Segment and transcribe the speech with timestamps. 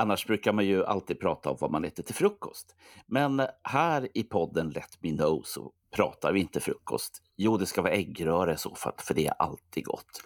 [0.00, 2.76] Annars brukar man ju alltid prata om vad man äter till frukost.
[3.06, 7.22] Men här i podden Let Me Know så pratar vi inte frukost.
[7.36, 10.22] Jo, det ska vara äggröra i så fall, för det är alltid gott.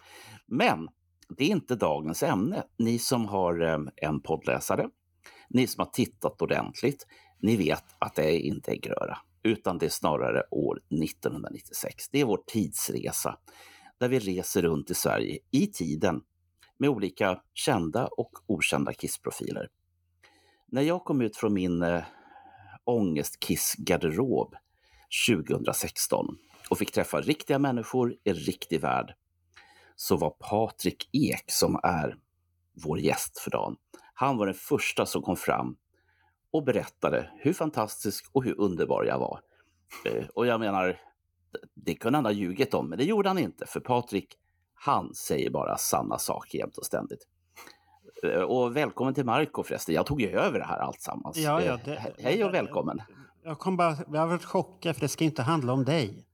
[0.47, 0.89] Men
[1.29, 2.63] det är inte dagens ämne.
[2.79, 4.89] Ni som har eh, en poddläsare,
[5.49, 7.07] ni som har tittat ordentligt,
[7.39, 12.09] ni vet att det är inte äggröra, utan det är snarare år 1996.
[12.11, 13.39] Det är vår tidsresa
[13.99, 16.21] där vi reser runt i Sverige i tiden
[16.79, 19.69] med olika kända och okända Kiss-profiler.
[20.67, 22.05] När jag kom ut från min äh,
[22.85, 24.55] ångest-Kiss-garderob
[25.29, 26.39] 2016
[26.71, 29.15] och fick träffa riktiga människor i riktig värld
[29.97, 32.17] så var Patrik Ek, som är
[32.85, 33.77] vår gäst för dagen,
[34.15, 35.77] han var den första som kom fram
[36.51, 39.41] och berättade hur fantastisk och hur underbar jag var.
[40.07, 41.01] Eh, och jag menar,
[41.75, 44.39] det kunde han ha ljugit om, men det gjorde han inte, för Patrik
[44.85, 47.27] han säger bara samma sak jämt och ständigt.
[48.23, 49.95] Eh, Och välkommen till Marco förresten.
[49.95, 51.37] Jag tog ju över det här alltsammans.
[51.37, 53.03] Ja, ja, Eh, det- Hej och välkommen.
[53.45, 56.27] Jag, kom bara, jag har varit chockad för det ska inte handla om dig.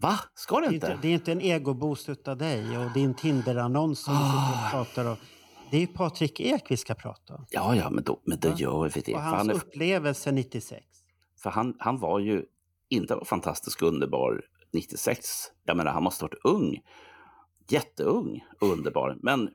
[0.00, 0.18] Va?
[0.34, 0.86] Ska det Det är inte?
[0.86, 5.16] inte, det är inte en egoboost utav dig och din Tinder-annons som och pratar om.
[5.70, 7.46] Det är ju Patrik Ek vi ska prata om.
[7.50, 9.14] Ja, ja, men då, men då gör vi det.
[9.14, 10.86] Och För, hans han, är, upplevelse 96.
[11.42, 12.44] för han, han var ju
[12.88, 15.28] inte fantastisk och underbar 96.
[15.64, 16.80] Jag menar, han måste ha varit ung.
[17.70, 19.16] Jätteung och underbar.
[19.22, 19.50] Men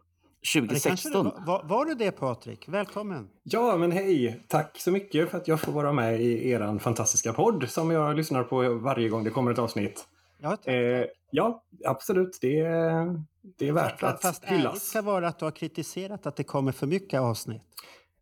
[0.56, 1.24] Ja, det kanske 2016...
[1.26, 2.68] du var, var, var du det Patrik?
[2.68, 3.30] Välkommen!
[3.44, 4.44] Ja, men hej!
[4.48, 8.16] Tack så mycket för att jag får vara med i er fantastiska podd som jag
[8.16, 10.08] lyssnar på varje gång det kommer ett avsnitt.
[10.42, 10.68] Ja, tack.
[10.68, 12.38] Eh, ja, absolut.
[12.42, 13.22] Det är,
[13.58, 14.84] det är värt Fa- att Fast hyllas.
[14.84, 17.62] ska vara att du har kritiserat att det kommer för mycket avsnitt.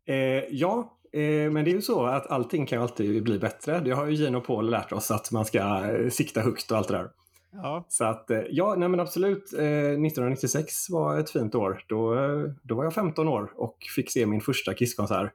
[0.08, 0.16] Eh,
[0.50, 3.80] ja, eh, men det är ju så att allting kan ju alltid bli bättre.
[3.80, 6.76] Det har ju Gino och Paul lärt oss att man ska eh, sikta högt och
[6.78, 7.10] allt det där.
[7.52, 9.52] Ja, Så att, eh, ja, nej men absolut.
[9.52, 11.84] Eh, 1996 var ett fint år.
[11.88, 15.32] Då, eh, då var jag 15 år och fick se min första Kisskonsert.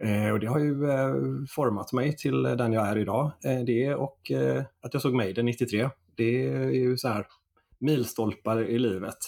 [0.00, 1.14] Eh, och det har ju eh,
[1.48, 3.30] format mig till den jag är idag.
[3.44, 5.90] Eh, det och eh, att jag såg Maiden 93.
[6.14, 7.26] Det är ju så här
[7.78, 9.18] milstolpar i livet.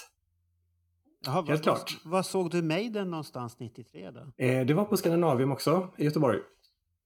[1.27, 2.01] Jaha, Helt vad, klart.
[2.05, 4.45] Vad såg du Maiden någonstans 93 då?
[4.45, 6.39] Eh, det var på Skandinavium också i Göteborg.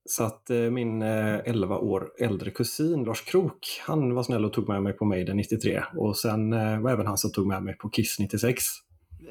[0.04, 4.52] Så att eh, min eh, 11 år äldre kusin Lars Krok, han var snäll och
[4.52, 5.82] tog med mig på Maiden 93.
[5.96, 8.64] Och sen eh, var även han som tog med mig på Kiss 96.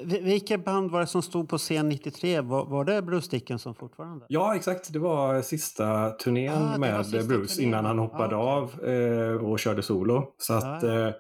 [0.03, 2.41] Vi- Vilket band var det som stod på scen 93?
[2.41, 4.25] Var, var det Bruce Dickinson fortfarande?
[4.29, 4.93] Ja, exakt.
[4.93, 7.67] Det var sista turnén Ah, med sista Bruce turnén.
[7.69, 8.89] innan han hoppade Ah, okej.
[8.89, 10.33] av eh, och körde solo.
[10.37, 11.13] Så att Ah, eh,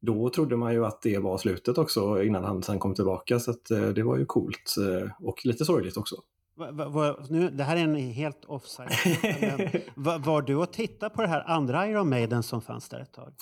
[0.00, 3.38] då trodde man ju att det var slutet också innan han sen kom tillbaka.
[3.40, 6.16] Så att eh, det var ju coolt eh, och lite sorgligt också.
[6.56, 8.90] Va, va, va, nu, det här är en helt offside.
[9.40, 9.68] men,
[10.04, 13.12] va, var du och tittade på det här andra Iron Maiden som fanns där ett
[13.12, 13.32] tag?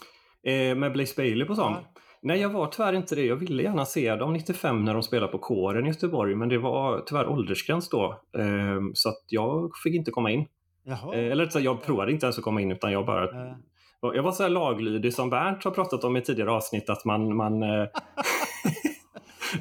[0.47, 1.73] Eh, med Blaze Bailey på sång.
[1.73, 2.01] Ja.
[2.23, 3.25] Nej, jag var tyvärr inte det.
[3.27, 6.59] Jag ville gärna se dem 95 när de spelade på kåren i Göteborg, men det
[6.59, 8.21] var tyvärr åldersgräns då.
[8.39, 10.47] Eh, så att jag fick inte komma in.
[10.85, 11.15] Jaha.
[11.15, 13.25] Eh, eller så jag provade inte ens att komma in, utan jag bara...
[13.25, 13.55] Eh,
[14.03, 17.37] Jag var så här laglydig som Bernt har pratat om i tidigare avsnitt, att man,
[17.37, 17.87] man eh,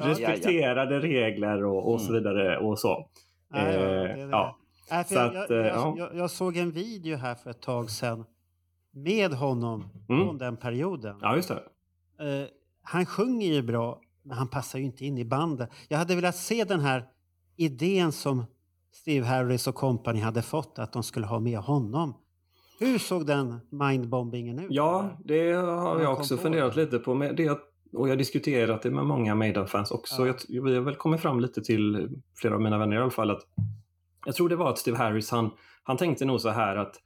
[0.00, 3.06] respekterade regler och, och så vidare och så.
[3.52, 4.30] Ja, det är Eh, det.
[4.30, 4.56] ja.
[4.90, 5.94] Nej, Så jag, att, jag, eh, jag, ja.
[5.98, 8.24] jag, jag såg en video här för ett tag sedan
[8.92, 10.26] med honom Mm.
[10.26, 11.16] från den perioden.
[11.22, 11.54] ja, just det.
[12.40, 12.48] Eh,
[12.82, 15.70] han sjunger ju bra, men han passar ju inte in i bandet.
[15.88, 17.04] Jag hade velat se den här
[17.56, 18.44] idén som
[18.92, 22.14] Steve Harris och company hade fått, att de skulle ha med honom.
[22.78, 24.66] Hur såg den mindbombingen ut?
[24.70, 26.84] Ja, det har jag också funderat det.
[26.84, 27.14] lite på.
[27.14, 27.58] Men det,
[27.92, 30.26] och jag har diskuterat det med många Maiden-fans också.
[30.26, 30.34] Ja.
[30.48, 33.30] Jag, vi har väl kommit fram lite till flera av mina vänner i alla fall.
[33.30, 33.42] Att
[34.26, 35.50] jag tror det var att Steve Harris, han,
[35.82, 36.96] han tänkte nog så här att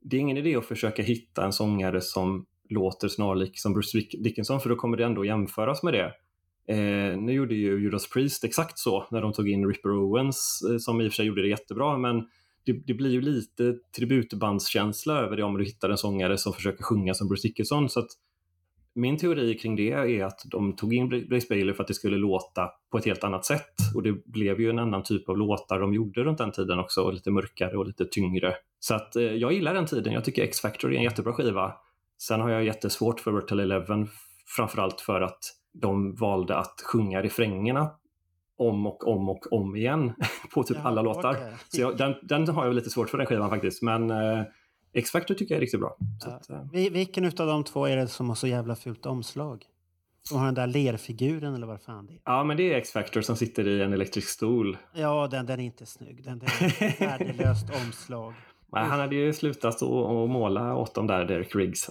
[0.00, 4.22] det är ingen idé att försöka hitta en sångare som låter snarlik som Bruce Dick-
[4.22, 6.12] Dickinson, för då kommer det ändå jämföras med det.
[6.68, 10.78] Eh, nu gjorde ju Judas Priest exakt så när de tog in Ripper Owens, eh,
[10.78, 12.16] som i och för sig gjorde det jättebra, men
[12.64, 16.82] det, det blir ju lite tributbandskänsla över det om du hittar en sångare som försöker
[16.82, 17.88] sjunga som Bruce Dickinson.
[17.88, 18.08] Så att
[18.94, 22.16] min teori kring det är att de tog in Blaze Bailey för att det skulle
[22.16, 23.74] låta på ett helt annat sätt.
[23.94, 27.10] Och det blev ju en annan typ av låtar de gjorde runt den tiden också,
[27.10, 28.54] lite mörkare och lite tyngre.
[28.80, 30.12] Så att eh, jag gillar den tiden.
[30.12, 31.72] Jag tycker X-Factor är en jättebra skiva.
[32.22, 34.08] Sen har jag jättesvårt för Virtual Eleven,
[34.56, 35.38] framförallt för att
[35.72, 37.90] de valde att sjunga refrängerna
[38.58, 40.12] om och om och om igen
[40.54, 41.36] på typ Ja, alla låtar.
[41.68, 43.82] Så jag, den, den har jag lite svårt för den skivan faktiskt.
[43.82, 44.42] Men eh,
[44.94, 45.96] X-Factor tycker jag är riktigt bra.
[46.20, 46.34] Så Ja.
[46.56, 49.64] att, Vi- Vilken av de två är det som har så jävla fult omslag?
[50.22, 52.18] Som har den där lerfiguren eller vad fan det är?
[52.24, 54.76] ja, men det är X-Factor som sitter i en elektrisk stol.
[54.94, 56.24] Ja, den, den är inte snygg.
[56.24, 58.34] Den, den är värdelöst omslag.
[58.72, 61.88] Nej, han hade ju slutat att att måla åt dem där, Derek Riggs.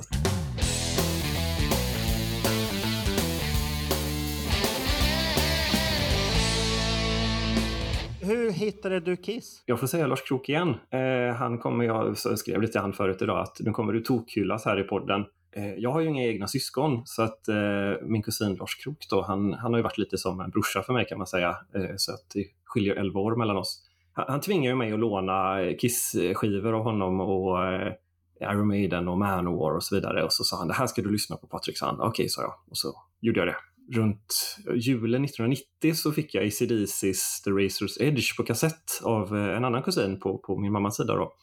[8.65, 9.63] Hittade du Kiss?
[9.65, 10.75] Jag får säga Lars Krook igen.
[10.89, 14.65] Eh, han kommer, jag skrev lite till han förut idag, att nu kommer du tokhyllas
[14.65, 15.25] här i podden.
[15.55, 17.55] Eh, jag har ju inga egna syskon, så att eh,
[18.01, 20.93] min kusin Lars Krook då, han, han har ju varit lite som en brorsa för
[20.93, 21.49] mig kan man säga.
[21.49, 23.81] Eh, så att det skiljer 11 år mellan oss.
[24.13, 27.93] Han, han tvingar ju mig att låna eh, Kiss-skivor av honom och eh,
[28.41, 30.23] Iron Maiden och Manowar och så vidare.
[30.23, 32.01] Och så sa han, det här ska du lyssna på Patrik, sa han.
[32.01, 32.53] Okej, sa jag.
[32.69, 33.55] Och så gjorde jag det.
[33.95, 39.65] Runt julen 1990 så fick jag ACDC's The Razor's Edge på kassett av eh, en
[39.65, 41.33] annan kusin på, på min mammas sida då,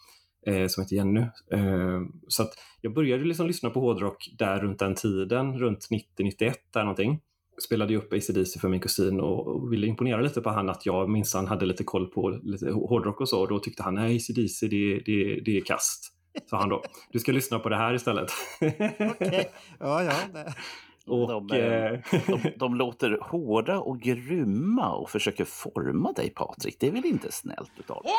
[0.46, 1.20] eh, som heter Jenny.
[1.52, 6.54] Eh, så att jag började liksom lyssna på hårdrock där runt den tiden, runt 90-91
[6.72, 7.20] där någonting.
[7.66, 10.86] Spelade ju upp ACDC för min kusin och, och ville imponera lite på han att
[10.86, 13.40] jag minsann hade lite koll på lite hårdrock och så.
[13.40, 16.14] Och då tyckte han, nej ACDC det, det, det är kast.
[16.46, 16.82] Sa han då.
[17.12, 18.30] Du ska lyssna på det här istället.
[19.00, 19.50] Okej.
[19.80, 20.12] Ja, ja.
[20.32, 20.54] Det
[21.08, 26.76] och, De, eh, eh, De, de låter hårda och grymma och försöker forma dig, Patrik.
[26.80, 28.12] Det är väl inte snällt utav dem?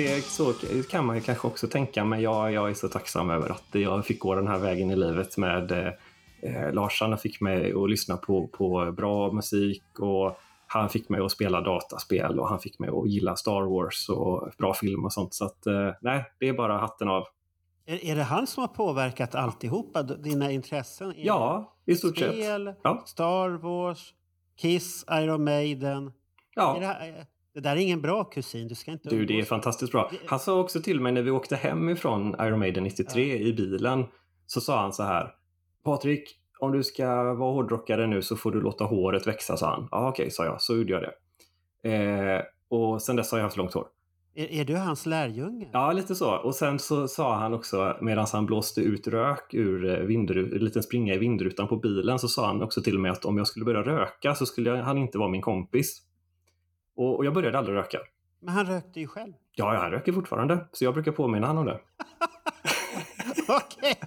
[0.00, 0.52] Det är så
[0.90, 4.06] kan man ju kanske också tänka, men jag, jag är så tacksam över att jag
[4.06, 5.92] fick gå den här vägen i livet med eh,
[6.42, 7.00] eh, Lars.
[7.00, 10.36] Han fick mig att lyssna på, på bra musik och
[10.66, 14.50] han fick mig att spela dataspel och han fick mig att gilla Star Wars och
[14.58, 15.34] bra film och sånt.
[15.34, 17.24] Så att, eh, nej, det är bara hatten av.
[17.86, 20.02] Är, är det han som har påverkat alltihopa?
[20.02, 21.10] Dina intressen?
[21.10, 22.32] Är Ja, i stort sett.
[22.32, 23.02] Spel, Ja.
[23.06, 24.14] Star Wars,
[24.60, 26.06] Kiss, Iron Maiden.
[26.06, 26.12] Är
[26.54, 26.76] Ja.
[26.80, 28.68] det, här, det där är ingen bra kusin.
[28.68, 30.10] Du ska inte Du, det är fantastiskt bra.
[30.26, 34.04] Han sa också till mig när vi åkte hem ifrån Iron Maiden 93 i bilen,
[34.46, 35.34] så sa han så här.
[35.84, 39.88] Patrik, om du ska vara hårdrockare nu så får du låta håret växa, sa han.
[39.90, 40.62] Ja, okej, sa jag.
[40.62, 41.14] Så gjorde jag det.
[41.92, 43.86] Eh, och sen dess har jag haft långt hår.
[44.34, 45.68] Är, är du hans lärjunge?
[45.72, 46.36] Ja, lite så.
[46.36, 50.64] Och sen så sa han också, medan han blåste ut rök ur eh, vindru- en
[50.64, 53.46] liten springa i vindrutan på bilen, så sa han också till mig att om jag
[53.46, 56.02] skulle börja röka så skulle jag, han inte vara min kompis.
[57.00, 57.98] Och, och jag började aldrig röka.
[58.40, 59.32] Men han rökte ju själv.
[59.54, 61.80] Ja, jag röker fortfarande, så jag brukar påminna honom om det.
[63.48, 64.00] Okej,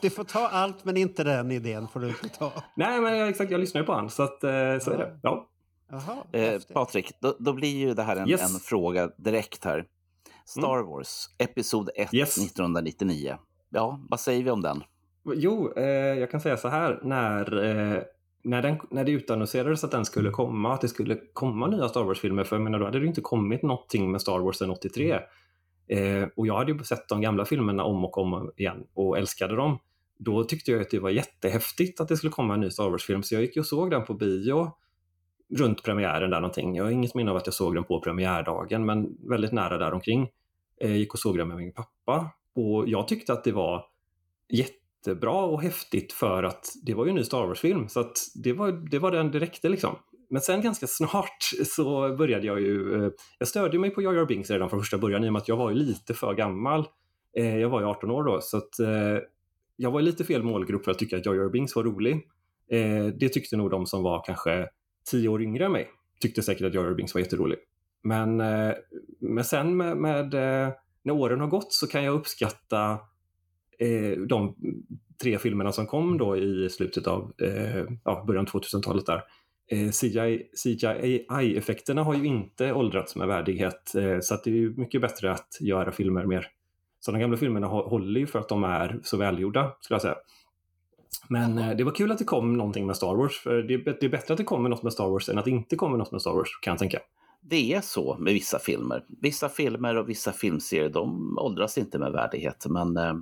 [0.00, 2.52] du får ta allt men inte den idén får du inte ta.
[2.76, 4.50] Nej, men jag- exakt, jag lyssnar ju på han, så att, eh,
[4.80, 5.18] så är det.
[5.22, 5.48] Ja.
[5.90, 6.60] Jaha, Eh.
[6.72, 8.54] Patrik, då, då blir ju det här en, Yes.
[8.54, 9.84] en fråga direkt här.
[10.44, 12.38] Star Wars, Episod 1, Yes.
[12.38, 13.36] 1999.
[13.70, 14.82] Ja, vad säger vi om den?
[15.34, 17.00] Jo, eh, jag kan säga så här.
[17.02, 18.02] När, eh,
[18.44, 22.04] när, den, när det utannonserades att den skulle komma, att det skulle komma nya Star
[22.04, 25.12] Wars-filmer, för jag menar, då hade det inte kommit någonting med Star Wars sedan 83.
[25.88, 29.56] Eh, och jag hade ju sett de gamla filmerna om och om igen och älskade
[29.56, 29.78] dem.
[30.18, 33.22] Då tyckte jag att det var jättehäftigt att det skulle komma en ny Star Wars-film,
[33.22, 34.72] så jag gick och såg den på bio
[35.54, 36.76] runt premiären där någonting.
[36.76, 39.92] Jag har inget minne av att jag såg den på premiärdagen, men väldigt nära där
[39.92, 40.28] omkring.
[40.80, 43.84] Eh, gick och såg den med min pappa och jag tyckte att det var
[45.06, 48.52] jättebra och häftigt för att det var ju en ny Star Wars-film, så att det
[48.52, 49.96] var, det var den det räckte liksom.
[50.30, 54.26] Men sen ganska snart så började jag ju, eh, jag stödde mig på Jar Jar
[54.26, 56.86] Binks redan från första början i och med att jag var ju lite för gammal.
[57.36, 59.18] Eh, jag var ju 18 år då, så att eh,
[59.76, 62.28] jag var lite fel målgrupp för att tycka att Jar Jar Binks var rolig.
[63.14, 64.68] Det tyckte nog de som var kanske
[65.10, 65.90] 10 år yngre än mig.
[66.20, 67.58] Tyckte säkert att Jar Jar Binks var jätterolig.
[68.02, 68.36] Men,
[69.20, 70.34] men sen med, med
[71.02, 72.98] när åren har gått så kan jag uppskatta
[73.78, 74.54] eh, de
[75.22, 79.22] tre filmerna som kom då i slutet av eh, ja, början av 2000-talet där.
[79.70, 84.74] Eh, CGI CGI-effekterna har ju inte åldrats med värdighet eh, så att det är ju
[84.76, 86.46] mycket bättre att göra filmer mer.
[87.00, 90.16] Så de gamla filmerna håller ju för att de är så välgjorda skulle jag säga.
[91.28, 93.38] Men eh, det var kul att det kom någonting med Star Wars.
[93.38, 95.44] För det, är, det är bättre att det kommer något med Star Wars än att
[95.44, 96.98] det inte kommer något med Star Wars kan jag tänka.
[97.40, 99.04] Det är så med vissa filmer.
[99.20, 102.66] Vissa filmer och vissa filmserier, de åldras inte med värdighet.
[102.68, 103.14] Men eh,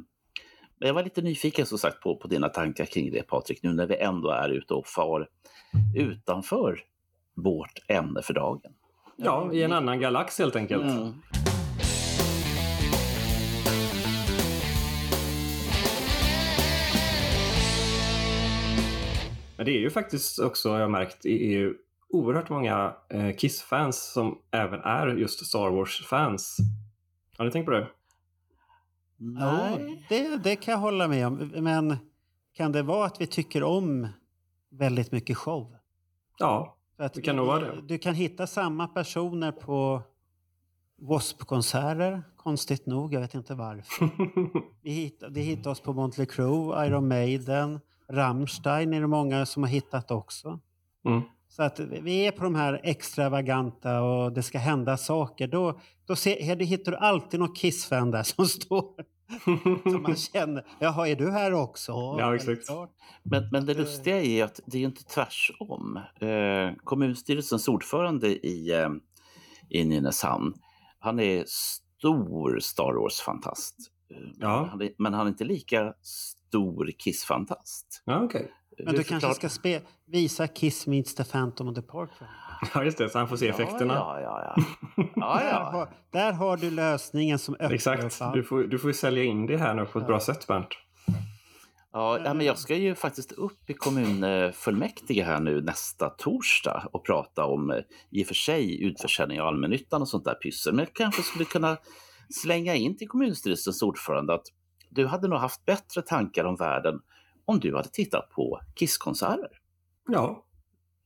[0.83, 3.73] men jag var lite nyfiken som sagt på, på dina tankar kring det Patrik, nu
[3.73, 5.29] när vi ändå är ute och far
[5.97, 6.81] utanför
[7.35, 8.73] vårt ämne för dagen.
[9.17, 10.83] Ja, i en annan galax helt enkelt.
[10.83, 11.13] Mm.
[19.57, 21.75] Men det är ju faktiskt också, har jag märkt, det är ju
[22.09, 26.57] oerhört många eh, Kiss-fans som även är just Star Wars-fans.
[27.39, 27.87] Har ni tänkt på det?
[29.23, 31.53] Jo, det, det kan jag hålla med om.
[31.55, 31.97] Men
[32.57, 34.09] kan det vara att vi tycker om
[34.71, 35.77] väldigt mycket show?
[36.39, 37.83] Ja, att Det kan nog vara det.
[37.83, 40.03] Du kan hitta samma personer på
[40.99, 43.15] W.A.S.P-konserter, konstigt nog.
[43.15, 44.11] Jag vet inte varför.
[44.83, 49.63] Vi hittar, vi hittar oss på Motley Crue, Iron Maiden, Rammstein är det många som
[49.63, 50.61] har hittat också.
[51.05, 51.23] Mm.
[51.49, 55.47] Så att vi är på de här extravaganta och det ska hända saker.
[55.47, 59.05] Då, då ser, hittar du alltid någon Kiss-fan där som står
[59.93, 60.67] som man känner.
[60.79, 61.93] Jaha, är du här också?
[61.93, 62.67] Ja, exakt.
[63.23, 65.97] Men, men det lustiga är att det är inte tvärsom.
[66.21, 68.89] Eh, kommunstyrelsens ordförande i, eh,
[69.69, 70.55] i Nynäshamn,
[70.99, 73.77] han är stor Star Wars-fantast.
[74.11, 74.69] Eh, Ja.
[74.71, 78.03] han är, men han är inte lika stor Kiss-fantast.
[78.05, 78.53] ja, okej.
[78.79, 82.11] Men Hur du kanske ska spe, visa Kiss meets the Phantom of the Park.
[82.19, 82.41] för honom.
[82.75, 83.09] Ja, just det.
[83.09, 83.95] Så han får se effekterna.
[83.95, 85.05] Ja, ja, ja.
[85.17, 85.39] ja.
[85.41, 88.21] Där, har, där har du lösningen som öppnar Exakt.
[88.35, 90.69] Du får, du får ju sälja in det här nu på ett bra sätt, Bernt.
[91.93, 97.07] Ja, ja, men jag ska ju faktiskt upp i kommunfullmäktige här nu nästa torsdag och
[97.07, 97.77] prata om eh,
[98.11, 100.75] i och för sig utförsäljning av allmännyttan och sånt där pyssel.
[100.75, 101.77] Men jag kanske skulle kunna
[102.43, 104.47] slänga in till kommunstyrelsens ordförande att
[104.91, 107.01] du hade nog haft bättre tankar om världen
[107.45, 109.51] om du hade tittat på Kisskonserter.
[110.09, 110.45] Ja,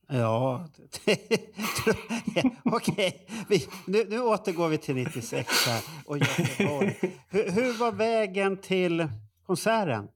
[0.08, 0.66] Ja,
[2.64, 3.26] okej.
[3.48, 6.96] Vi- Nu, nu återgår vi till 96 här och Göteborg.
[7.28, 9.08] Hur, hur var vägen till
[9.46, 10.08] konserten?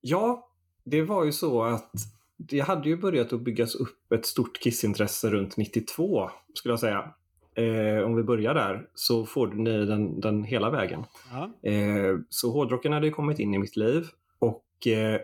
[0.00, 0.48] Ja,
[0.84, 1.90] det var ju så att
[2.36, 7.12] det hade ju börjat att byggas upp ett stort kissintresse runt 92, skulle jag säga.
[7.54, 11.04] Eh, om vi börjar där så får ni den, den hela vägen.
[11.32, 11.70] Ja.
[11.70, 14.06] Eh, så hårdrocken hade ju kommit in i mitt liv
[14.38, 15.20] och eh,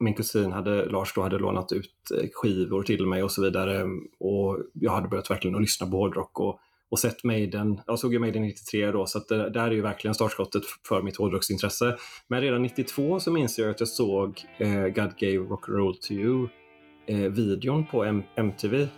[0.00, 3.84] min kusin hade, Lars då hade lånat ut eh, skivor till mig och så vidare.
[4.20, 6.58] Och jag hade börjat verkligen att lyssna på hårdrock och,
[6.90, 7.80] och sett Maiden.
[7.86, 11.02] Jag såg ju Maiden 93 då, så att det där är ju verkligen startskottet för
[11.02, 11.96] mitt hårdrocksintresse.
[12.28, 15.96] Men redan 92 så minns jag att jag såg eh, God gave rock and roll
[15.96, 16.48] to you
[17.06, 18.88] eh, videon på M- MTV.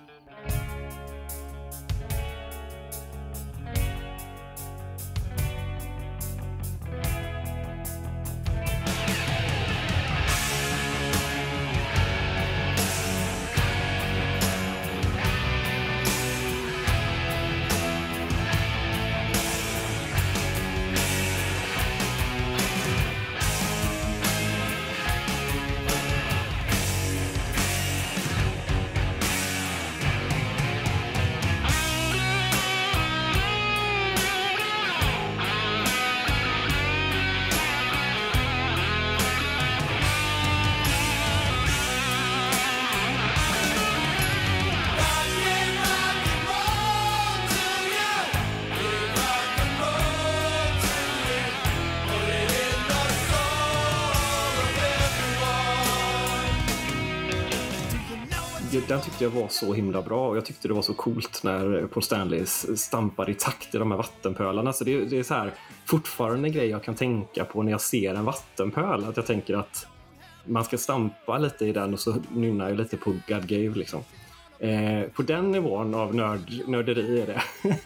[58.81, 61.87] Den tyckte jag var så himla bra och jag tyckte det var så coolt när
[61.87, 64.73] Paul Stanley stampar stampade i takt i de här vattenpölarna.
[64.73, 65.53] Så det, det är så här,
[65.87, 69.05] fortfarande en grej jag kan tänka på när jag ser en vattenpöl.
[69.05, 69.87] Att jag tänker att
[70.45, 73.75] man ska stampa lite i den och så nynnar jag lite på God Gave.
[73.75, 74.05] Liksom.
[74.63, 77.43] Eh, på den nivån av nörd, nörderi är det.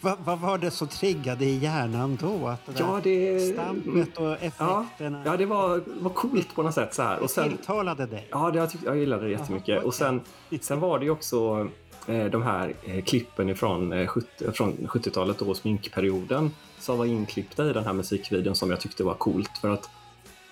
[0.00, 2.46] Vad, vad var det som triggade i hjärnan då?
[2.46, 6.74] Att det ja, det, stampet och ja, effekterna ja, det var, var coolt på något
[6.74, 6.94] sätt.
[6.94, 7.18] Så här.
[7.18, 8.26] Och sen, tilltalade dig?
[8.30, 9.84] Ja, det, jag, tyck, jag gillade det jättemycket.
[9.84, 10.20] Och sen,
[10.60, 11.68] sen var det ju också
[12.06, 17.70] eh, de här eh, klippen ifrån, eh, 70, från 70-talet och sminkperioden som var inklippta
[17.70, 19.58] i den här musikvideon som jag tyckte var coolt.
[19.60, 19.90] För att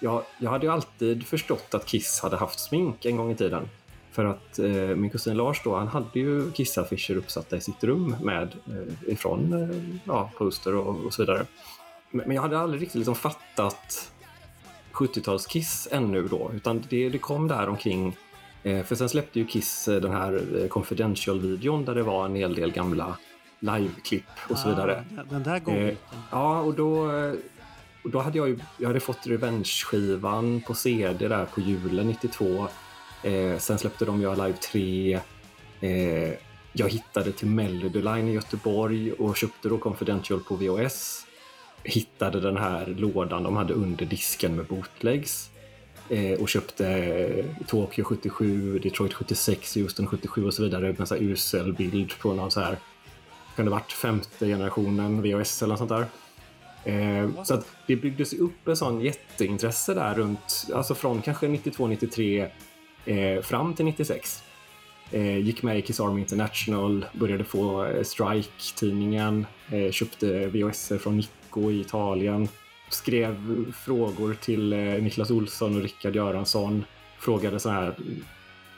[0.01, 3.69] jag, jag hade ju alltid förstått att Kiss hade haft smink en gång i tiden.
[4.17, 8.17] För att eh, min kusin Lars då, han hade ju Kiss-affischer uppsatta i sitt rum
[8.23, 11.47] med eh, ifrån eh, ja, poster och, och så vidare.
[12.11, 14.13] Men, men jag hade aldrig riktigt liksom fattat
[14.93, 18.17] 70-tals-Kiss ännu då, utan det, det kom där omkring
[18.63, 22.35] eh, för sen släppte ju Kiss eh, den här eh, Confidential-videon där det var en
[22.35, 23.17] hel del gamla
[23.59, 25.05] liveklipp och så vidare.
[25.19, 25.97] Ah, den där godbiten.
[26.31, 27.11] ja, och då,
[28.05, 32.69] och då hade jag ju jag hade fått Revenge-skivan på CD där på julen 92.
[33.23, 35.21] Eh, sen släppte de ju Alive 3.
[35.81, 36.35] Eh,
[36.73, 41.27] jag hittade till Melody Line i Göteborg och köpte då Confidential på VHS.
[41.83, 45.51] Hittade den här lådan de hade under disken med bootlegs.
[46.09, 51.23] Eh, och köpte Tokyo 77, Detroit 76, Houston 77 och så vidare med så här
[51.23, 52.79] usel bild på någon så här
[53.57, 56.07] kan det varit femte generationen VHS eller något sånt där.
[56.85, 62.49] Eh, så att det byggdes upp en sån jätteintresse där runt, alltså från kanske 92-93
[63.07, 64.43] eh, fram till 96.
[65.11, 71.17] Eh, gick med i Kiss Army International, började få eh, Strike-tidningen, eh, köpte VHS från
[71.17, 72.49] Nico i Italien,
[72.91, 76.85] skrev frågor till eh, Niklas Olsson och Rickard Göransson,
[77.19, 77.95] frågade så här,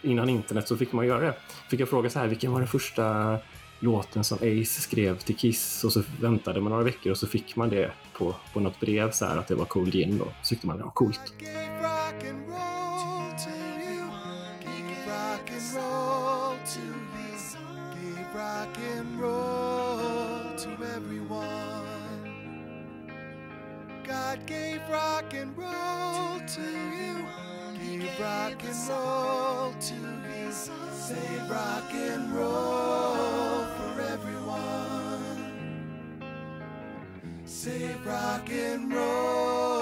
[0.03, 1.35] innan internet så fick man göra det.
[1.71, 3.37] Fick jag fråga så här, vilken var den första
[3.81, 7.57] låten som Ace skrev till Kiss och så väntade man några veckor och så fick
[7.57, 10.49] man det på, på något brev så här att det var Cold Gin då så
[10.49, 11.35] tyckte man det var coolt.
[18.69, 21.87] Rock and roll to everyone.
[24.05, 27.25] God gave rock and roll to you.
[27.99, 30.53] Gave rock and roll to you.
[30.53, 35.53] Say rock and roll for everyone.
[37.45, 39.78] Say rock and roll.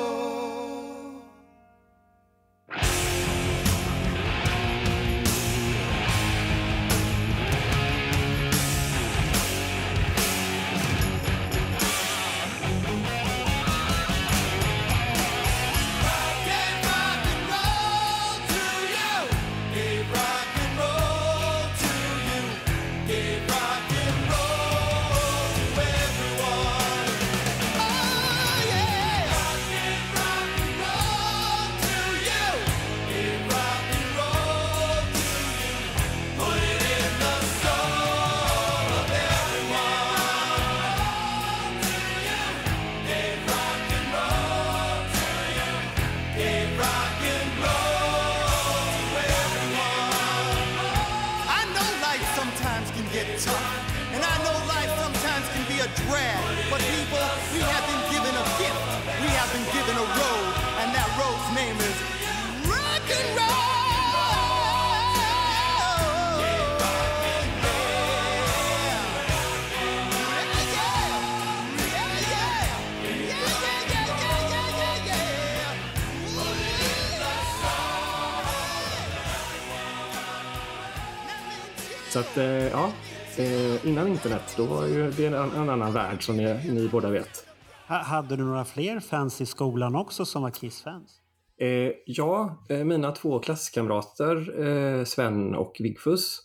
[82.16, 82.92] Så att, eh, ja,
[83.38, 87.10] eh, innan internet, då var ju det en, en annan värld som ni, ni båda
[87.10, 87.46] vet.
[87.88, 91.20] Ha- Hade du några fler fans i skolan också som var Kiss-fans?
[91.60, 96.40] Eh, ja, eh, mina två klasskamrater eh, Sven och Vigfus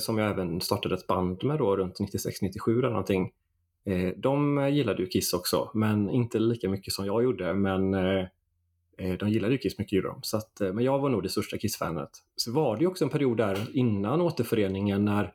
[0.00, 3.30] som jag även startade ett band med då runt 96-97 eller någonting.
[4.16, 7.54] De gillade ju Kiss också, men inte lika mycket som jag gjorde.
[7.54, 7.94] Men
[8.98, 10.20] Eh, de gillade ju Kiss mycket, gjorde de.
[10.22, 12.10] Så att, eh, men jag var nog det största Kiss-fanet.
[12.36, 15.32] Så var det ju också en period där innan återföreningen när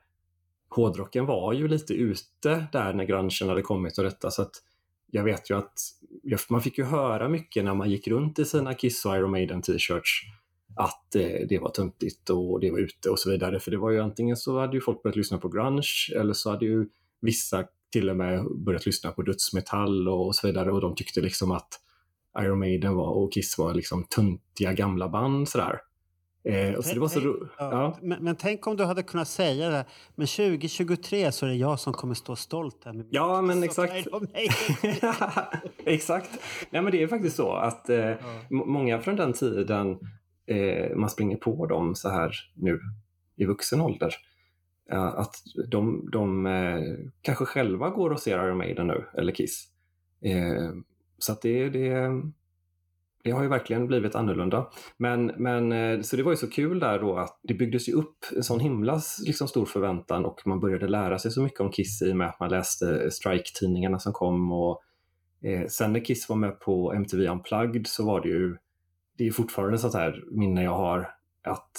[0.70, 4.32] hårdrocken var ju lite ute där när grungen hade kommit och detta.
[4.32, 4.52] Så att
[5.12, 5.74] jag vet ju att
[6.50, 9.62] man fick ju höra mycket när man gick runt i sina Kiss och Iron Maiden
[9.62, 10.22] t-shirts
[10.76, 13.60] att eh, det var töntigt och det var ute och så vidare.
[13.60, 15.82] För det var ju antingen så hade ju folk börjat lyssna på grunge
[16.16, 16.88] eller så hade ju
[17.22, 21.52] vissa till och med börjat lyssna på dödsmetall och så vidare och de tyckte liksom
[21.52, 21.80] att
[22.40, 25.80] Iron Maiden var, och Kiss var liksom töntiga gamla band sådär.
[26.46, 27.72] Eh, och så det var så ro- Ja.
[27.72, 27.98] ja.
[28.02, 29.86] Men, men tänk om du hade kunnat säga det.
[30.16, 34.08] Men 2023 så är det jag som kommer stå stolt här med Ja, men exakt.
[35.86, 36.30] Exakt.
[36.70, 38.18] Nej, men det är faktiskt så att eh, m-
[38.50, 39.98] många från den tiden
[40.46, 42.80] eh, man springer på dem så här nu
[43.36, 44.14] i vuxen ålder.
[44.90, 45.36] Ja, att
[45.72, 46.82] de, de eh,
[47.22, 49.68] kanske själva går och ser Iron Maiden nu, eller Kiss.
[51.24, 52.10] Så att det, det,
[53.24, 54.70] det har ju verkligen blivit annorlunda.
[54.98, 57.94] Men, men, eh, så det var ju så kul där då att det byggdes ju
[57.94, 61.72] upp en sån himla liksom, stor förväntan och man började lära sig så mycket om
[61.72, 64.82] Kiss i och med att man läste eh, Strike-tidningarna som kom och
[65.44, 68.58] Eh, sen när Kiss var med på MTV Unplugged så var det ju,
[69.18, 71.10] det är fortfarande sånt här minne jag har
[71.44, 71.72] att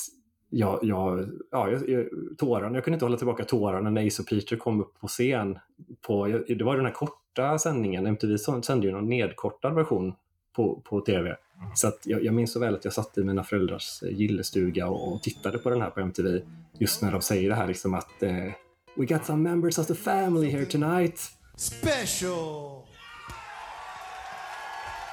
[0.50, 2.07] jag, jag, ja, jag, jag,
[2.38, 5.59] tårarna, jag kunde inte hålla tillbaka tårarna när Ace och Peter kom upp på scen.
[6.07, 6.92] På, det var den här
[7.34, 10.14] korta sändningen, MTV så- sände ju någon nedkortad version
[10.56, 11.36] på, på tv.
[11.74, 14.86] Så att jag, jag minns så väl att jag satt i mina föräldrars eh, gillestuga
[14.86, 16.40] och, och tittade på den här på MTV
[16.78, 18.52] just när de säger det här liksom att eh,
[18.96, 21.20] We got some members of the family here tonight.
[21.56, 22.82] special.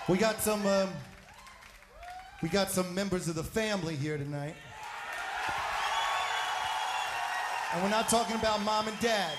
[0.07, 0.89] We got some um,
[2.41, 4.55] we got some members of the family here tonight.
[7.73, 9.38] And we're not talking about mom and dad.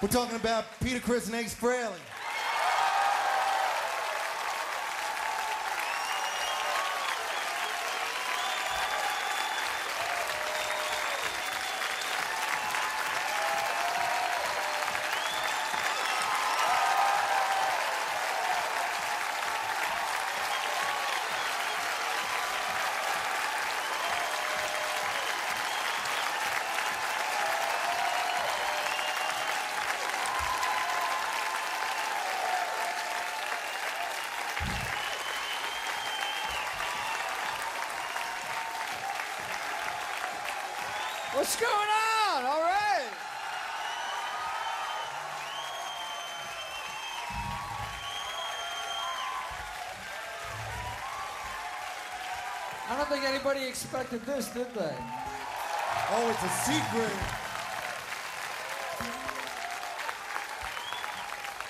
[0.00, 1.98] We're talking about Peter, Chris, and Ace Frehley.
[41.48, 42.44] What's going on?
[42.44, 43.08] All right.
[52.90, 54.94] I don't think anybody expected this, did they?
[56.10, 57.16] Oh, it's a secret.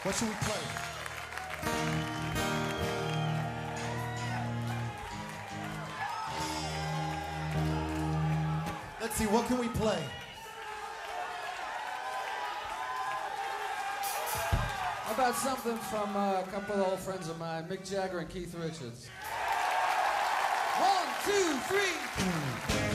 [0.02, 0.97] What should we play?
[9.18, 10.00] See, what can we play?
[15.02, 18.28] How about something from uh, a couple of old friends of mine, Mick Jagger and
[18.28, 19.08] Keith Richards?
[20.78, 22.87] One, two, three.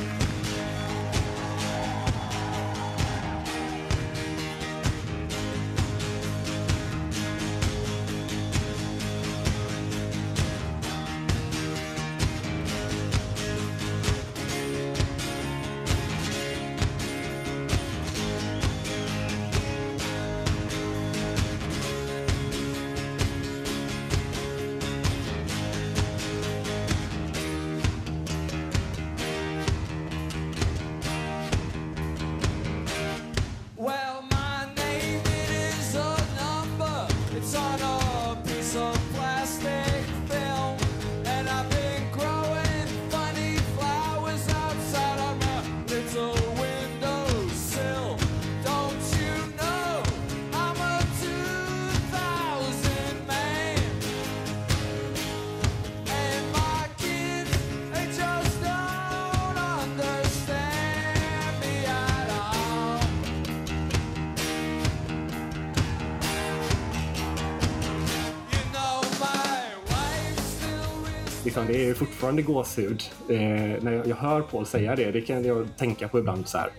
[71.54, 73.04] Liksom, det är fortfarande gåshud.
[73.30, 73.38] Eh,
[73.84, 76.70] när jag, jag hör Paul säga det, det kan jag tänka på ibland så här.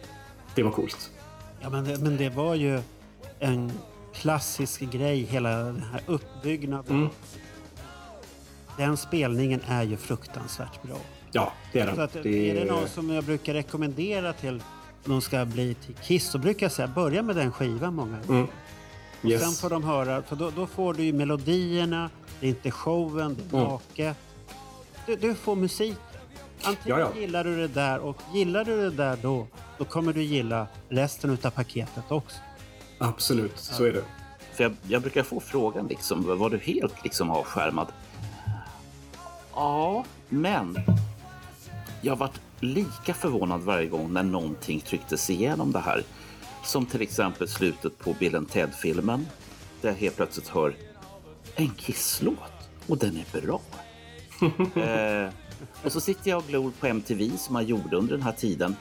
[0.55, 1.11] Det var coolt.
[1.61, 2.81] Ja, men det, men det var ju
[3.39, 3.73] en
[4.15, 6.97] klassisk grej, hela den här uppbyggnaden.
[6.97, 7.09] Mm.
[8.77, 10.97] Den spelningen är ju fruktansvärt bra.
[11.33, 11.97] Ja, det är den.
[11.97, 14.63] Så att, det är det någon som jag brukar rekommendera till
[15.05, 18.41] de ska bli till Kiss så brukar jag säga börja med den skivan många gånger.
[18.41, 18.49] Mm.
[19.23, 19.43] Och Yes.
[19.43, 22.11] Sen får de höra, för då, då får du ju melodierna,
[22.41, 23.61] det är inte showen, det är
[24.01, 24.15] Mm.
[25.07, 25.97] Du, du får musik.
[26.63, 27.21] Antingen Ja, ja.
[27.21, 29.47] gillar du det där och gillar du det där då,
[29.79, 32.37] då kommer du gilla resten utav paketet också.
[32.99, 34.05] Absolut, så är det.
[34.53, 37.87] För jag, jag brukar få frågan liksom, var du helt liksom avskärmad?
[39.55, 40.79] Ja, men
[42.01, 46.05] jag har varit lika förvånad varje gång när någonting trycktes igenom det här.
[46.65, 49.27] Som till exempel slutet på Bill Ted-filmen.
[49.81, 50.77] Där jag helt plötsligt hör
[51.55, 52.39] en Kiss-låt
[52.87, 53.61] och den är bra.
[54.77, 55.33] eh,
[55.85, 58.77] och så sitter jag och glor på MTV som man gjorde under den här tiden.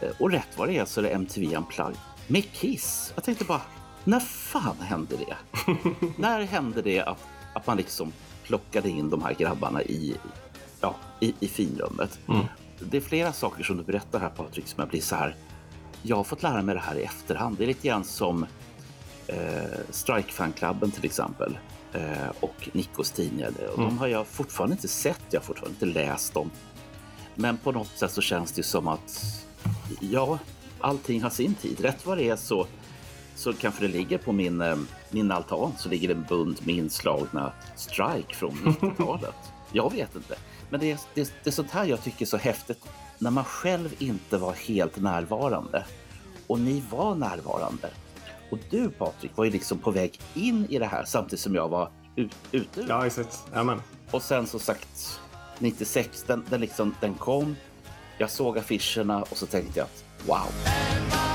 [0.00, 3.12] Eh, Och rätt vad det är så är det MTV Unplugged med Kiss.
[3.14, 3.60] Jag tänkte bara,
[4.04, 5.36] när fan hände det?
[6.18, 8.12] när hände det att, att man liksom
[8.44, 10.16] plockade in de här grabbarna i,
[10.80, 12.18] ja, i, i finrummet?
[12.80, 15.36] Det är flera saker som du berättar här Patrik som jag blir så här.
[16.02, 17.56] Jag har fått lära mig det här i efterhand.
[17.58, 18.46] Det är lite grann som
[19.26, 19.36] eh,
[19.90, 21.58] Strike Fan-klubben till exempel.
[21.94, 23.52] Eh, och Nickos tidningar.
[23.74, 26.50] Och De har jag fortfarande inte sett, jag har fortfarande inte läst dem.
[27.34, 29.22] Men på något sätt så känns det som att
[30.00, 30.38] ja,
[30.80, 31.80] allting har sin tid.
[31.80, 32.66] Rätt vad det är så,
[33.34, 34.76] så kanske det ligger på min, eh,
[35.10, 39.34] min altan så ligger det en bunt med inslagna strike från 90-talet.
[39.72, 40.34] Jag vet inte.
[40.70, 42.84] Men det är, det, det är sånt här jag tycker är så häftigt
[43.18, 45.84] när man själv inte var helt närvarande
[46.46, 47.90] och ni var närvarande.
[48.54, 51.68] Och du Patrik var ju liksom på väg in i det här samtidigt som jag
[51.68, 52.86] var ut, ute ur.
[52.88, 53.42] Ja, exakt.
[53.52, 53.82] Jajamän.
[54.10, 55.20] Och sen så sagt
[55.58, 57.56] 96, den, den, liksom, den kom.
[58.18, 61.33] Jag såg affischerna och så tänkte jag att wow.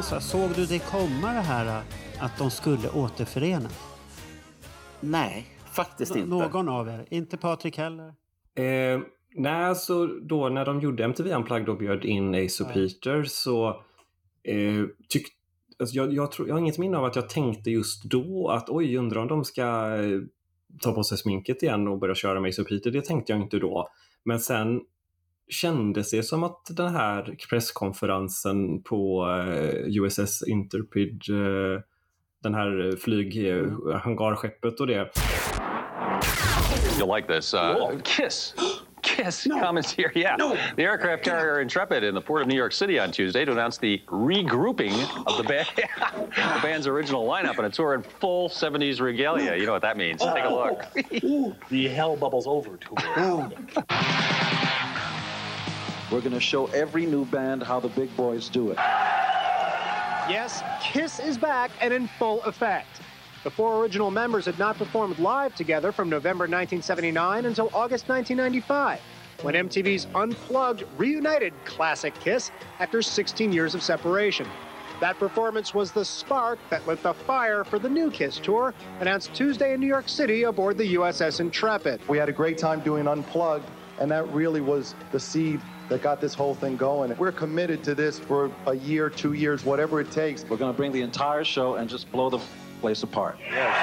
[0.00, 3.78] En, en sak, såg du det komma det här äh, att de skulle återförenas?
[5.00, 6.28] Nej, faktiskt inte.
[6.28, 7.06] Någon av er?
[7.10, 8.06] Inte Patrik heller?
[8.54, 9.00] Eh,
[9.34, 13.68] nej, alltså då när de gjorde MTV Unplugged och bjöd in Ace och Peter så
[14.42, 15.26] eh, tyck,
[15.78, 18.70] alltså jag, jag, tror, jag har inget minne av att jag tänkte just då att
[18.70, 20.20] oj, undrar om de ska eh,
[20.80, 22.90] ta på sig sminket igen och börja köra med Ace och Peter.
[22.90, 23.88] Det tänkte jag inte då.
[24.24, 24.80] Men sen
[25.50, 31.82] kändes det som att den här presskonferensen på eh, USS Intrepid, eh,
[32.42, 33.72] den här flyg, eh,
[34.80, 35.10] och det,
[37.00, 37.54] You'll like this.
[37.54, 38.54] Uh, Kiss.
[39.02, 40.36] Kiss commandeered, yeah.
[40.76, 43.78] The aircraft carrier Intrepid in the port of New York City on Tuesday to announce
[43.78, 44.92] the regrouping
[45.26, 49.56] of the band, the band's original lineup on a tour in full 70s regalia.
[49.56, 50.20] You know what that means.
[50.20, 50.84] Take a look.
[51.70, 53.50] the Hell Bubbles Over tour.
[56.10, 58.78] We're going to show every new band how the big boys do it.
[60.28, 63.00] Yes, Kiss is back and in full effect.
[63.44, 69.00] The four original members had not performed live together from November 1979 until August 1995,
[69.42, 74.46] when MTV's Unplugged reunited classic Kiss after 16 years of separation.
[75.00, 79.32] That performance was the spark that lit the fire for the new Kiss tour, announced
[79.32, 82.06] Tuesday in New York City aboard the USS Intrepid.
[82.08, 83.64] We had a great time doing Unplugged,
[84.00, 87.16] and that really was the seed that got this whole thing going.
[87.16, 90.44] We're committed to this for a year, two years, whatever it takes.
[90.44, 92.40] We're going to bring the entire show and just blow the
[92.80, 93.38] place apart.
[93.40, 93.76] Yes.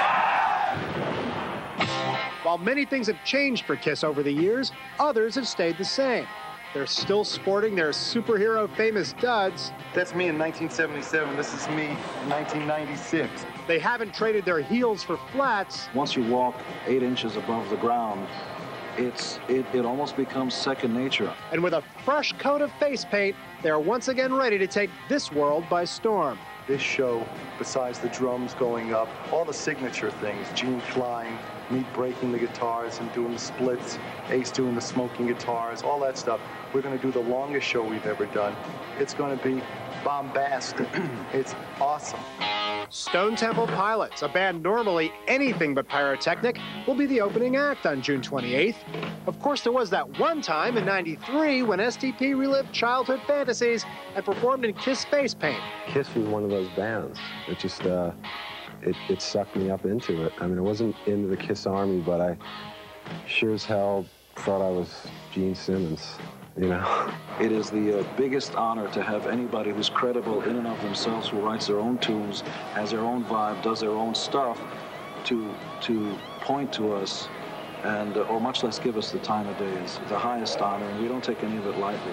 [2.42, 6.26] While many things have changed for Kiss over the years, others have stayed the same.
[6.74, 9.72] They're still sporting their superhero famous duds.
[9.94, 11.36] That's me in 1977.
[11.36, 13.46] This is me in 1996.
[13.66, 16.54] They haven't traded their heels for flats, Once you walk
[16.86, 18.26] eight inches above the ground,
[18.98, 21.32] it's it, it almost becomes second nature.
[21.52, 25.32] and with a fresh coat of face paint, they're once again ready to take this
[25.32, 26.38] world by storm.
[26.66, 27.26] This show,
[27.58, 31.38] besides the drums going up, all the signature things, Gene flying,
[31.70, 36.18] me breaking the guitars and doing the splits, Ace doing the smoking guitars, all that
[36.18, 36.40] stuff.
[36.74, 38.54] We're going to do the longest show we've ever done.
[38.98, 39.62] It's going to be
[40.04, 40.88] bombastic.
[41.32, 42.20] it's awesome.
[42.90, 48.00] Stone Temple Pilots, a band normally anything but pyrotechnic, will be the opening act on
[48.00, 48.76] June 28th.
[49.26, 54.24] Of course, there was that one time in 93 when STP relived childhood fantasies and
[54.24, 55.60] performed in Kiss face paint.
[55.86, 57.18] Kiss was one of those bands.
[57.46, 58.12] It just uh,
[58.80, 60.32] it, it sucked me up into it.
[60.38, 62.38] I mean, I wasn't into the Kiss Army, but I
[63.26, 66.16] sure as hell thought I was Gene Simmons.
[66.58, 67.12] You know.
[67.40, 71.28] It is the uh, biggest honor to have anybody who's credible in and of themselves,
[71.28, 72.40] who writes their own tunes,
[72.74, 74.60] has their own vibe, does their own stuff,
[75.24, 77.28] to to point to us,
[77.84, 80.86] and uh, or much less give us the time of day is the highest honor,
[80.86, 82.12] and we don't take any of it lightly.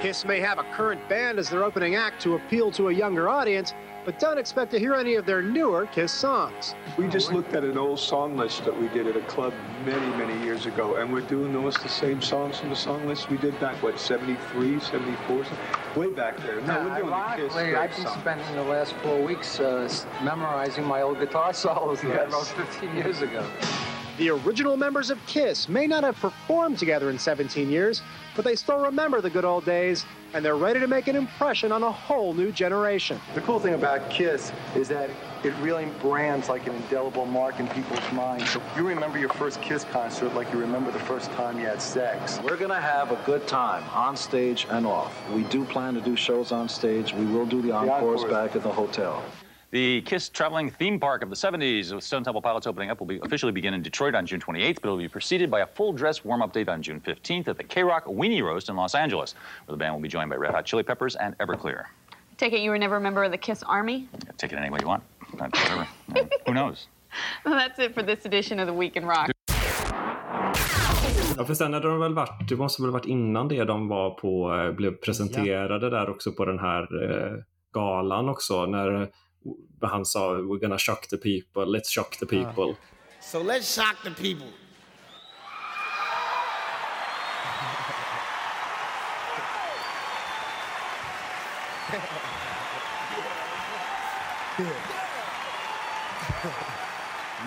[0.00, 3.28] Kiss may have a current band as their opening act to appeal to a younger
[3.28, 6.76] audience, but don't expect to hear any of their newer Kiss songs.
[6.96, 9.52] We just looked at an old song list that we did at a club
[9.84, 13.28] many, many years ago, and we're doing almost the same songs from the song list
[13.28, 15.44] we did back, what, 73, 74,
[15.96, 16.60] way back there.
[16.60, 18.20] No, we're doing the Kiss Ironically, I've been song.
[18.20, 22.96] spending the last four weeks uh, memorizing my old guitar solos that I wrote 15
[22.96, 23.44] years ago.
[24.18, 28.00] The original members of Kiss may not have performed together in 17 years,
[28.34, 31.70] but they still remember the good old days, and they're ready to make an impression
[31.70, 33.20] on a whole new generation.
[33.34, 35.10] The cool thing about Kiss is that
[35.44, 38.48] it really brands like an indelible mark in people's minds.
[38.48, 41.82] So you remember your first Kiss concert like you remember the first time you had
[41.82, 42.40] sex.
[42.42, 45.14] We're going to have a good time on stage and off.
[45.32, 47.12] We do plan to do shows on stage.
[47.12, 48.32] We will do the encores encores.
[48.32, 49.22] back at the hotel.
[49.72, 53.06] The Kiss traveling theme park of the 70s with Stone Temple Pilots opening up will
[53.06, 55.92] be officially begin in Detroit on June 28th, but it'll be preceded by a full
[55.92, 58.94] dress warm up date on June 15th at the K Rock Weenie Roast in Los
[58.94, 59.34] Angeles,
[59.66, 61.84] where the band will be joined by Red Hot Chili Peppers and Everclear.
[62.36, 64.08] Take it you were never a member of the Kiss Army?
[64.38, 65.02] Take it any way you want.
[65.32, 65.88] Whatever.
[66.46, 66.86] Who knows?
[67.46, 69.30] Well, that's it for this edition of the Week in Rock.
[71.36, 74.10] Ja, för sen hade de väl varit, det måste väl varit innan det de var
[74.10, 77.32] på, eh, blev presenterade där också på den här eh,
[77.72, 79.08] galan också, när
[79.82, 82.76] han sa “We're gonna shock the people, let's shock the people”.
[83.20, 84.48] So let's shock the people.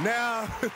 [0.04, 0.48] now,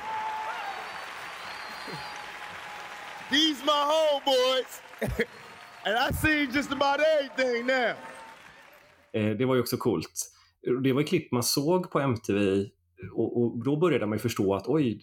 [3.32, 4.82] these my homeboys,
[5.86, 7.96] and I seen just about everything now.
[9.14, 10.33] Eh, det var ju också coolt.
[10.84, 12.66] Det var klipp man såg på MTV
[13.12, 15.02] och, och då började man ju förstå att oj,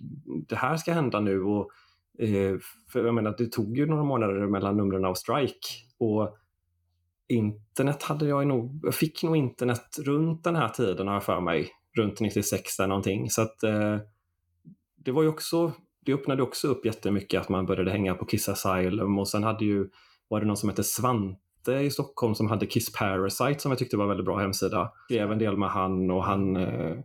[0.48, 1.42] det här ska hända nu.
[1.42, 1.70] Och,
[2.18, 2.58] eh,
[2.92, 5.68] för jag menar, det tog ju några månader mellan numren av Strike.
[5.98, 6.36] Och
[7.28, 11.40] internet hade jag nog, jag fick nog internet runt den här tiden har jag för
[11.40, 11.70] mig.
[11.96, 13.30] Runt 96 eller någonting.
[13.30, 13.98] Så att eh,
[14.96, 15.72] det var ju också,
[16.04, 19.64] det öppnade också upp jättemycket att man började hänga på Kiss Asylum och sen hade
[19.64, 19.88] ju,
[20.28, 23.96] var det någon som hette Svante i Stockholm som hade Kiss Parasite som jag tyckte
[23.96, 24.92] var en väldigt bra hemsida.
[25.04, 26.96] Skrev en del med han och han eh,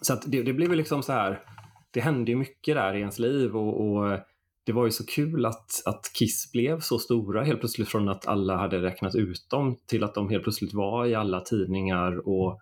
[0.00, 1.42] så att det, det blev ju liksom så här,
[1.90, 4.18] det hände ju mycket där i ens liv och, och
[4.64, 8.26] det var ju så kul att, att Kiss blev så stora helt plötsligt från att
[8.26, 12.60] alla hade räknat ut dem till att de helt plötsligt var i alla tidningar och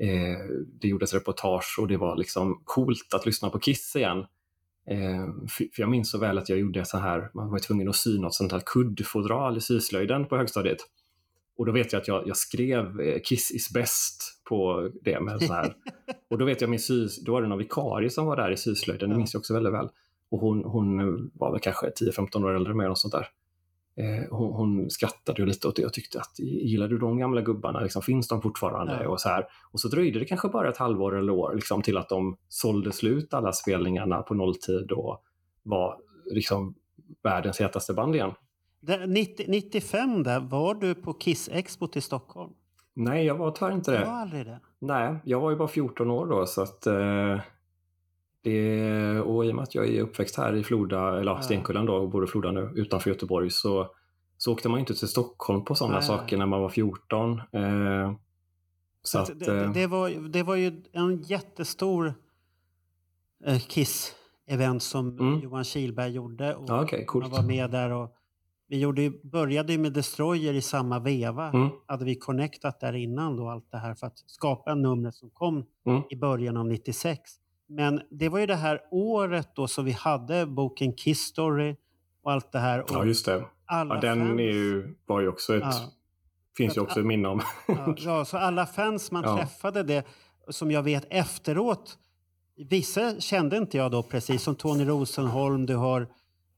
[0.00, 0.38] eh,
[0.80, 4.26] det gjordes reportage och det var liksom coolt att lyssna på Kiss igen.
[4.86, 7.96] Eh, för, jag minns så väl att jag gjorde så här, man var tvungen att
[7.96, 10.78] sy något sånt här kuddfodral i syslöjden på högstadiet.
[11.56, 15.42] Och då vet jag att jag, jag skrev eh, Kiss is best på det med
[15.42, 15.74] så här.
[16.30, 18.56] Och då vet jag min sy, då var det någon vikarie som var där i
[18.56, 19.88] syslöjden, det minns jag också väldigt väl.
[20.30, 20.96] Och hon, hon
[21.34, 23.26] var väl kanske 10-15 år äldre än mig sånt där.
[23.96, 27.40] Eh, hon, hon skrattade ju lite åt det och tyckte att gillar du de gamla
[27.40, 29.00] gubbarna, liksom, finns de fortfarande?
[29.02, 29.08] Ja.
[29.08, 29.46] Och, så här.
[29.72, 32.92] och så dröjde det kanske bara ett halvår eller år liksom, till att de sålde
[32.92, 35.22] slut alla spelningarna på nolltid och
[35.62, 36.74] var liksom
[37.22, 38.32] världens hetaste band igen.
[38.80, 42.52] Det, 90, 95 där, var du på Kiss Expo till Stockholm?
[42.94, 43.98] Nej, jag var tyvärr inte det.
[43.98, 44.60] Du var aldrig det?
[44.78, 47.40] Nej, jag var ju bara 14 år då så att eh,
[48.44, 51.42] det, och i och med att jag är uppväxt här i Floda, eller ja.
[51.42, 53.88] Stenkullen då och bor i Floda nu utanför Göteborg så,
[54.38, 57.38] så åkte man inte till Stockholm på sådana saker när man var 14.
[57.52, 58.12] Eh,
[59.02, 62.14] så att, det, det, eh, var, det var ju en jättestor
[63.44, 65.40] eh, Kiss-event som Mm.
[65.40, 66.54] Johan Kihlberg gjorde.
[66.54, 67.24] Och okej, coolt.
[67.24, 68.14] Man var med där och
[68.68, 71.50] vi gjorde, ju- började ju med Destroyer i samma veva.
[71.50, 71.68] Mm.
[71.86, 75.64] Hade vi connectat där innan då allt det här för att skapa numret som kom
[75.86, 76.02] Mm.
[76.10, 77.20] i början av 96.
[77.68, 81.76] Men det var ju det här året då som vi hade boken Kiss Story
[82.22, 82.84] och allt det här.
[82.88, 83.44] Ja, just det.
[83.66, 85.92] alla Ja, den är ju, var ju också ett, Ja.
[86.56, 87.40] finns ju också ett minne om.
[87.68, 89.36] Ja, ja, så alla fans man Ja.
[89.36, 90.06] träffade det,
[90.48, 91.98] som jag vet efteråt,
[92.70, 96.08] vissa kände inte jag då precis, som Tony Rosenholm, du har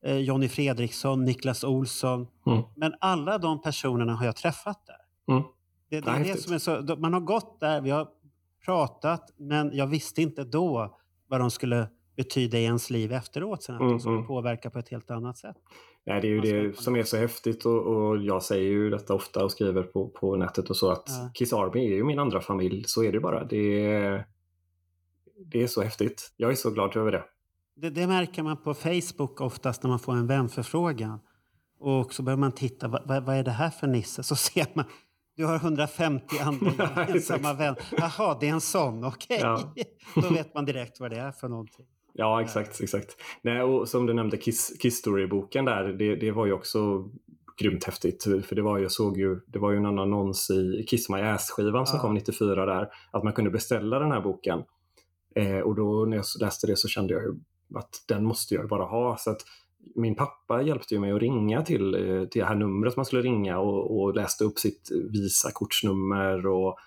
[0.07, 2.27] eh, Jonny Fredriksson, Niklas Olsson.
[2.47, 2.62] Mm.
[2.77, 5.33] Men alla de personerna har jag träffat där.
[5.35, 5.42] Mm.
[5.90, 8.09] Det, det är det som är så, man har gått där, vi har
[8.66, 10.98] pratat, men jag visste inte då
[11.29, 13.62] vad de skulle betyda i ens liv efteråt.
[13.62, 14.26] Sen att Mm, de skulle mm.
[14.26, 15.57] påverka på ett helt annat sätt.
[16.07, 19.14] Nej, det är ju det som är så häftigt och, och jag säger ju detta
[19.14, 21.31] ofta och skriver på, på nätet och så att Ja.
[21.35, 22.85] Kiss Army är ju min andra familj.
[22.87, 23.44] Så är det bara.
[23.44, 24.26] Det är,
[25.46, 26.33] det är så häftigt.
[26.37, 27.24] Jag är så glad över det.
[27.76, 31.18] Det, det märker man på Facebook oftast när man får en vänförfrågan.
[31.79, 34.22] Och så börjar man titta, vad, vad, vad är det här för Nisse?
[34.22, 34.85] Så ser man,
[35.37, 37.83] du har 150 andra gemensamma vänner.
[37.99, 39.38] Jaha, det är en sån, okej.
[39.40, 39.72] Ja.
[40.14, 41.87] Då vet man direkt vad det är för någonting.
[42.12, 42.81] Ja, exakt.
[42.81, 43.16] exakt.
[43.42, 47.05] Nej, och som du nämnde, Kiss, Kiss Story-boken där, det, det var ju också
[47.61, 48.22] grymt häftigt.
[48.22, 51.87] För det var, jag såg ju, det var ju en annons i Kiss My Ass-skivan
[51.87, 52.03] som Ja.
[52.03, 54.62] kom 94 där, att man kunde beställa den här boken.
[55.35, 57.35] Eh, och då när jag läste det så kände jag ju
[57.75, 59.16] att den måste jag bara ha.
[59.16, 59.40] Så att
[59.94, 63.22] min pappa hjälpte ju mig att ringa till, eh, till det här numret man skulle
[63.22, 66.46] ringa och, och läste upp sitt Visa-kortsnummer.
[66.46, 66.79] Och,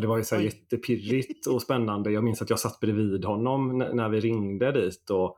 [0.00, 2.10] det var ju så här jättepirrigt och spännande.
[2.10, 5.10] Jag minns att jag satt bredvid honom när vi ringde dit.
[5.10, 5.36] Och,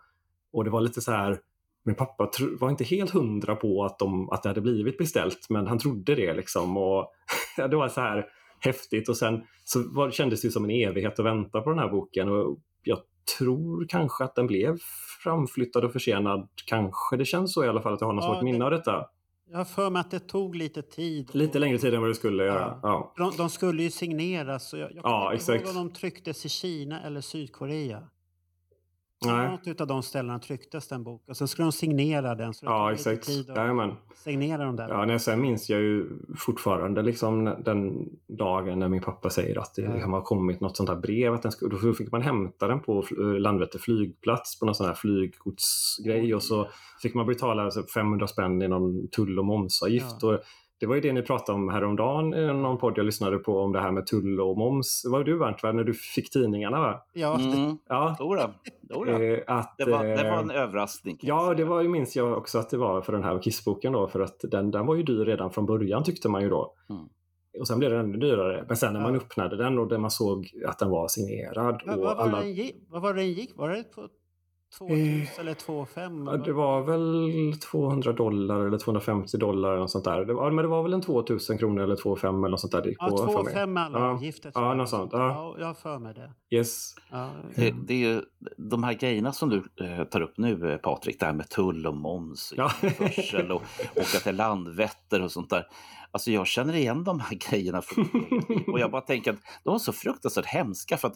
[0.53, 1.39] och det var lite så här,
[1.85, 2.31] min pappa
[2.61, 6.15] var inte helt hundra på att, de, att det hade blivit beställt, men han trodde
[6.15, 6.35] det.
[6.35, 6.77] liksom.
[6.77, 7.13] Och
[7.57, 8.27] Det var så här
[8.61, 11.89] häftigt och sen så var, kändes det som en evighet att vänta på den här
[11.89, 12.29] boken.
[12.29, 12.99] Och jag
[13.39, 14.79] tror kanske att den blev
[15.23, 16.49] framflyttad och försenad.
[16.67, 18.71] Kanske, det känns så i alla fall att jag har något Ja, svårt minne av
[18.71, 19.07] detta.
[19.51, 21.31] Jag har för mig att det tog lite tid.
[21.33, 22.81] Lite längre tid än vad det skulle göra.
[22.83, 23.15] Ja.
[23.17, 24.69] De, de skulle ju signeras.
[24.71, 25.77] Så jag, jag Ja, inte ihåg exakt.
[25.77, 28.03] om de trycktes i Kina eller Sydkorea.
[29.27, 29.51] Nej.
[29.67, 31.35] Något av de ställena trycktes den boken.
[31.35, 32.55] Så skulle de signera den.
[32.55, 33.27] Så Ja, exakt.
[33.27, 34.89] tid att signera de där.
[34.89, 36.07] Ja, nej, sen minns jag ju
[36.39, 38.09] fortfarande liksom den
[38.39, 40.07] dagen när min pappa säger att det Ja.
[40.07, 41.35] har kommit något sånt här brev.
[41.35, 44.87] Att den skulle, då fick man hämta den på fl- Landvetter flygplats på någon sån
[44.87, 46.69] här flyggodsgrej och så
[47.03, 50.23] fick man betala alltså 500 spänn i någon tull och momsavgift.
[50.23, 50.39] Och
[50.81, 53.73] det var ju det ni pratade om häromdagen i någon podd jag lyssnade på om
[53.73, 55.03] det här med tull och moms.
[55.03, 55.73] Det var du Bernt, va?
[55.73, 57.03] när du fick tidningarna va?
[57.13, 57.79] Ja, Mm.
[57.89, 58.17] Ja.
[58.21, 59.13] Jodå.
[59.13, 61.19] Eh, att, Det var, det var eh, en överraskning.
[61.23, 64.09] Ja, det var, ju- minns jag också att det var för den här Kissboken då,
[64.09, 66.75] för att den, den var ju dyr redan från början tyckte man ju då.
[66.91, 67.03] Mm.
[67.61, 68.65] Och sen blev den ännu dyrare.
[68.69, 71.99] Men sen när man öppnade den och där man såg att den var signerad Vad,
[71.99, 72.39] och vad, var alla...
[72.41, 73.57] den gick, vad var den gick?
[73.57, 74.09] Var det på
[74.79, 76.31] 2000 eller 2,5?
[76.31, 80.25] Ja, det var väl 200 dollar eller 250 dollar eller något sånt där.
[80.25, 82.83] Det var, men det var väl en 2000 kronor eller 2,5 eller något sånt där.
[82.83, 83.55] det gick Ja, på för mig.
[83.55, 84.11] 2,5 med alla Ja.
[84.11, 84.53] avgifter.
[84.55, 85.11] Ja, något sånt.
[85.13, 85.19] Ja.
[85.29, 86.57] Ja, jag har för mig det.
[86.57, 86.95] Yes.
[87.11, 88.23] Ja, Det, det är ju
[88.57, 91.87] de här grejerna som du eh, tar upp nu eh, Patrik, det här med tull
[91.87, 92.71] och moms och Ja.
[92.83, 93.63] införsel och
[93.97, 95.67] åka till Landvetter och sånt där.
[96.13, 98.05] Alltså jag känner igen de här grejerna från
[98.73, 101.15] och jag bara tänker att de var så fruktansvärt hemska för att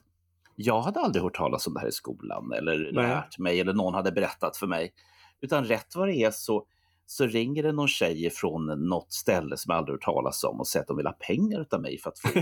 [0.56, 3.08] jag hade aldrig hört talas om det här i skolan eller Nej.
[3.08, 4.92] lärt mig eller någon hade berättat för mig.
[5.40, 6.66] Utan rätt vad det är så,
[7.06, 10.68] så ringer det någon tjej från något ställe som jag aldrig hört talas om och
[10.68, 12.28] säger att de vill ha pengar utav mig för att få,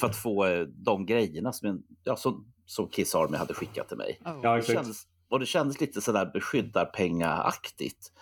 [0.00, 3.96] för att få eh, de grejerna som, ja, som, som Kiss Army hade skickat till
[3.96, 4.20] mig.
[4.42, 8.12] Ja, det kändes, och det kändes lite sådär beskyddarpengaaktigt.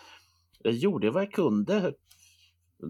[0.58, 1.94] Jag gjorde vad jag kunde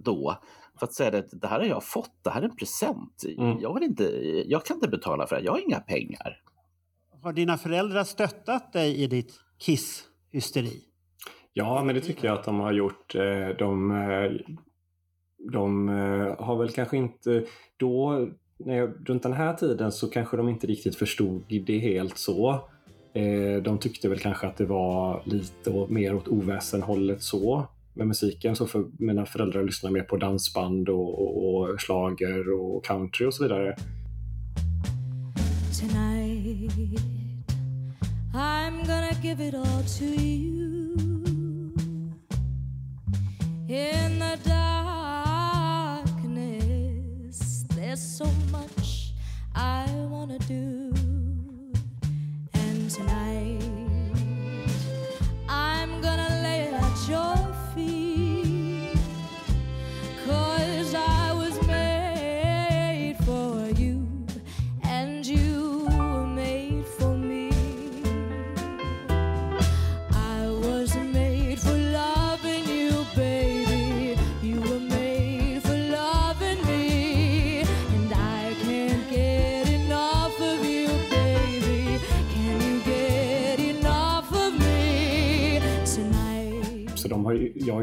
[0.04, 0.40] då
[0.78, 3.22] för att säga att det här har jag fått, det här är en present.
[3.38, 3.58] Mm.
[3.60, 4.04] Jag, vill inte,
[4.46, 6.40] jag kan inte betala för det, jag har inga pengar.
[7.22, 10.82] Har dina föräldrar stöttat dig i ditt Kiss-hysteri?
[11.52, 13.14] Ja, men det tycker jag att de har gjort.
[13.14, 14.56] Eh, De, eh,
[15.52, 17.44] de eh, har väl kanske inte
[17.76, 22.18] då, när jag, runt den här tiden så kanske de inte riktigt förstod det helt
[22.18, 22.68] så.
[23.62, 27.66] De tyckte väl kanske att det var lite mer åt oväsenhållet så
[27.96, 28.56] med musiken.
[28.56, 33.34] Så för mina föräldrar lyssnar mer på dansband och, och, och slager och country och
[33.34, 33.76] så vidare.
[35.80, 37.00] Tonight,
[38.34, 40.96] I'm gonna give it all to you.
[43.68, 44.38] In the
[46.04, 46.54] darkness,
[47.76, 49.12] there's so much
[49.54, 50.92] I wanna do.
[52.54, 53.62] And tonight,
[55.48, 57.45] I'm gonna lay it at your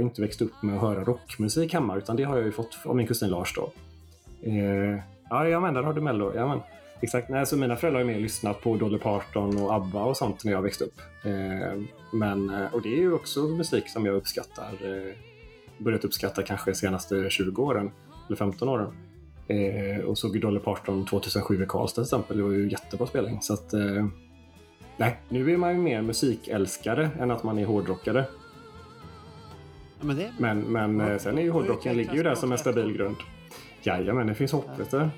[0.04, 2.46] ju, jag har inte växt upp med att höra rockmusik hemma utan det har jag
[2.46, 3.72] ju fått av min kusin Lars då.
[4.42, 5.00] Eh,
[5.30, 6.36] ja, men, där har du Mello.
[6.36, 6.60] Ja, men.
[7.02, 7.30] Exakt.
[7.30, 10.44] Nej, så mina föräldrar har ju mer lyssnat på Dolly Parton och ABBA och sånt
[10.44, 11.02] när jag växte upp.
[11.24, 11.82] Eh,
[12.12, 14.70] men, eh, och det är ju också musik som jag uppskattar.
[14.82, 15.16] Eh,
[15.78, 17.92] börjat uppskatta kanske de senaste 20 åren,
[18.28, 18.94] eller 15 åren.
[19.48, 22.38] Eh, och såg ju Dolly Parton 2007 i Karlstad till exempel.
[22.38, 23.42] Det var ju jättebra spelning.
[23.42, 24.08] Så att, eh,
[24.98, 28.26] nej, nu är man ju mer musikälskare än att man är hårdrockare.
[30.00, 32.58] Ja, men det, Men, men eh, sen är ju hårdrocken ligger ju där som en
[32.58, 33.16] stabil grund.
[33.82, 35.10] Jajamän, det finns hopp vet du.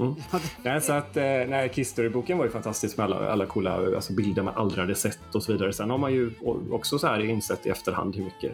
[0.00, 0.14] Mm.
[0.62, 4.42] Nej, så att, eh, nej, Kiss-boken var ju fantastisk med alla, alla coola alltså, bilder
[4.42, 5.72] man aldrig hade sett och så vidare.
[5.72, 6.30] Sen har man ju
[6.70, 8.52] också så här insett i efterhand hur mycket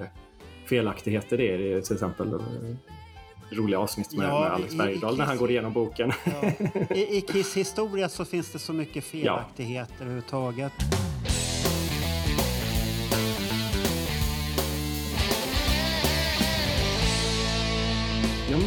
[0.67, 1.59] felaktigheter det är.
[1.59, 2.41] Det är till exempel eh,
[3.51, 6.13] roliga avsnitt med, Ja, med Alex Bergdahl när han går igenom boken.
[6.91, 10.73] I, I Kiss historia så finns det så mycket felaktigheter överhuvudtaget.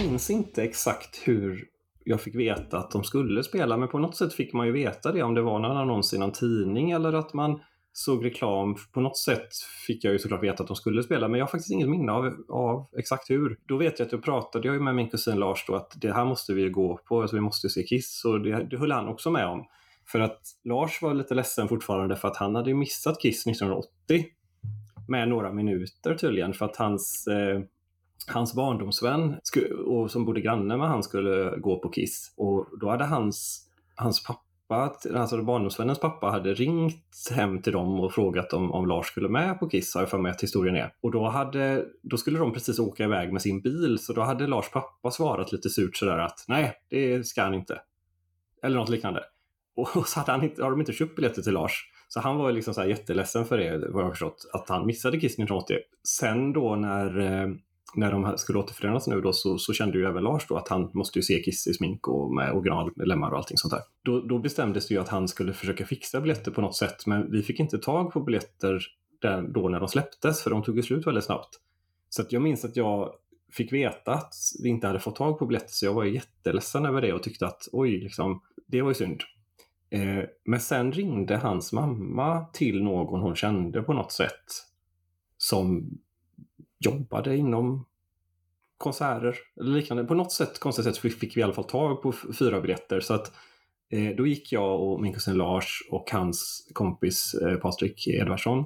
[0.03, 1.67] Minns inte exakt hur
[2.03, 5.11] jag fick veta att de skulle spela, men på något sätt fick man ju veta
[5.11, 7.59] det om det var någon annons i någon tidning eller att man
[7.93, 8.75] såg reklam.
[8.93, 9.47] På något sätt
[9.87, 12.11] fick jag ju såklart veta att de skulle spela, men jag har faktiskt inget minne
[12.11, 13.59] av, av exakt hur.
[13.67, 16.25] Då vet jag att jag pratade jag med min kusin Lars då att det här
[16.25, 19.07] måste vi ju gå på, alltså vi måste se Kiss och det, det höll han
[19.07, 19.65] också med om.
[20.07, 24.25] För att Lars var lite ledsen fortfarande för att han hade ju missat Kiss 1980
[25.07, 27.61] med några minuter tydligen för att hans eh,
[28.28, 29.36] hans barndomsvän
[29.86, 32.34] och som bodde granne med han skulle gå på Kiss.
[32.38, 38.13] Och då hade hans, hans pappa, alltså barndomsvännens pappa, hade ringt hem till dem och
[38.13, 40.93] frågat om, om Lars skulle med på Kiss, har jag för mig att historien är.
[41.01, 44.47] Och då, hade, då skulle de precis åka iväg med sin bil, så då hade
[44.47, 47.82] Lars pappa svarat lite surt sådär att nej, det ska han inte.
[48.63, 49.24] Eller något liknande.
[49.76, 51.89] Och så hade han inte, har de inte köpt biljetter till Lars.
[52.07, 54.69] Så han var ju liksom så här jätteledsen för det, vad jag har förstått, att
[54.69, 55.78] han missade Kiss 1980.
[56.07, 57.49] Sen då när, eh,
[57.95, 60.89] när de skulle återförenas nu då så, så kände ju även Lars då att han
[60.93, 63.81] måste ju se Kiss i smink och med originalmedlemmar och allting sånt där.
[64.03, 67.31] Då, då bestämdes det ju att han skulle försöka fixa biljetter på något sätt, men
[67.31, 68.81] vi fick inte tag på biljetter
[69.21, 71.49] där, då när de släpptes, för de tog ju slut väldigt snabbt.
[72.09, 73.13] Så att jag minns att jag
[73.51, 74.33] fick veta att
[74.63, 77.23] vi inte hade fått tag på biljetter, så jag var ju jätteledsen över det och
[77.23, 79.21] tyckte att oj, liksom, det var ju synd.
[79.89, 84.45] Eh, men sen ringde hans mamma till någon hon kände på något sätt
[85.37, 85.97] som
[86.86, 87.86] jobbade inom
[88.77, 90.03] konserter eller liknande.
[90.03, 92.99] På något sätt, konstigt sätt fick vi i alla fall tag på fyra biljetter.
[92.99, 93.31] Så att
[93.91, 98.65] eh, då gick jag och min kusin Lars och hans kompis eh, Patrik Edvardsson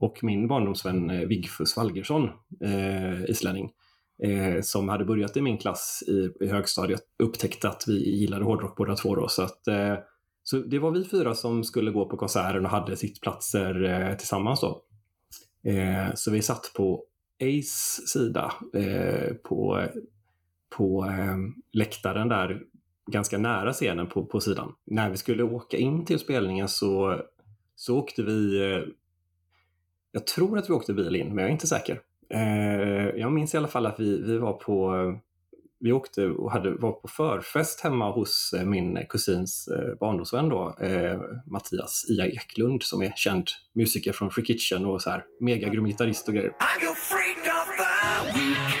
[0.00, 2.24] och min barndomsvän eh, Vigfus Valgersson,
[2.64, 3.70] eh, islänning,
[4.22, 8.76] eh, som hade börjat i min klass i, i högstadiet, upptäckte att vi gillade hårdrock
[8.76, 9.14] båda två.
[9.14, 9.94] Då, så, att, eh,
[10.42, 14.60] så det var vi fyra som skulle gå på konserten och hade sittplatser eh, tillsammans.
[14.60, 14.82] Då.
[15.70, 17.04] Eh, så vi satt på
[17.44, 19.86] Ace sida eh, på,
[20.76, 21.36] på eh,
[21.72, 22.62] läktaren där
[23.06, 24.72] ganska nära scenen på, på sidan.
[24.84, 27.20] När vi skulle åka in till spelningen så,
[27.76, 28.82] så åkte vi eh,
[30.12, 32.00] jag tror att vi åkte bil in, men jag är inte säker.
[32.30, 34.94] Eh, jag minns i alla fall att vi, vi var på
[35.80, 40.76] vi åkte och hade, var på förfest hemma hos eh, min kusins eh, barndomsvän då,
[40.80, 45.84] eh, Mattias Ia Eklund som är känd musiker från Free Kitchen och så här megagrym
[45.84, 46.52] gitarrist och grejer.
[48.34, 48.73] Och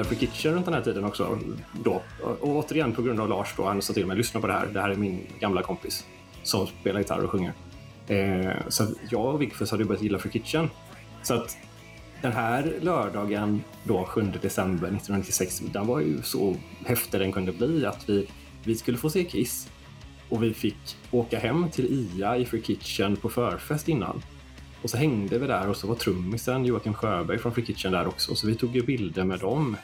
[0.00, 1.38] hade börjat Kitchen runt den här tiden också.
[1.84, 2.02] Då.
[2.22, 4.66] Och återigen på grund av Lars då, han sa till mig, lyssna på det här,
[4.66, 6.06] det här är min gamla kompis
[6.42, 7.52] som spelar gitarr och sjunger.
[8.06, 10.70] Eh, så att jag och Vigfus hade börjat gilla Free Kitchen.
[11.22, 11.56] Så att
[12.22, 17.86] den här lördagen då 7 december 1996, den var ju så häftig den kunde bli
[17.86, 18.26] att vi,
[18.64, 19.68] vi skulle få se Kiss
[20.28, 24.22] och vi fick åka hem till IA i Free Kitchen på förfest innan.
[24.82, 28.06] Och så hängde vi där och så var trummisen Joakim Sjöberg från Free Kitchen där
[28.06, 29.76] också, så vi tog ju bilder med dem.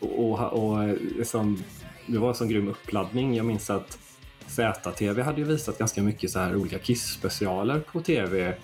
[0.00, 1.62] Och, och, och liksom,
[2.06, 3.34] det var en sån grym uppladdning.
[3.34, 3.98] Jag minns att
[4.46, 8.54] ZTV hade ju visat ganska mycket så här olika Kiss-specialer på TV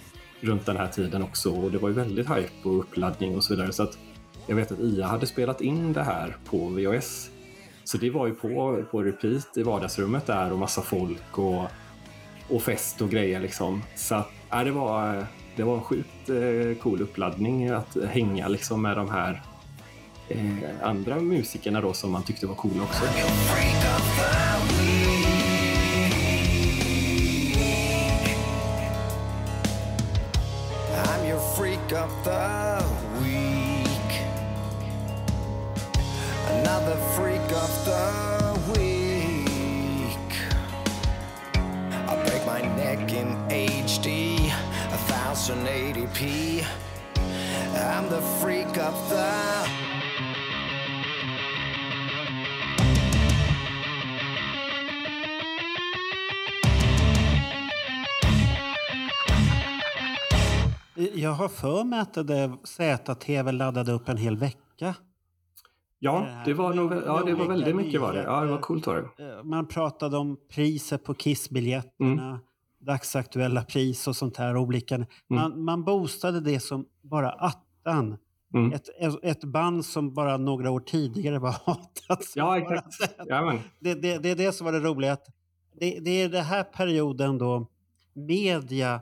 [0.41, 3.55] runt den här tiden också och det var ju väldigt hype och uppladdning och så
[3.55, 3.73] vidare.
[3.73, 3.99] Så att
[4.47, 7.31] jag vet att IA hade spelat in det här på VHS.
[7.85, 11.65] Så det var ju på, på repeat i vardagsrummet där och massa folk och,
[12.49, 13.83] och fest och grejer liksom.
[13.97, 15.27] Så att, ja, det, var,
[15.57, 19.43] det var en sjukt eh, cool uppladdning att hänga liksom med de här
[20.29, 20.39] eh,
[20.83, 23.05] andra musikerna då som man tyckte var coola också.
[45.47, 46.65] 1080p.
[47.77, 49.29] I'm the freak of the.
[61.15, 64.95] Jag har för mig att det där ZTV laddade upp en hel vecka.
[65.99, 68.23] Ja, det var, nog, ja, det var väldigt mycket var det.
[68.23, 69.25] Ja, det var coolt var det.
[69.39, 72.39] Eh, Man pratade om priset på Kissbiljetterna, Mm.
[72.93, 74.57] Dagsaktuella pris och sånt här.
[74.57, 75.07] Olika.
[75.29, 78.17] Man, man boostade det som bara attan.
[78.55, 78.73] Mm.
[78.73, 78.89] Ett,
[79.23, 82.33] ett band som bara några år tidigare var hatat.
[82.35, 83.01] Ja, exakt.
[83.81, 85.13] Det, det, det är det som var det roliga.
[85.13, 85.27] Att
[85.81, 87.67] det, det är den här perioden då
[88.15, 89.01] media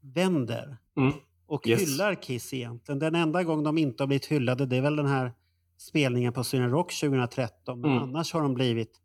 [0.00, 1.12] vänder Mm.
[1.46, 1.80] och Yes.
[1.82, 2.98] hyllar Kiss egentligen.
[2.98, 5.32] Den enda gång de inte har blivit hyllade det är väl den här
[5.78, 7.80] spelningen på Sweden Rock 2013.
[7.80, 8.02] Men Mm.
[8.02, 9.00] annars har de blivit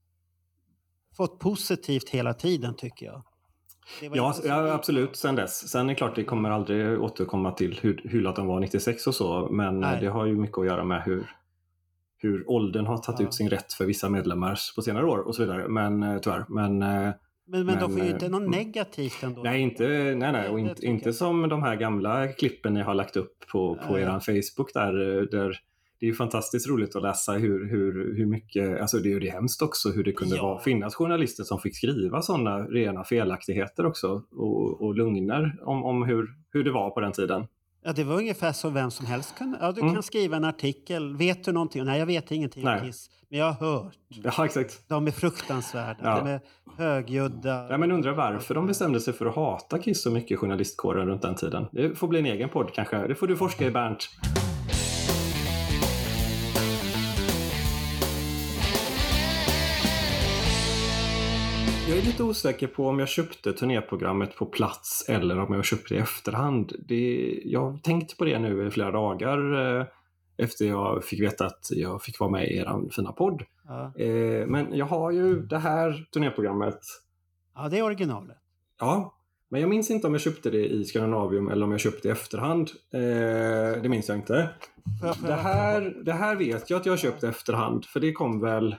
[1.17, 3.23] fått positivt hela tiden tycker jag.
[4.01, 5.15] Ja, ja, absolut.
[5.15, 5.69] Sen dess.
[5.69, 9.15] Sen är det klart, det kommer aldrig återkomma till hur hyllat de var 96 och
[9.15, 9.97] så, men Nej.
[10.01, 11.31] det har ju mycket att göra med hur,
[12.17, 13.27] hur åldern har tagit Ja.
[13.27, 15.67] ut sin rätt för vissa medlemmar på senare år och så vidare.
[15.67, 16.45] Men eh, tyvärr.
[16.49, 17.11] Men, eh,
[17.47, 19.43] Men, men, de får ju eh, inte något negativt ändå.
[19.43, 19.83] Nej, inte,
[20.17, 23.75] nej, nej, och inte, inte som de här gamla klippen ni har lagt upp på,
[23.87, 25.59] på er Facebook där, eh, där
[25.99, 29.19] det är ju fantastiskt roligt att läsa hur, hur, hur mycket, alltså det är ju
[29.19, 30.43] det hemskt också hur det kunde Ja.
[30.43, 36.03] vara, finnas journalister som fick skriva sådana rena felaktigheter också och, och lögner om, om
[36.03, 37.47] hur, hur det var på den tiden.
[37.83, 39.57] Ja, det var ungefär så vem som helst kunde.
[39.61, 39.93] Ja, du Mm.
[39.93, 41.15] kan skriva en artikel.
[41.17, 41.85] Vet du någonting?
[41.85, 42.79] Nej, jag vet ingenting om.
[42.85, 43.09] Kiss.
[43.29, 43.93] Men jag har hört.
[44.07, 44.89] Ja, exakt.
[44.89, 45.97] De är fruktansvärda.
[46.03, 46.19] Ja.
[46.23, 46.39] De är
[46.77, 47.67] högljudda.
[47.69, 51.21] Ja, men undrar varför de bestämde sig för att hata Kiss så mycket, journalistkåren runt
[51.21, 51.65] den tiden.
[51.71, 53.07] Det får bli en egen podd kanske.
[53.07, 54.09] Det får du forska i Bernt.
[61.99, 65.97] Är lite osäker på om jag köpte turnéprogrammet på plats eller om jag köpte det
[65.97, 66.73] i efterhand.
[66.87, 69.85] Det, jag har tänkt på det nu i flera dagar eh,
[70.37, 73.43] efter jag fick veta att jag fick vara med i er fina podd.
[73.67, 73.93] Ja.
[74.03, 76.79] Eh, men jag har ju det här turnéprogrammet
[77.55, 78.37] ja, det är originalet.
[78.79, 79.15] Ja,
[79.49, 82.07] men jag minns inte om jag köpte det i Skandinavium eller om jag köpte det
[82.07, 82.69] i efterhand.
[82.93, 84.49] Eh, det minns jag inte.
[85.21, 88.41] Det här, det här vet jag att jag har köpt i efterhand, för det kom
[88.41, 88.75] väl...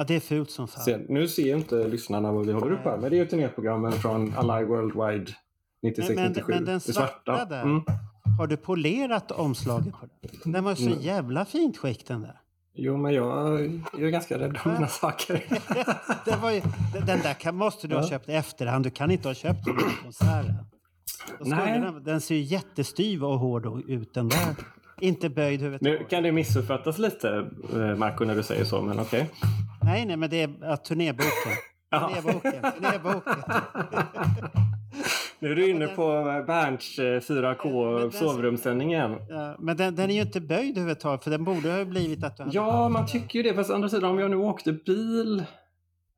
[0.00, 0.84] Ja, det är fult som fan.
[0.84, 3.92] Sen, nu ser inte lyssnarna vad vi håller upp här, men det är ju turnéprogrammen
[3.92, 5.32] från Alive Worldwide
[5.82, 6.14] 96-97.
[6.14, 7.82] Men, men, men den svarta där, Mm.
[8.38, 10.06] har du polerat omslaget på
[10.42, 10.52] den?
[10.52, 11.00] Den var så Mm.
[11.00, 12.40] jävla fint skick den där.
[12.74, 13.60] Jo, men jag,
[13.92, 15.34] jag är ganska rädd om mina saker.
[16.54, 16.60] ju,
[17.06, 18.84] den där kan, måste du ha köpt i efterhand.
[18.84, 20.54] Du kan inte ha köpt den på konserten.
[21.38, 24.54] Den, den ser ju jättestyv och hård ut den där.
[25.00, 25.80] Inte böjd huvudet.
[25.80, 29.30] Nu kan det missuppfattas lite, eh, Marco, när du säger så, men okej.
[29.82, 31.52] Nej, nej, men det är ja, turnéboken.
[31.90, 32.72] Turnéboken.
[32.72, 33.34] turnéboken.
[35.38, 36.04] Nu är du inne på
[36.46, 39.16] Bernts eh, 4K sovrumssändning igen.
[39.28, 42.36] Ja, men den, den är ju inte böjd överhuvudtaget, för den borde ha blivit att
[42.36, 42.56] du hade...
[42.56, 43.54] Ja, man tycker ju det.
[43.54, 45.44] Fast å andra sidan, om jag nu åkte bil...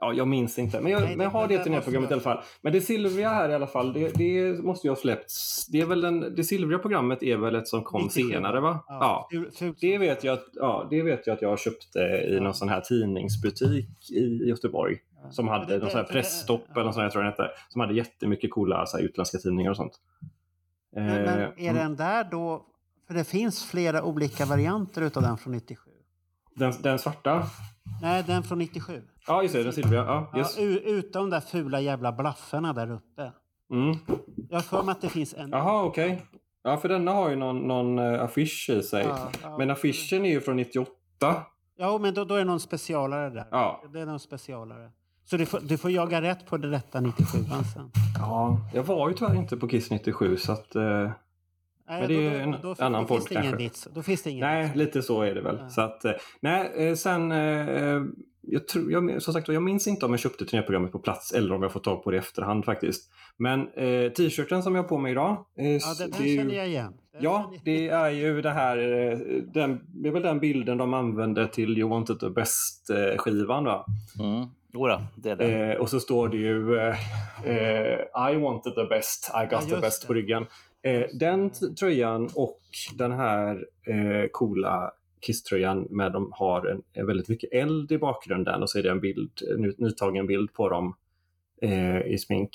[0.04, 0.80] Ja, jag minns inte.
[0.80, 2.44] Men jag, Nej, men jag har det- det det turnéprogrammet i måste alla fall.
[2.62, 5.66] Men det silvriga här i alla fall, det, det måste ju ha släppts.
[5.66, 8.84] Det, är väl den, det silvriga programmet är väl ett som kom 97, senare, va?
[8.88, 9.72] Ja, Ja.
[9.80, 11.98] Det vet, jag att, ja, det vet jag att jag köpte
[12.30, 14.96] i någon sån här tidningsbutik i Göteborg.
[15.30, 17.48] Som hade någon sån här pressstopp eller något sånt, jag tror den hette.
[17.68, 19.92] Som hade jättemycket coola så här, utländska tidningar och sånt.
[20.94, 22.66] Men, men Eh, är den där då...
[23.06, 25.90] För det finns flera olika varianter utav den från 97.
[26.54, 27.42] den, den svarta?
[28.02, 29.02] Nej, den från 97.
[29.26, 29.62] Ja, just det.
[29.62, 30.04] Den silvriga.
[30.04, 30.58] Ja, yes.
[30.58, 33.32] Ja, utan de där fula jävla blaffarna där uppe.
[33.70, 33.96] Mm.
[34.50, 35.50] Jag har för mig att det finns en...
[35.50, 36.22] Jaha, okej.
[36.62, 39.04] Ja, för denna har ju någon, någon eh, affisch i sig.
[39.04, 39.58] Ja, ja.
[39.58, 40.92] Men affischen är ju från 98.
[41.76, 43.46] Ja, men då, då är det någon specialare där.
[43.50, 43.84] Ja.
[43.92, 44.90] Det är någon specialare.
[45.24, 47.38] Så du får, du får jaga rätt på det rätta 97
[47.74, 47.90] sen.
[48.18, 50.74] Ja, jag var ju tyvärr inte på Kiss 97 så att...
[50.74, 51.10] Eh,
[51.88, 53.56] Nej, men det är ju en då- då- annan podd kanske.
[53.56, 53.88] vits.
[53.94, 55.70] Då finns det ingen Nej, lite så är det väl.
[55.70, 57.32] Så att, eh, nej, eh, sen...
[57.32, 58.02] Eh,
[58.44, 61.54] jag, tror, jag, som sagt, jag minns inte om jag köpte turnéprogrammet på plats eller
[61.54, 63.10] om jag fått tag på det i efterhand faktiskt.
[63.36, 65.30] Men eh, t-shirten som jag har på mig idag.
[65.58, 66.92] Eh, Ja, den, den det är ju- känner jag igen.
[67.20, 68.76] Ja, det är ju det här,
[69.54, 73.86] den, det är väl den bilden de använde till You Want It The Best-skivan va?
[74.20, 74.46] Mm.
[74.74, 75.72] Jodå, det är det.
[75.72, 79.74] Eh, och så står det ju eh, I Want It The Best, I Got Ja,
[79.74, 80.06] The Best det.
[80.06, 80.46] på ryggen.
[80.82, 82.60] Eh, den tröjan och
[82.94, 84.92] den här eh, coola
[85.26, 88.90] Kiss-tröjan med de har en, en väldigt mycket eld i bakgrunden och så är det
[88.90, 90.96] en bild, en ny- nytagen bild på dem
[91.62, 92.50] eh, i smink.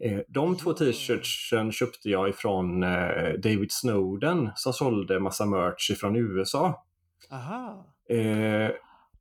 [0.00, 6.16] Eh, de två t-shirtsen köpte jag ifrån eh, David Snowden som sålde massa merch ifrån
[6.16, 6.84] USA.
[7.30, 7.86] Aha.
[8.08, 8.70] Eh,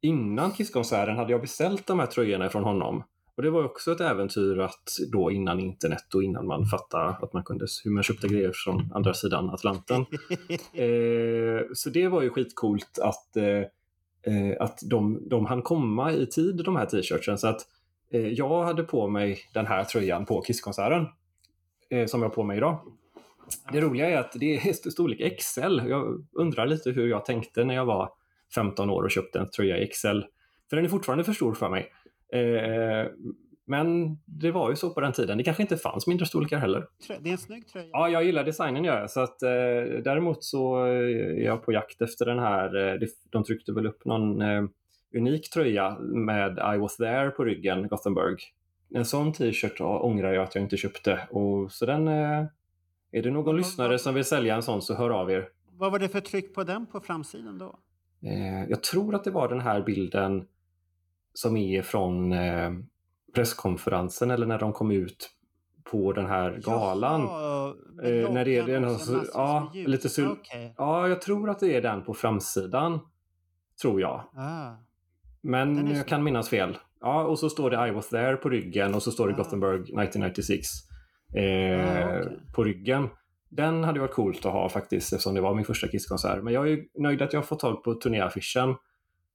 [0.01, 3.03] innan Kisskonserten hade jag beställt de här tröjorna från honom.
[3.41, 7.33] Och det var också ett äventyr att då innan internet och innan man fattade att
[7.33, 10.01] man kunde, hur man köpte grejer från andra sidan Atlanten.
[10.73, 13.45] eh, så det var ju skitcoolt att, eh,
[14.33, 17.37] eh, att de, de hann komma i tid de här t-shirtsen.
[17.37, 17.61] Så att
[18.11, 21.05] eh, jag hade på mig den här tröjan på Kisskonserten
[21.89, 22.79] eh, som jag har på mig idag.
[23.71, 25.79] Det roliga är att det är st- storlek XL.
[25.87, 28.09] Jag undrar lite hur jag tänkte när jag var
[28.55, 30.21] 15 år och köpte en tröja i XL.
[30.69, 31.91] För den är fortfarande för stor för mig.
[32.33, 33.07] Eh,
[33.71, 35.37] men det var ju så på den tiden.
[35.37, 36.87] Det kanske inte fanns mindre storlekar heller.
[37.19, 37.89] Det är en snygg tröja.
[37.91, 39.09] Ja, jag gillar designen gör jag.
[39.09, 39.49] Så att, eh,
[40.03, 42.93] däremot så eh, är jag på jakt efter den här.
[42.93, 44.63] Eh, de tryckte väl upp någon eh,
[45.17, 48.39] unik tröja med I was there på ryggen, Gothenburg.
[48.93, 51.19] En sån t-shirt ångrar jag att jag inte köpte.
[51.29, 52.49] Och, så den, är
[53.11, 55.49] det någon lyssnare som vill sälja en sån så hör av er.
[55.77, 57.79] Vad var det för tryck på den på framsidan då?
[58.69, 60.45] Jag tror att det var den här bilden
[61.33, 62.71] som är från eh,
[63.35, 65.29] presskonferensen eller när de kom ut
[65.91, 67.21] på den här galan.
[67.21, 67.73] Jaha,
[68.03, 70.27] Eh, när det är, det är loggan någon, och så så, massor ja, lite sul,
[70.31, 70.73] Okej.
[70.77, 72.99] ja, jag tror att det är den på framsidan.
[73.81, 74.23] Tror jag.
[74.35, 74.71] Ah.
[75.41, 76.77] Men Den jag kan minnas fel.
[77.01, 79.37] Ja, och så står det I was there på ryggen och så står det Ah.
[79.37, 80.67] Gothenburg 1996
[81.35, 82.39] eh, Ah, okej.
[82.55, 83.09] på ryggen.
[83.49, 86.43] Den hade varit coolt att ha faktiskt eftersom det var min första Kisskonsert.
[86.43, 88.75] Men jag är ju nöjd att jag har fått tag på turnéaffischen.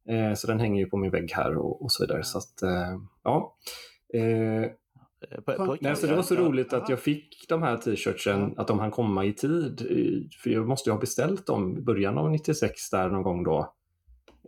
[0.09, 2.23] Eh, så den hänger ju på min vägg här och, och så vidare.
[2.25, 3.57] Så att, eh, ja.
[4.15, 4.71] Eh,
[5.81, 8.91] Nej, så det var så roligt att jag fick de här t-shirtsen, att de hann
[8.91, 9.81] komma i tid.
[9.91, 13.45] eh, För jag måste ju ha beställt dem i början av 96 där någon gång
[13.45, 13.73] då.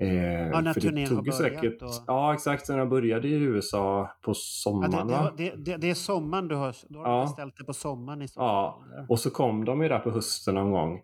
[0.01, 0.09] Eh,
[0.49, 2.69] Ja, när för turnén det har börjat säkert, och- Ja, exakt.
[2.69, 5.07] När jag började i USA på Ja, sommaren.
[5.07, 5.33] det, va?
[5.37, 7.23] det, det, det, det är sommaren du har, då har Ja.
[7.23, 10.55] beställt det på sommaren i så Ja, och så kom de ju där på hösten
[10.55, 11.01] någon gång.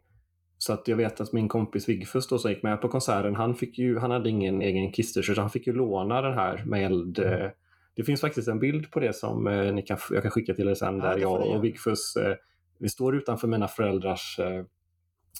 [0.67, 3.55] Så att jag vet att min kompis Vigfus då som gick med på konserten, han,
[3.55, 6.85] fick ju, han hade ingen egen kiss så han fick ju låna den här med
[6.87, 7.19] eld.
[7.19, 7.49] eh,
[7.95, 10.69] Det finns faktiskt en bild på det som eh, ni kan, jag kan skicka till
[10.69, 12.35] er sen, Ja, där jag och Vigfus, eh,
[12.79, 14.39] vi står utanför mina föräldrars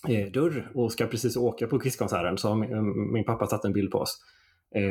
[0.09, 2.39] eh, dörr och ska precis åka på Kisskonserten.
[2.39, 4.19] Så har min, min pappa tagit en bild på oss.
[4.75, 4.83] Eh,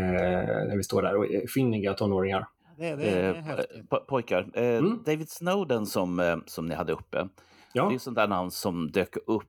[0.68, 2.48] när vi står där och är finniga tonåringar.
[2.78, 7.28] Det, det, det är Eh, po- pojkar, eh, David Snowden som, som ni hade uppe.
[7.74, 9.44] Det är ju sånt där namn som dök upp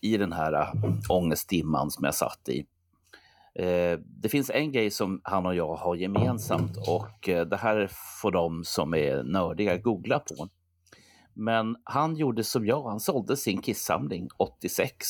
[0.00, 0.72] i den här äh,
[1.08, 2.66] ångestdimman som jag satt i.
[3.54, 7.90] Eh, det finns en grej som han och jag har gemensamt och eh, det här
[8.22, 10.48] får de som är nördiga googla på.
[11.34, 15.06] Men han gjorde som jag, han sålde sin kissamling 86.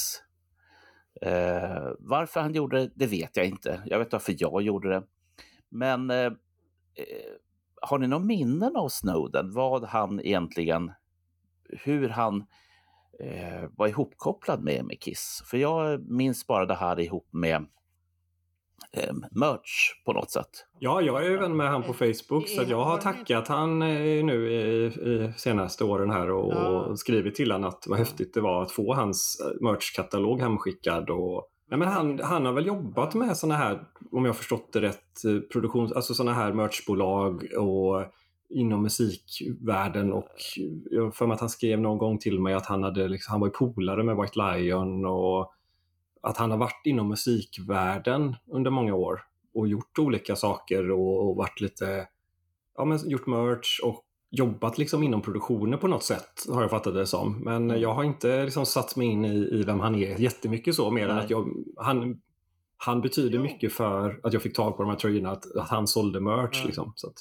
[1.22, 3.82] Eh, varför han gjorde det, det vet jag inte.
[3.86, 5.02] Jag vet varför jag gjorde det.
[5.68, 6.32] Men eh, eh
[7.82, 9.52] har ni någon minnen av Snowden?
[9.52, 10.92] Vad han egentligen,
[11.68, 12.46] hur han
[13.20, 15.42] eh, var ihopkopplad med, med Kiss?
[15.46, 17.66] För jag minns bara det här ihop med
[18.92, 20.66] eh, merch på något sätt.
[20.78, 23.82] Ja, jag är ju vän med han på Facebook så att jag har tackat han
[23.82, 28.34] eh, nu i, i senaste åren här och, och skrivit till honom att vad häftigt
[28.34, 31.10] det var att få hans eh, merchkatalog hemskickad.
[31.10, 33.80] Och, nej, men han, han har väl jobbat med såna här,
[34.12, 38.04] om jag har förstått det rätt, eh, produktions, alltså såna här merchbolag och
[38.50, 40.32] inom musikvärlden och
[40.90, 43.40] jag för mig att han skrev någon gång till mig att han, hade liksom, han
[43.40, 45.52] var polare med White Lion och
[46.22, 49.20] att han har varit inom musikvärlden under många år
[49.54, 52.08] och gjort olika saker och, och varit lite,
[52.76, 56.94] ja men gjort merch och jobbat liksom inom produktionen på något sätt har jag fattat
[56.94, 57.40] det som.
[57.40, 60.90] Men jag har inte liksom satt mig in i, i vem han är jättemycket så
[60.90, 61.24] mer än Nej.
[61.24, 62.20] att jag, han,
[62.80, 65.86] han betyder mycket för att jag fick tag på de här tröjorna, att, att han
[65.86, 66.64] sålde merch.
[66.64, 67.14] Liksom, så att,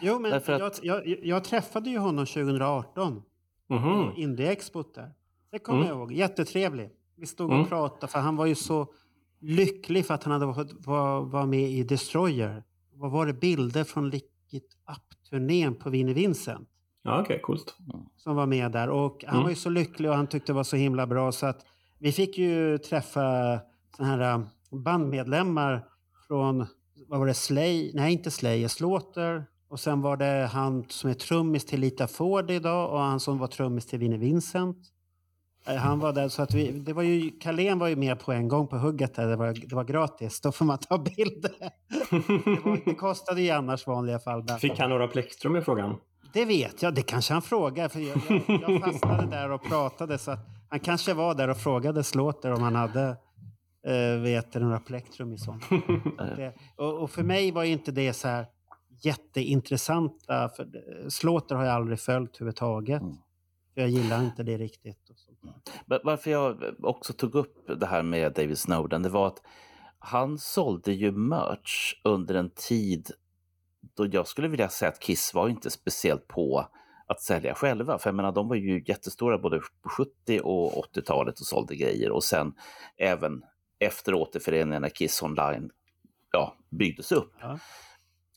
[0.00, 3.22] Jo, men att- jag, jag, jag träffade ju honom 2018
[3.68, 3.82] Mhm.
[3.82, 5.12] på Indie-expot där.
[5.50, 5.88] Det kommer Mm.
[5.88, 6.12] jag ihåg.
[6.12, 6.90] Jättetrevlig.
[7.16, 7.66] Vi stod och Mm.
[7.68, 8.86] pratade för han var ju så
[9.40, 12.62] lycklig för att han hade varit, var, var med i Destroyer.
[12.94, 13.32] Vad var det?
[13.32, 16.68] Bilder från Lick It Up-turnén på Vinnie Vincent.
[17.02, 17.76] ja, okej, coolt.
[18.16, 18.88] Som var med där.
[18.88, 19.42] Och han Mm.
[19.42, 21.66] var ju så lycklig och han tyckte det var så himla bra så att
[21.98, 23.20] vi fick ju träffa
[23.96, 24.46] såna här
[24.82, 25.84] bandmedlemmar
[26.28, 26.66] från,
[27.08, 27.90] vad var det, Slay?
[27.94, 29.44] Nej, inte Slayer, Slaughter.
[29.68, 33.38] Och sen var det han som är trummis till Lita Ford idag och han som
[33.38, 34.76] var trummis till Vinnie Vincent.
[35.66, 38.32] Eh, Han var där så att vi, det var ju, Carlén var ju med på
[38.32, 40.40] en gång på hugget där, det var, det var gratis.
[40.40, 41.52] Då får man ta bilder.
[42.10, 44.48] Det, var, det kostade ju annars vanliga fall.
[44.48, 45.96] Fick han några plektrum i frågan?
[46.36, 47.88] det vet jag, det kanske han frågar.
[47.88, 51.56] För jag, jag, jag fastnade där och pratade så att han kanske var där och
[51.56, 53.16] frågade Slaughter om han hade
[53.86, 55.64] eh, vet några plektrum i sånt.
[56.18, 58.46] det, och, och för mig var inte det så här
[59.02, 60.48] jätteintressanta.
[60.48, 60.68] För
[61.08, 63.02] Slaughter har jag aldrig följt överhuvudtaget.
[63.74, 64.98] För jag gillar inte det riktigt.
[65.86, 69.42] Men Varför jag också tog upp det här med David Snowden, det var att
[69.98, 73.10] han sålde ju merch under en tid
[73.96, 76.66] då jag skulle vilja säga att Kiss var inte speciellt på
[77.06, 77.98] att sälja själva.
[77.98, 82.10] För jag menar, de var ju jättestora både på 70 och 80-talet och sålde grejer.
[82.10, 82.54] Och sen
[82.96, 83.42] även
[83.78, 85.70] efter återföreningen när Kiss Online
[86.32, 87.32] ja, byggdes upp.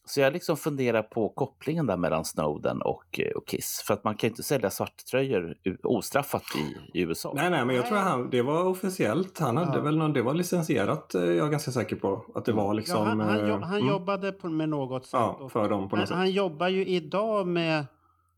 [0.06, 3.84] Så jag liksom funderar på kopplingen där mellan Snowden och, eh, och Kiss.
[3.88, 7.34] För att man kan ju inte sälja svarttröjor ostraffat i, i USA.
[7.36, 9.40] Nej, nej, men jag tror att han, det var officiellt.
[9.40, 9.84] Han hade Ja.
[9.84, 12.26] väl någon, det var licensierat, eh, jag är ganska säker på.
[12.36, 12.98] Att det var liksom...
[12.98, 13.88] ja, han han, eh, jo, han mm.
[13.88, 15.14] jobbade på, med något sätt.
[15.14, 16.18] Ja, för dem på något han, sätt.
[16.18, 17.86] han jobbar ju idag med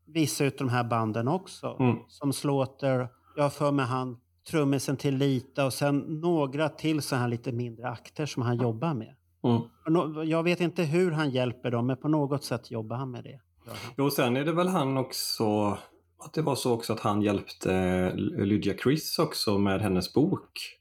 [0.06, 1.76] vissa av de här banden också.
[1.80, 1.96] Mm.
[2.08, 4.20] Som Slaughter, jag har för mig han
[4.50, 8.94] trummisen till Lita och sen några till så här lite mindre akter som han jobbar
[8.94, 9.14] med.
[9.44, 10.28] Mm.
[10.28, 13.40] Jag vet inte hur han hjälper dem, men på något sätt jobbar han med det.
[13.96, 15.78] Jo, sen är det väl han också,
[16.18, 20.78] att det var så också att han hjälpte Lydia Chris också med hennes bok.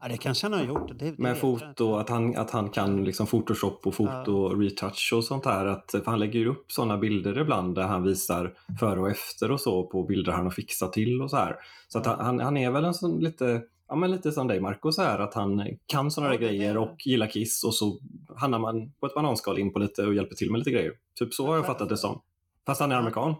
[0.00, 0.98] Ja, det kanske han har gjort.
[0.98, 5.24] Det, det jag foto, att han, att han kan liksom Photoshop och foto, retouch och
[5.24, 5.66] sånt där.
[5.66, 9.50] Att, för han lägger ju upp sådana bilder ibland där han visar före och efter
[9.50, 11.56] och så på bilder han har fixat till och så här.
[11.88, 14.92] Så att han, han, är väl en sån lite ja, men lite som dig Marco,
[14.92, 17.98] så här att han kan sådana där grejer och gillar Kiss och så
[18.36, 20.92] hamnar man på ett bananskal in på lite och hjälper till med lite grejer.
[21.18, 22.20] Typ så har jag fattat det som.
[22.66, 23.34] Fast han är amerikan.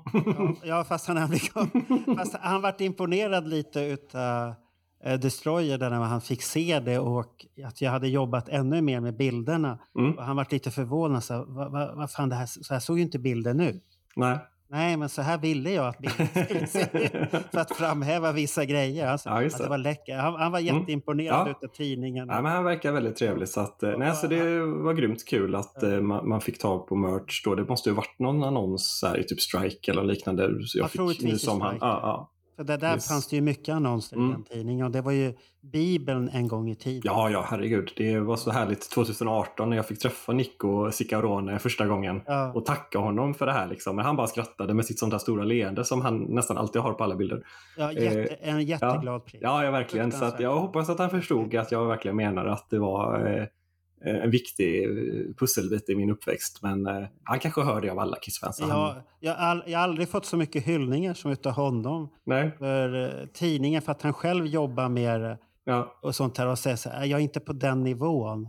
[0.62, 1.70] Ja, fast han är amerikan.
[2.16, 4.54] fast han varit imponerad lite utav
[5.04, 9.16] Destroyer där när han fick se det och att jag hade jobbat ännu mer med
[9.16, 9.78] bilderna.
[9.98, 10.18] Mm.
[10.18, 11.24] Han varit lite förvånad.
[11.24, 13.82] Så, vad, vad, vad fan, det här, så här såg ju inte bilden ut.
[14.16, 14.38] Nej.
[14.70, 17.10] Nej, men så här ville jag att bilden skulle se ut.
[17.52, 19.06] För att framhäva vissa grejer.
[19.06, 20.20] Alltså, Ja, att det var läckert.
[20.20, 20.76] Han, han var Mm.
[20.78, 21.50] jätteimponerad Ja.
[21.50, 22.26] utav tidningen.
[22.26, 23.48] Nej, men han verkar väldigt trevlig.
[23.48, 26.86] Så, att, eh, nej, så det var grymt kul att eh, man, man fick tag
[26.88, 27.44] på merch.
[27.44, 27.54] Då.
[27.54, 30.48] Det måste ju varit någon annons här, i typ Strike eller liknande.
[30.66, 31.76] Så jag Ja, fick troligtvis nu som han.
[31.80, 32.64] Ja, ja.
[32.64, 33.08] För det där Yes.
[33.08, 34.32] fanns det ju mycket annonser i Mm.
[34.32, 34.86] den tidningen.
[34.86, 35.34] Och det var ju
[35.72, 37.02] Bibeln en gång i tiden.
[37.04, 37.92] Ja, ja, herregud.
[37.96, 42.52] Det var så härligt 2018 när jag fick träffa Nico Cicarone första gången Ja.
[42.52, 43.68] och tacka honom för det här.
[43.68, 43.96] Liksom.
[43.96, 46.92] Men han bara skrattade med sitt sånt där stora leende som han nästan alltid har
[46.92, 47.42] på alla bilder.
[47.76, 49.42] Ja, jätte, Eh, en jätteglad prins.
[49.42, 50.12] Ja, ja verkligen.
[50.12, 53.44] Så att jag hoppas att han förstod att jag verkligen menar att det var eh,
[54.00, 56.62] en viktig eh, pusselbit i min uppväxt.
[56.62, 58.56] Men eh, han kanske hör det av alla Kiss-fans.
[58.56, 62.08] så han- Jag, jag, all, jag har aldrig fått så mycket hyllningar som utav honom.
[62.24, 62.50] Nej.
[62.58, 65.98] För eh, tidningen, för att han själv jobbar med Ja.
[66.02, 68.48] och sånt här och säger så här, jag är inte på den nivån.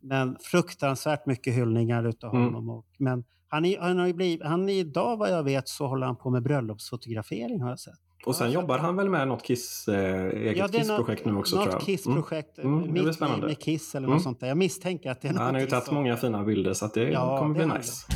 [0.00, 2.44] Men fruktansvärt mycket hyllningar utav Mm.
[2.44, 2.70] honom.
[2.70, 6.06] Och, men han, är, han har blivit, han är idag vad jag vet så håller
[6.06, 7.94] han på med bröllopsfotografering har jag sett.
[8.26, 11.56] Och sen jobbar han väl med något Kiss, eh, eget Ja, det Kiss-projekt nu också
[11.56, 11.82] något tror jag.
[11.82, 12.72] Kiss-projekt, Mm.
[12.72, 13.46] Mm, det blir mitt spännande.
[13.46, 14.14] med Kiss eller Mm.
[14.16, 14.46] något sånt där.
[14.48, 16.86] Jag misstänker att det är Ja, han har ju tagit som- många fina bilder så
[16.94, 18.06] det Ja, kommer det bli nice.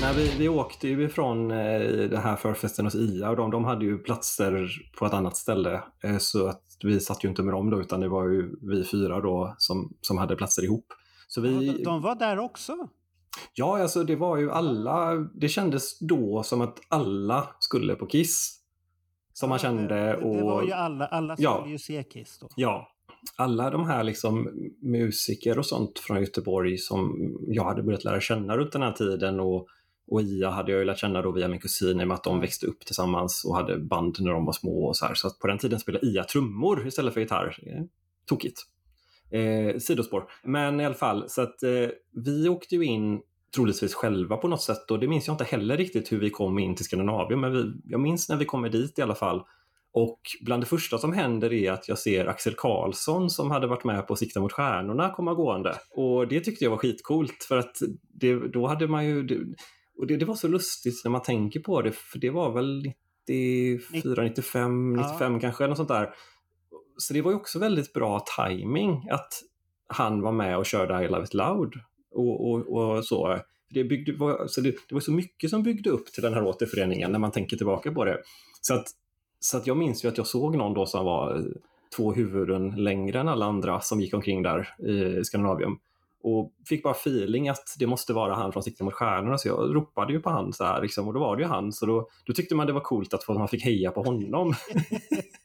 [0.00, 1.80] Nej, vi, vi åkte ju ifrån eh,
[2.10, 5.82] den här förfesten hos IA och de, de hade ju platser på ett annat ställe.
[6.04, 8.84] Eh, så att vi satt ju inte med dem då utan det var ju vi
[8.84, 10.86] fyra då som, som hade platser ihop.
[11.26, 12.88] Så vi, De, de var där också.
[13.54, 15.14] Ja, alltså det var ju alla.
[15.14, 18.60] Det kändes då som att alla skulle på Kiss.
[19.32, 20.16] Som man kände.
[20.16, 21.56] Och, Det var ju alla, alla Ja.
[21.58, 22.48] skulle ju se Kiss då.
[22.56, 22.88] Ja,
[23.36, 24.48] alla de här liksom
[24.82, 29.40] musiker och sånt från Göteborg som jag hade börjat lära känna runt den här tiden
[29.40, 29.66] och,
[30.10, 32.24] och IA hade jag ju lärt känna då via min kusin i och med att
[32.24, 35.14] de växte upp tillsammans och hade band när de var små och så här.
[35.14, 37.56] Så på den tiden spelade IA trummor istället för gitarr.
[38.26, 38.62] Tokigt.
[39.30, 40.24] Eh, sidospår.
[40.44, 41.88] Men i alla fall, så att eh,
[42.24, 43.20] vi åkte ju in
[43.54, 46.58] troligtvis själva på något sätt och det minns jag inte heller riktigt hur vi kom
[46.58, 49.42] in till Skandinavien men vi, jag minns när vi kommer dit i alla fall
[49.92, 53.84] och bland det första som händer är att jag ser Axel Karlsson som hade varit
[53.84, 55.74] med på Sikta mot stjärnorna komma gående.
[55.90, 57.76] Och det tyckte jag var skitcoolt för att
[58.20, 59.22] det, då hade man ju...
[59.22, 59.38] Det,
[59.98, 62.92] och det, det var så lustigt när man tänker på det för det var väl
[63.28, 66.14] 94, 95, 95 kanske, något sånt där.
[66.96, 69.42] Så det var ju också väldigt bra timing att
[69.86, 71.74] han var med och körde I Love It Loud
[72.12, 73.38] och, och, och så.
[73.70, 76.44] Det, byggde, var, så det, det var så mycket som byggde upp till den här
[76.44, 78.18] återföreningen när man tänker tillbaka på det.
[78.60, 78.86] Så att,
[79.40, 81.44] så att jag minns ju att jag såg någon då som var eh,
[81.96, 85.78] två huvuden längre än alla andra som gick omkring där i Skandinavium.
[86.22, 89.74] Och fick bara feeling att det måste vara han från Sikte mot stjärnorna så jag
[89.74, 92.08] ropade ju på han så här liksom, och då var det ju han så då,
[92.26, 94.54] då tyckte man det var coolt att man fick heja på honom.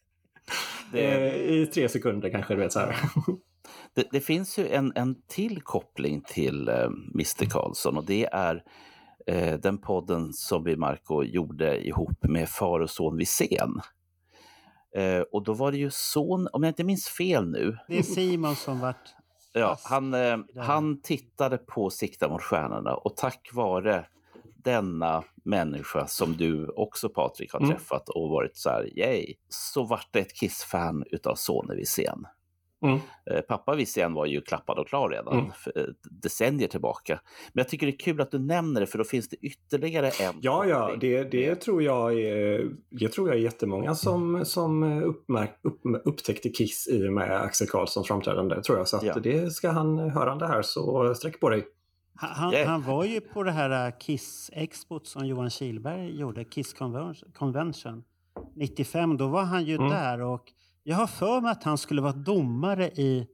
[0.94, 2.80] Eh, I tre sekunder kanske, du vet så.
[3.96, 8.64] Det, det finns ju en, en till koppling till eh, Mr Karlsson och det är
[9.28, 13.82] eh, den podden som vi, Marco, gjorde ihop med far och son Wisén.
[14.96, 18.04] Eh, och då var det ju son, om jag inte minns fel nu, Det är
[18.04, 19.16] Simon som vart...
[19.54, 24.06] Ja, han, eh, han tittade på Sikta mot stjärnorna och tack vare
[24.64, 27.72] denna människa som du också Patrik har Mm.
[27.72, 32.26] träffat och varit så här, yay, så vart det ett Kiss-fan utav Sonny Wisén.
[32.86, 32.99] Mm.
[33.32, 35.45] Eh, Pappa Wisén var ju klappad och klar redan Mm.
[35.76, 37.20] eh, decennier tillbaka.
[37.53, 40.07] Men jag tycker det är kul att du nämner det för då finns det ytterligare
[40.09, 40.34] en.
[40.41, 45.59] Ja, ja, det, det, tror jag är, det tror jag är jättemånga som, som uppmärk,
[45.62, 48.88] upp, upptäckte Kiss i och med Axel Karlssons framträdande, tror jag.
[48.88, 49.16] Så att Ja.
[49.24, 51.68] det ska han höra det här, så sträck på dig.
[52.16, 52.70] Han, Yeah.
[52.70, 58.03] han var ju på det här äh, Kiss-expot som Johan Kihlberg gjorde, Kiss Conven- Convention
[58.55, 59.18] 95.
[59.18, 59.89] Då var han ju Mm.
[59.89, 60.51] där och
[60.84, 63.28] jag har för mig att han skulle vara domare i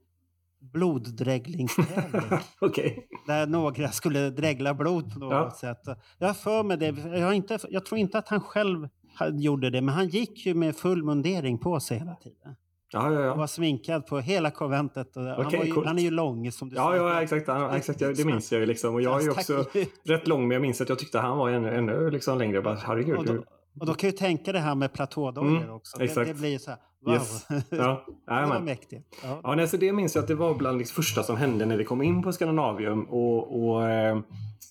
[0.60, 2.38] bloddräglingstävling.
[2.60, 3.08] Okej.
[3.26, 5.50] Där några skulle dregla blod på något Ja.
[5.60, 5.98] sätt.
[6.18, 6.86] Jag har för mig det.
[7.18, 8.88] Jag, har inte, jag tror inte att han själv
[9.32, 12.56] gjorde det, men han gick ju med full mundering på sig hela tiden.
[12.92, 13.32] Ja, ja, ja.
[13.32, 15.16] Och var sminkad på hela konventet.
[15.16, 17.02] Och han, Okej, var ju, han är ju lång som du Ja, säger.
[17.04, 17.48] ja exakt.
[17.48, 18.66] Ja, exakt det minns jag ju.
[18.66, 18.94] Liksom.
[18.94, 19.64] Och jag är ju också
[20.04, 22.62] rätt lång, men jag minns att jag tyckte han var ännu, ännu liksom längre.
[22.62, 23.16] Bara, herregud.
[23.18, 23.44] Och då, du-
[23.80, 25.98] och då kan ju tänka det här med platådojor Mm, också.
[25.98, 27.14] Det, det blir så här, wow.
[27.14, 27.46] Yes.
[27.70, 29.16] Ja, det var mäktigt.
[29.22, 29.40] Ja.
[29.42, 31.76] Ja, nej, så det minns jag att det var bland det första som hände när
[31.76, 33.04] vi kom in på Skandinavium.
[33.04, 34.18] Och, och, eh,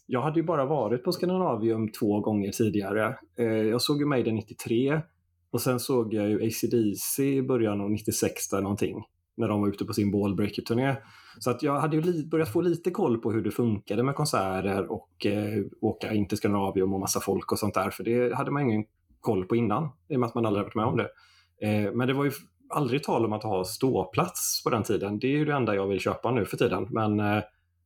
[0.05, 3.17] jag hade ju bara varit på Skandinavium två gånger tidigare.
[3.39, 5.01] Eh, jag såg ju Maiden 93
[5.51, 9.03] och sen såg jag ju ACDC i början av 96 eller någonting.
[9.37, 10.95] När de var ute på sin Ballbreaker-turné.
[11.39, 14.15] Så att jag hade ju li- börjat få lite koll på hur det funkade med
[14.15, 17.89] konserter och eh, åka in till Skandinavium och massa folk och sånt där.
[17.89, 18.85] För det hade man ingen
[19.19, 21.09] koll på innan, i och med att man aldrig varit med om det.
[21.61, 22.31] Eh, men det var ju
[22.69, 25.19] aldrig tal om att ha ståplats på den tiden.
[25.19, 26.87] Det är ju det enda jag vill köpa nu för tiden.
[26.89, 27.43] Men eh,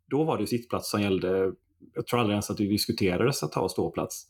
[0.09, 1.51] då var det ju sittplats som gällde.
[1.93, 4.27] Jag tror aldrig ens att det diskuterades att ha ståplats.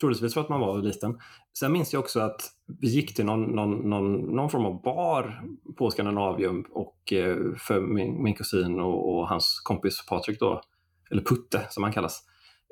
[0.00, 1.18] Troligtvis för att man var liten.
[1.58, 2.40] Sen minns jag också att
[2.80, 5.42] vi gick till någon, någon, någon, någon form av bar
[5.78, 10.60] på Skandinavium och eh, för min, min kusin och, och hans kompis Patrik då,
[11.10, 12.22] eller Putte som han kallas,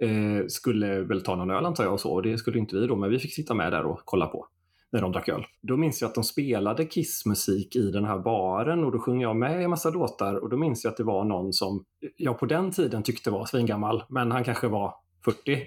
[0.02, 2.12] eh, skulle väl ta någon öl antar jag och så.
[2.12, 4.46] Och det skulle inte vi då, men vi fick sitta med där och kolla på
[4.92, 5.44] när de drack öl.
[5.60, 9.36] Då minns jag att de spelade Kiss-musik i den här baren och då sjöng jag
[9.36, 11.84] med i en massa låtar och då minns jag att det var någon som
[12.16, 14.94] jag på den tiden tyckte var svingammal, men han kanske var
[15.24, 15.66] 40.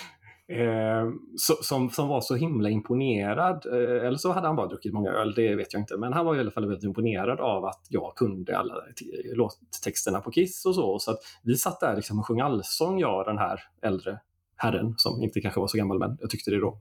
[0.50, 1.10] Eh,
[1.62, 5.34] som, som var så himla imponerad, eh, eller så hade han bara druckit många öl,
[5.34, 8.12] det vet jag inte, men han var i alla fall väldigt imponerad av att jag
[8.16, 8.74] kunde alla
[9.34, 10.98] låttexterna på Kiss och så.
[10.98, 14.18] Så att vi satt där liksom och sjöng allsång, jag och den här äldre
[14.56, 16.78] herren, som inte kanske var så gammal, men jag tyckte det då.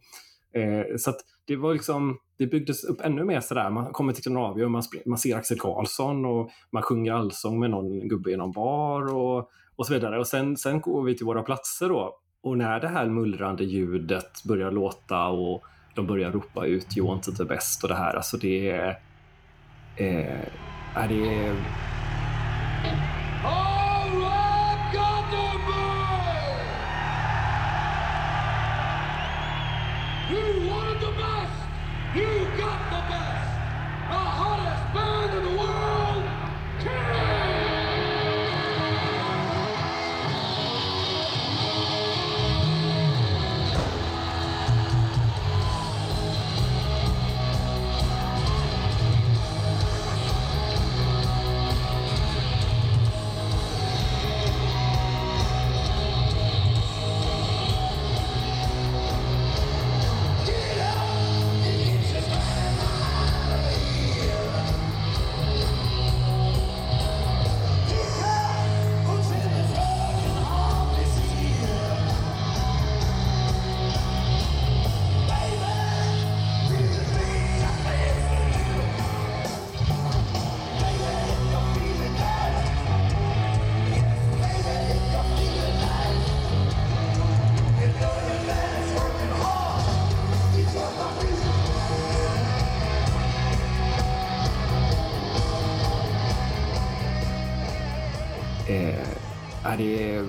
[0.54, 4.24] Eh, så att det var liksom, det byggdes upp ännu mer sådär, man kommer till
[4.24, 8.52] Skandinavium, man, man ser Axel Karlsson och man sjunger allsång med någon gubbe i någon
[8.52, 10.20] bar och, och så vidare.
[10.20, 12.16] Och sen, sen går vi till våra platser då.
[12.42, 15.64] Och när det här mullrande ljudet börjar låta och
[15.96, 19.00] de börjar ropa ut You want it the best och det här, alltså det är...
[19.96, 20.48] Eh,
[20.96, 21.56] är det
[98.70, 99.08] Eh,
[99.64, 100.26] är det,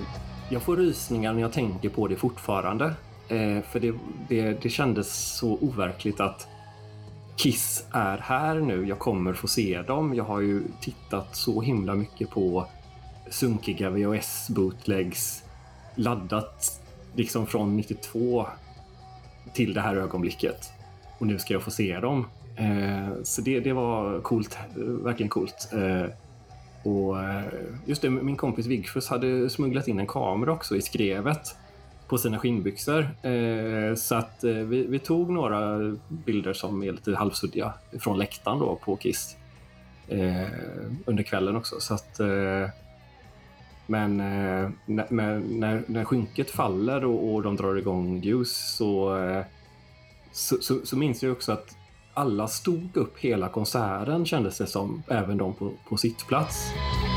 [0.49, 2.85] jag får rysningar när jag tänker på det fortfarande.
[3.27, 3.93] Eh, för det,
[4.29, 6.47] det, det kändes så overkligt att
[7.35, 8.87] Kiss är här nu.
[8.87, 10.15] Jag kommer få se dem.
[10.15, 12.67] Jag har ju tittat så himla mycket på
[13.29, 15.43] sunkiga VHS-bootlegs
[15.95, 16.81] laddat
[17.15, 18.47] liksom från 92
[19.53, 20.71] till det här ögonblicket.
[21.19, 22.27] Och nu ska jag få se dem.
[22.55, 25.69] Eh, så det, det var coolt, verkligen coolt.
[25.73, 26.05] Eh,
[26.83, 27.43] och eh,
[27.85, 31.55] just det, min kompis Vigfus hade smugglat in en kamera också i skrevet
[32.07, 33.09] på sina skinnbyxor.
[33.21, 38.59] Eh, så att eh, vi, vi tog några bilder som är lite halvsuddiga från läktaren
[38.59, 39.37] då på Kiss
[41.05, 41.79] under kvällen också.
[41.79, 42.19] Så att,
[43.87, 44.17] men
[44.85, 49.17] när, när, när skynket faller och, och de drar igång ljus så,
[50.31, 51.75] så, så, så minns jag också att
[52.13, 56.71] alla stod upp hela konserten kändes det som, även de på, på sittplats.
[56.73, 57.10] Eh,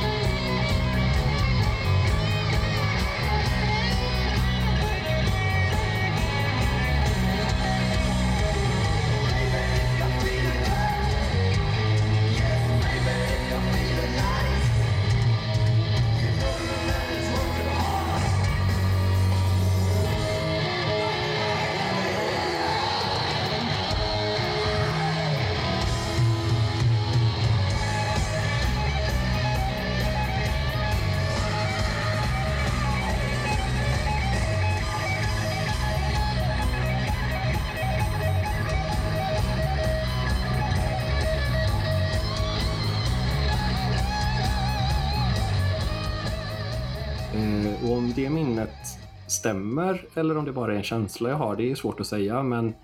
[50.17, 52.43] eller om det bara är en känsla jag har, det är svårt att säga.
[52.43, 52.75] Men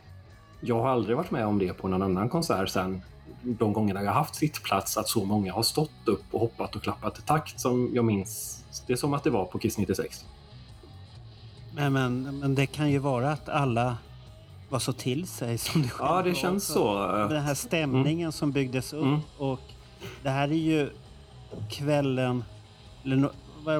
[0.61, 3.03] jag har aldrig varit med om det på någon annan konsert sen
[3.43, 6.83] de gångerna jag har haft sittplats att så många har stått upp och hoppat och
[6.83, 8.65] klappat i takt som jag minns.
[8.87, 10.25] Det är som att det var på Kiss 96.
[11.75, 13.97] Men, men, men det kan ju vara att alla
[14.69, 17.07] var så till sig som du själv Ja, det känns så.
[17.07, 19.05] Den här stämningen som byggdes upp.
[19.05, 19.21] Mm.
[19.39, 19.61] Och
[20.23, 20.91] det här är ju
[21.71, 22.45] kvällen...
[23.05, 23.31] Eller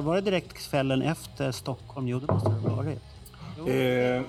[0.01, 2.07] var det direkt kvällen efter Stockholm?
[2.07, 3.01] Jo, det måste det ha varit.
[3.69, 4.21] Eh,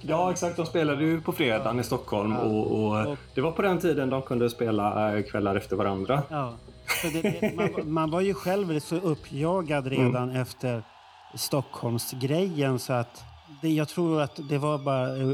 [0.00, 0.56] Ja, exakt.
[0.56, 4.22] De spelade ju på fredagen i Stockholm och, och det var på den tiden de
[4.22, 6.22] kunde spela eh, kvällar efter varandra.
[6.28, 6.52] Ja.
[7.22, 10.42] Det, man, man var ju själv så uppjagad redan Mm.
[10.42, 10.82] efter
[11.34, 13.22] Stockholmsgrejen så att
[13.62, 15.30] det, jag tror att det var bara eh,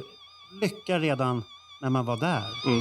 [0.63, 1.43] lycka redan
[1.83, 2.43] när man var där.
[2.67, 2.81] Mm.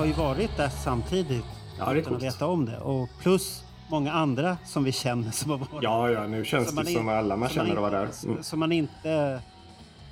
[0.00, 1.44] Har ju varit där samtidigt
[1.78, 2.78] Ja, utan att veta om det.
[2.78, 6.76] Och plus många andra som vi känner som har varit Ja, ja, nu känns Som
[6.76, 8.08] det som in- alla man känner man var där.
[8.24, 8.42] Mm.
[8.42, 9.40] Som man inte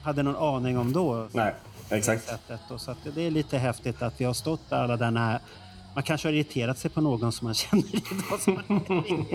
[0.03, 1.28] hade någon aning om då.
[1.32, 1.55] Nej,
[1.91, 2.24] exakt.
[2.24, 2.61] Sättet.
[2.70, 5.41] Och så det är lite häftigt att vi har stått där alla där nära.
[5.95, 8.41] Man kanske har irriterat sig på någon som man känner idag.
[8.41, 8.82] Som man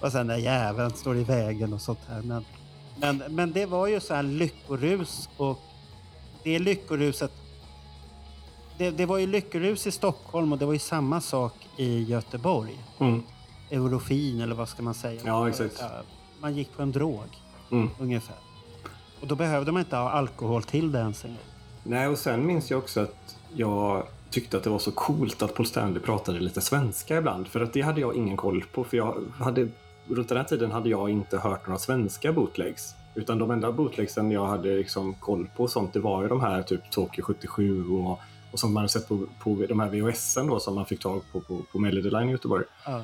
[0.00, 2.22] och sen den jäveln står i vägen och sånt här.
[2.22, 2.44] Men,
[2.96, 5.58] men, men det var ju så här lyckorus och
[6.44, 7.32] det lyckoruset
[8.80, 12.78] det, det var ju lyckorus i Stockholm och det var ju samma sak i Göteborg.
[12.98, 13.22] Mm.
[13.70, 15.20] Eurofin eller vad ska man säga?
[15.24, 15.82] Ja, exakt.
[16.40, 17.20] Man gick på en drog
[17.70, 17.90] Mm.
[18.00, 18.36] ungefär.
[19.20, 21.38] Och då behövde man inte ha alkohol till det ens en gång.
[21.82, 25.54] Nej, och sen minns jag också att jag tyckte att det var så coolt att
[25.54, 27.48] Paul Stanley pratade lite svenska ibland.
[27.48, 28.84] För att det hade jag ingen koll på.
[28.84, 29.68] För jag hade,
[30.08, 32.94] runt den här tiden hade jag inte hört några svenska bootlegs.
[33.14, 36.40] Utan de enda bootlegsen jag hade liksom koll på och sånt, det var ju de
[36.40, 38.20] här typ Tokyo 77 och,
[38.52, 41.40] och som man sett på, på de här VHSen då som man fick tag på
[41.40, 42.64] på, på Melody Line i Göteborg.
[42.86, 43.02] Ja.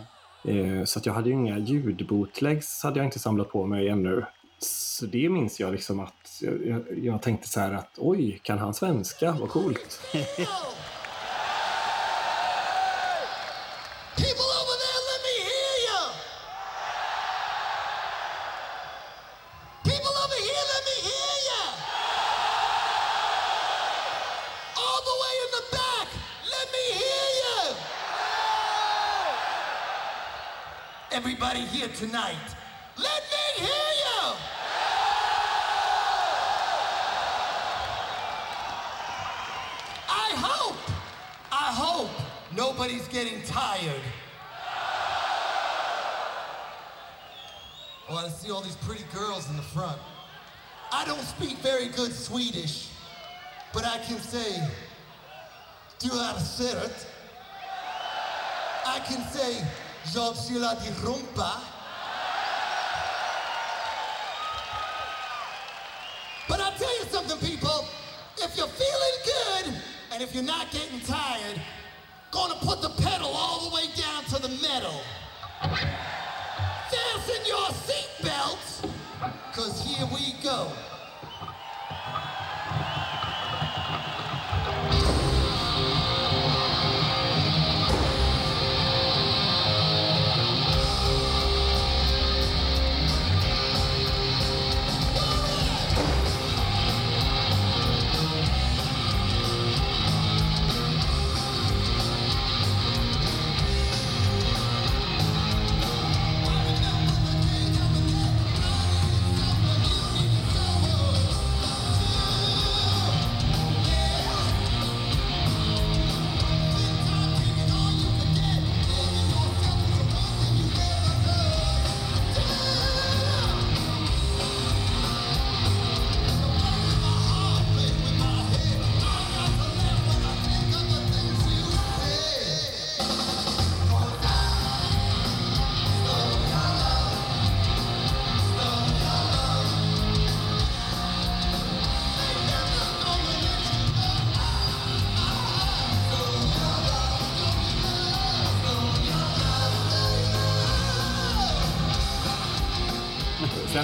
[0.50, 4.24] Eh, Så att jag hade ju inga ljudbootlegs hade jag inte samlat på mig ännu.
[4.58, 8.58] Så det minns jag liksom att jag, jag, jag tänkte så här att oj, kan
[8.58, 9.32] han svenska?
[9.40, 10.00] Vad coolt.
[31.96, 32.54] tonight,
[32.98, 34.34] let me hear you.
[40.06, 40.76] I hope,
[41.50, 42.10] I hope
[42.54, 44.02] nobody's getting tired.
[48.10, 49.98] Oh, I see all these pretty girls in the front.
[50.92, 52.90] I don't speak very good Swedish,
[53.72, 54.62] but I can say,
[55.98, 57.06] du har sett.
[58.84, 59.64] I can say,
[60.12, 61.65] jag gillar rumpa.
[70.26, 71.60] If you're not getting tired,
[72.32, 75.00] gonna put the pedal all the way down to the metal.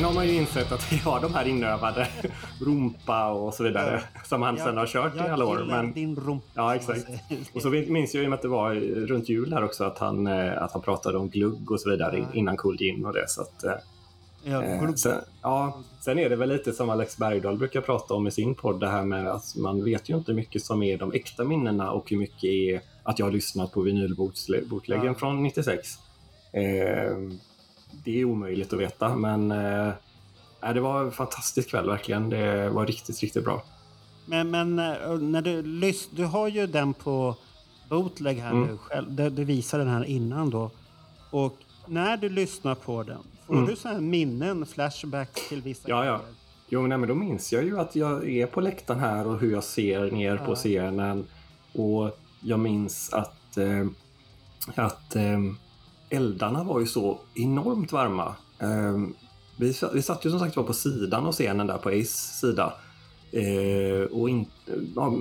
[0.03, 2.09] Sen har man ju insett att vi har de här inövade
[2.61, 5.65] rumpa och så vidare som han Jag- sen har kört i jag alla år.
[5.71, 6.47] Men, din rumpa.
[6.55, 7.05] ja, exakt.
[7.55, 8.75] Och så minns jag ju att det var
[9.07, 12.19] runt jul här också att han, eh, att han pratade om glugg och så vidare
[12.19, 12.25] Ja.
[12.35, 13.29] innan Cool Gin och det.
[13.29, 13.73] Så att, eh,
[14.45, 18.27] Ja, Eh, sen, ja, sen är det väl lite som Alex Bergdahl brukar prata om
[18.27, 20.97] i sin podd, det här med att man vet ju inte hur mycket som är
[20.99, 25.15] de äkta minnena och hur mycket är att jag har lyssnat på vinylbootläggen Ja.
[25.15, 25.89] från 96.
[26.53, 26.63] Eh,
[28.05, 29.93] det är omöjligt att veta, men eh,
[30.63, 32.31] nej, det var en fantastisk kväll verkligen.
[32.31, 33.63] Det var riktigt, riktigt bra.
[34.27, 37.37] Men, men eh, när du lys- du har ju den på
[37.89, 38.69] bootleg här Mm.
[38.69, 39.13] nu själv.
[39.13, 40.71] Du, du visade den här innan då.
[41.31, 41.57] Och
[41.87, 43.67] när du lyssnar på den, får Mm.
[43.67, 46.21] du så här minnen, flashbacks till vissa Ja, ja.
[46.69, 49.53] Jo, nej, men då minns jag ju att jag är på läktaren här och hur
[49.53, 50.55] jag ser ner på Ja.
[50.57, 51.27] scenen.
[51.75, 53.87] Och jag minns att, eh,
[54.75, 55.39] att eh,
[56.13, 58.35] eldarna var ju så enormt varma.
[58.59, 59.15] Ehm,
[59.57, 62.73] vi, vi satt ju som sagt var på sidan av scenen där på Ace sida.
[63.33, 64.47] Eh, och in,
[64.97, 65.13] ja,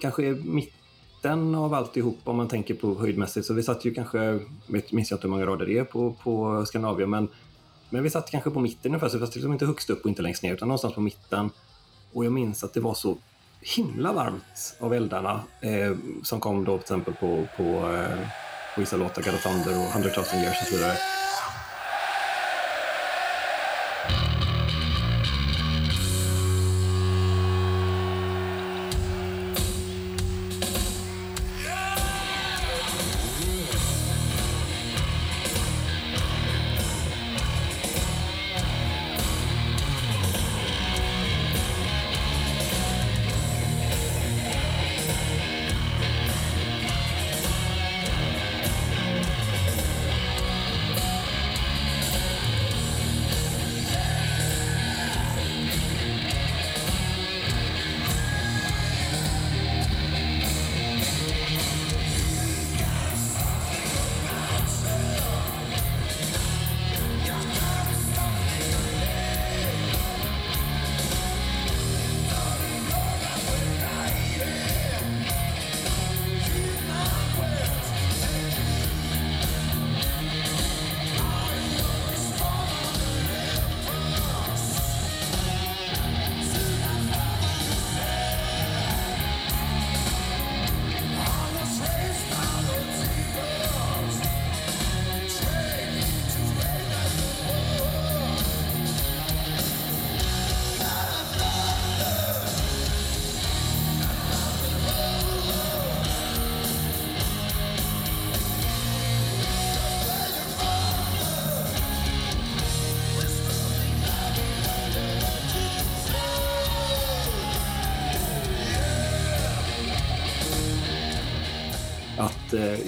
[0.00, 3.46] kanske mitten av alltihop om man tänker på höjdmässigt.
[3.46, 6.16] Så vi satt ju kanske, vet- minns jag inte hur många rader det är på,
[6.22, 7.28] på Skandinavien, men
[7.90, 10.08] men vi satt kanske på mitten ungefär, så vi satt liksom inte högst upp och
[10.08, 11.50] inte längst ner, utan någonstans på mitten.
[12.12, 13.16] Och jag minns att det var så
[13.76, 18.96] himla varmt av eldarna eh, som kom då till exempel på, på, eh, på vissa
[18.96, 20.96] låtar, God of Thunder och 100 000 years och så vidare.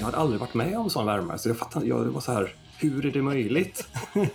[0.05, 2.55] Jag hade aldrig varit med om sån värme, så jag fattade, jag var så här,
[2.79, 3.89] hur är det möjligt?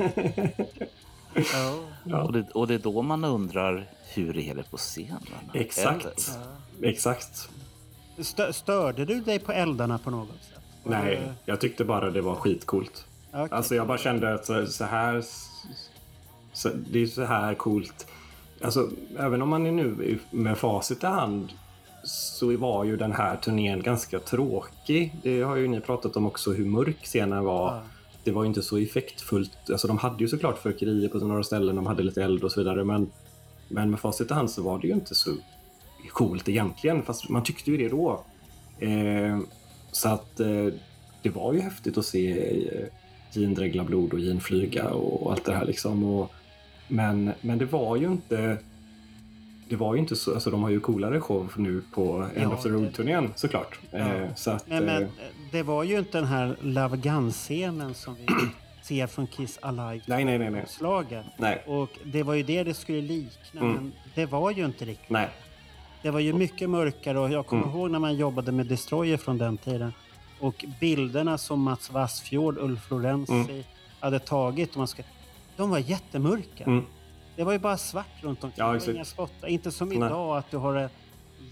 [2.03, 2.21] Ja.
[2.23, 5.23] Och, det, och det är då man undrar, hur är det på scenen?
[5.53, 6.37] Exakt.
[6.81, 7.49] Exakt.
[8.17, 10.59] Stö- störde du dig på eldarna på något sätt?
[10.83, 13.05] Nej, jag tyckte bara det var skitcoolt.
[13.31, 13.47] Okej.
[13.51, 15.23] Alltså jag bara kände att så, så här...
[16.53, 18.07] Så, det är så här coolt.
[18.63, 18.89] Alltså,
[19.19, 21.49] även om man är nu med facit i hand
[22.09, 25.15] så var ju den här turnén ganska tråkig.
[25.23, 27.73] Det har ju ni pratat om också hur mörk scenen var.
[27.73, 27.81] Ja.
[28.23, 29.69] Det var ju inte så effektfullt.
[29.71, 32.59] Alltså de hade ju såklart fyrkerier på några ställen, de hade lite eld och så
[32.59, 32.83] vidare.
[32.83, 33.11] Men,
[33.67, 35.31] men med facit i hand så var det ju inte så
[36.09, 37.03] coolt egentligen.
[37.03, 38.23] Fast man tyckte ju det då.
[38.79, 39.39] Eh,
[39.91, 40.67] så att eh,
[41.21, 42.87] det var ju häftigt att se eh,
[43.31, 46.03] Jean dregla blod och Jean flyga och allt det här liksom.
[46.03, 46.31] Och,
[46.87, 48.57] men, men det var ju inte
[49.69, 52.53] det var ju inte så, alltså de har ju coolare show nu på End Ja,
[52.53, 53.79] of the Road-turnén såklart.
[53.91, 53.97] Ja.
[53.97, 55.09] Eh, så att, Men, men eh,
[55.51, 58.25] det var ju inte den här Love Gun-scenen som vi
[58.81, 60.01] ser från Kiss Alive.
[60.05, 60.65] Nej, nej, nej, nej.
[60.67, 61.25] Slaget.
[61.37, 61.63] Nej.
[61.67, 63.73] Och det var ju det det skulle likna, Mm.
[63.73, 65.09] men det var ju inte riktigt.
[65.09, 65.29] nej.
[66.01, 67.75] Det var ju mycket mörkare och jag kommer Mm.
[67.75, 69.93] ihåg när man jobbade med Destroyer från den tiden.
[70.39, 73.63] Och bilderna som Mats Wassfjord, Ulf Lorenzi Mm.
[73.99, 75.03] hade tagit, och man ska,
[75.55, 76.63] de var jättemörka.
[76.63, 76.85] Mm.
[77.39, 78.65] Det var ju bara svart runt omkring.
[78.65, 78.95] Ja, exakt.
[78.95, 79.47] inga spottar.
[79.47, 79.97] Inte som Nej.
[79.97, 80.89] idag att du har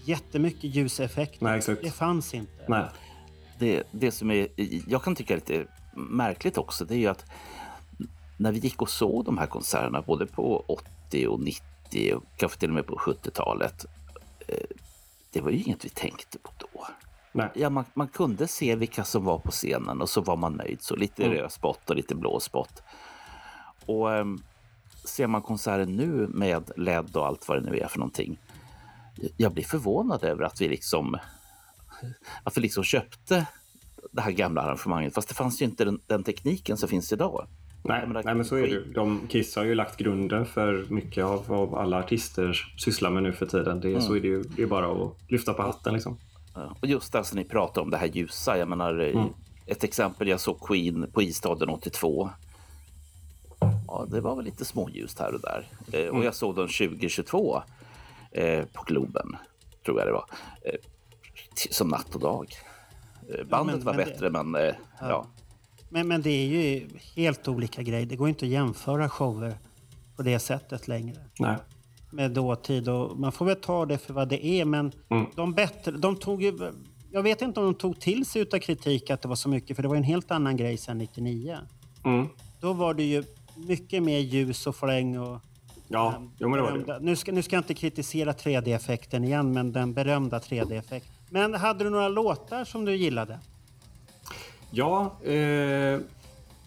[0.04, 1.44] jättemycket ljuseffekter.
[1.44, 1.82] Nej, exakt.
[1.82, 2.64] Det fanns inte.
[2.68, 2.84] Nej.
[3.58, 4.48] Det, det som är,
[4.88, 7.24] jag kan tycka är lite märkligt också, det är ju att
[8.36, 10.64] när vi gick och såg de här konserterna, både på
[11.08, 13.84] 80 och 90 och kanske till och med på 70-talet,
[14.48, 14.54] eh,
[15.32, 16.86] det var ju inget vi tänkte på då.
[17.32, 17.48] Nej.
[17.54, 20.82] Ja, man, man kunde se vilka som var på scenen och så var man nöjd.
[20.82, 21.36] Så lite Mm.
[21.36, 22.82] röd spott och lite blå spott.
[23.86, 24.42] Och ehm,
[25.08, 28.38] ser man konserten nu med LED och allt vad det nu är för någonting.
[29.36, 31.16] Jag blir förvånad över att vi liksom,
[32.42, 33.46] att vi liksom köpte
[34.12, 35.14] det här gamla arrangemanget.
[35.14, 37.46] Fast det fanns ju inte den, den tekniken som finns idag.
[37.84, 38.92] Nej, nej men så är det ju.
[38.92, 43.32] De, Kiss har ju lagt grunden för mycket av vad alla artister sysslar med nu
[43.32, 43.80] för tiden.
[43.80, 44.16] Det, är- Så Mm.
[44.16, 46.18] är det ju det är bara att lyfta på hatten liksom.
[46.80, 48.58] Och just det som ni pratar om, det här ljusa.
[48.58, 49.28] Jag menar, Mm.
[49.66, 52.30] ett exempel, jag såg Queen på Isstaden 82.
[53.60, 55.66] Ja, det var väl lite småljust här och där.
[55.92, 56.22] Eh, Och Mm.
[56.22, 57.62] jag såg dem 2022
[58.32, 59.36] eh, på Globen,
[59.84, 60.24] tror jag det var.
[60.62, 60.74] Eh,
[61.70, 62.46] som natt och dag.
[63.28, 64.74] Eh, bandet men- var men det- bättre, men eh, Ja.
[65.00, 65.26] ja.
[65.90, 68.06] Men, men det är ju helt olika grejer.
[68.06, 69.54] Det går inte att jämföra shower
[70.16, 71.16] på det sättet längre.
[71.38, 71.56] Nej.
[72.10, 72.88] Med dåtid.
[72.88, 74.64] Och man får väl ta det för vad det är.
[74.64, 75.26] Men Mm.
[75.34, 76.72] de bättre, de tog ju...
[77.12, 79.76] Jag vet inte om de tog till sig utav kritik att det var så mycket.
[79.76, 81.58] För det var en helt annan grej sedan 99.
[82.04, 82.26] Mm.
[82.60, 83.24] Då var det ju
[83.66, 85.40] mycket mer ljus och fläng och...
[85.88, 86.98] Ja, jo, men det var det.
[87.00, 91.12] Nu ska, nu ska jag inte kritisera 3D-effekten igen, men den berömda 3D-effekten.
[91.30, 93.38] Men hade du några låtar som du gillade?
[94.70, 96.00] Ja, eh,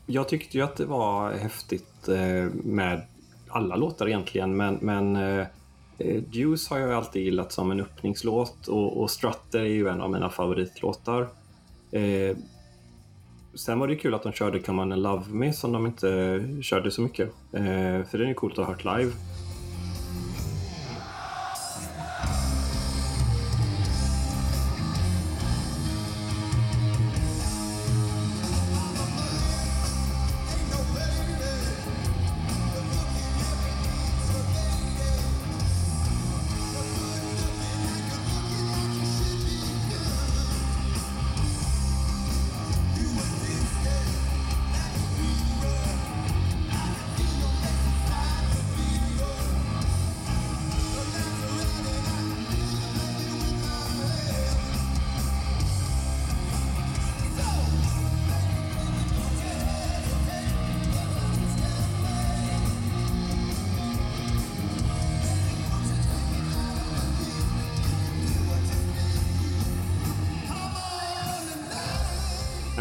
[0.05, 3.01] jag tyckte ju att det var häftigt eh, med
[3.47, 4.57] alla låtar egentligen.
[4.57, 5.47] Men, men eh,
[5.97, 10.01] eh, Juice har jag alltid gillat som en öppningslåt och, och Strutter är ju en
[10.01, 11.27] av mina favoritlåtar.
[13.53, 16.39] Sen var det kul att de körde Come On and Love Me som de inte
[16.61, 17.29] körde så mycket.
[17.51, 19.11] Eh, för den är coolt att ha hört live.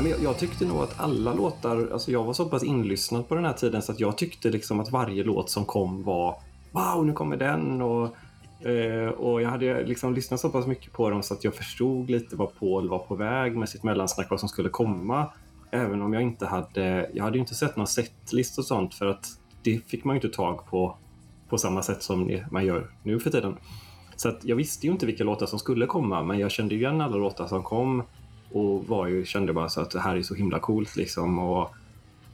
[0.01, 3.29] Nej, men jag, jag tyckte nog att alla låtar, alltså jag var så pass inlyssnad
[3.29, 6.37] på den här tiden så att jag tyckte liksom att varje låt som kom var
[6.73, 7.83] Wow, nu kommer den!
[7.83, 8.17] Och,
[8.67, 12.11] eh, och jag hade liksom lyssnat så pass mycket på dem så att jag förstod
[12.11, 15.33] lite vad Paul var på väg med sitt mellansnack, vad som skulle komma.
[15.71, 19.07] Även om jag inte hade, jag hade ju inte sett någon setlist och sånt för
[19.07, 19.27] att
[19.63, 20.97] det fick man ju inte tag på
[21.49, 23.57] på samma sätt som man gör nu för tiden.
[24.17, 26.81] Så att jag visste ju inte vilka låtar som skulle komma men jag kände ju
[26.81, 28.03] igen alla låtar som kom
[28.53, 31.39] och var ju, kände bara så att det här är så himla coolt liksom.
[31.39, 31.75] Och,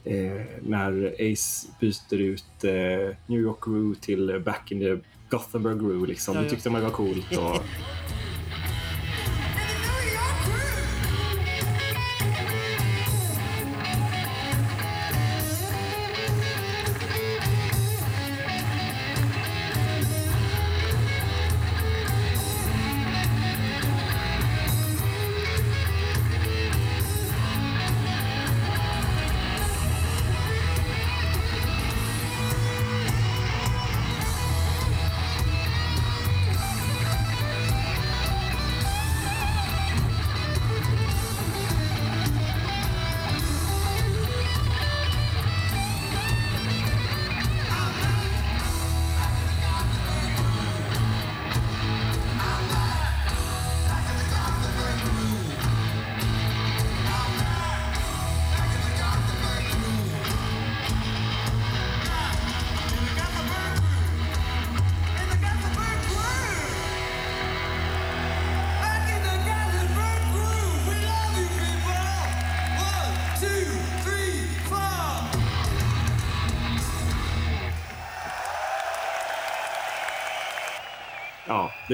[0.05, 4.99] eh, när Ace byter ut eh, New York Groove till Back in the
[5.31, 6.37] Gothenburg Groove liksom.
[6.37, 7.37] Ja, Det tyckte man var coolt.
[7.37, 7.57] Och,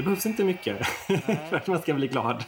[0.02, 0.86] det behövs inte mycket
[1.50, 2.44] för att man ska bli glad.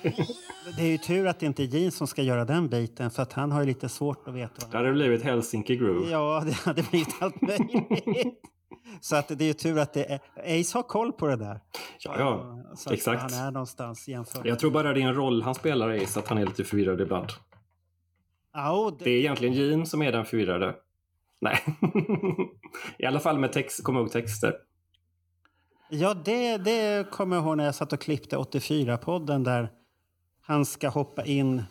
[0.76, 3.22] Det är ju tur att det inte är Gene som ska göra den biten för
[3.22, 4.66] att han har ju lite svårt att veta.
[4.70, 6.10] Det hade blivit Helsinki Groove.
[6.10, 8.40] Ja, det hade blivit allt möjligt.
[9.00, 10.20] Så att det är ju tur att det är...
[10.60, 11.60] Ace har koll på det där.
[11.98, 12.58] Ja, ja.
[12.76, 13.22] Så Exakt.
[13.22, 14.46] han är någonstans jämfört.
[14.46, 17.00] Jag tror bara det är en roll han spelar Ace, att han är lite förvirrad
[17.00, 17.28] ibland.
[18.52, 20.74] Ja, Det är egentligen Gene som är den förvirrade.
[21.40, 21.58] Nej.
[22.98, 24.54] I alla fall med text, kom ihåg texter.
[25.88, 29.68] Ja, det, det kommer jag ihåg när jag satt och klippte 84-podden där
[30.42, 31.62] han ska hoppa in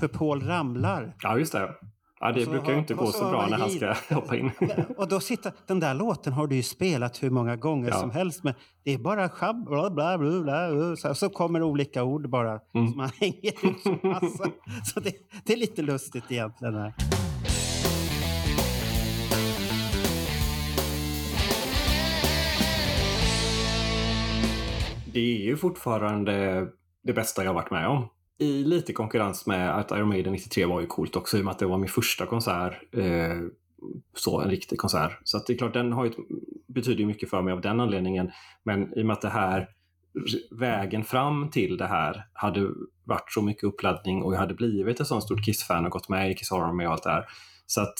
[0.00, 1.14] för Paul ramlar.
[1.22, 1.74] Ja, just det.
[2.20, 4.50] Ja, det brukar ju inte gå så bra när han ska hoppa in.
[4.96, 8.00] Och då sitter, den där låten har du ju spelat hur många gånger Ja.
[8.00, 8.44] som helst.
[8.44, 8.54] Men
[8.84, 12.88] det är bara schabb, bla, bla, bla, bla, så, så kommer olika ord bara Mm.
[12.88, 14.50] som man hänger ut som passar.
[14.94, 15.12] Så det,
[15.44, 16.74] det är lite lustigt egentligen.
[16.74, 16.94] Här.
[25.20, 26.66] Det är ju fortfarande
[27.02, 28.08] det bästa jag varit med om.
[28.38, 31.52] I lite konkurrens med att Iron Maiden 93 var ju coolt också i och med
[31.52, 32.94] att det var min första konsert.
[32.94, 33.36] Eh,
[34.14, 35.20] så en riktig konsert.
[35.24, 36.12] Så att det är klart, den har ju,
[36.66, 38.30] betyder ju mycket för mig av den anledningen.
[38.62, 39.68] Men i och med att det här
[40.50, 42.68] vägen fram till det här hade
[43.04, 46.30] varit så mycket uppladdning och jag hade blivit ett sånt stort Kiss-fan och gått med
[46.30, 47.24] i Kiss Army och allt det här.
[47.66, 47.94] Så att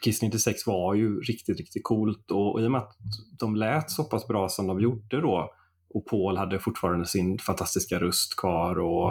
[0.00, 2.96] Kiss 96 var ju riktigt, riktigt coolt och i och med att
[3.38, 5.50] de lät så pass bra som de gjorde då
[5.94, 9.08] och Paul hade fortfarande sin fantastiska röst kvar och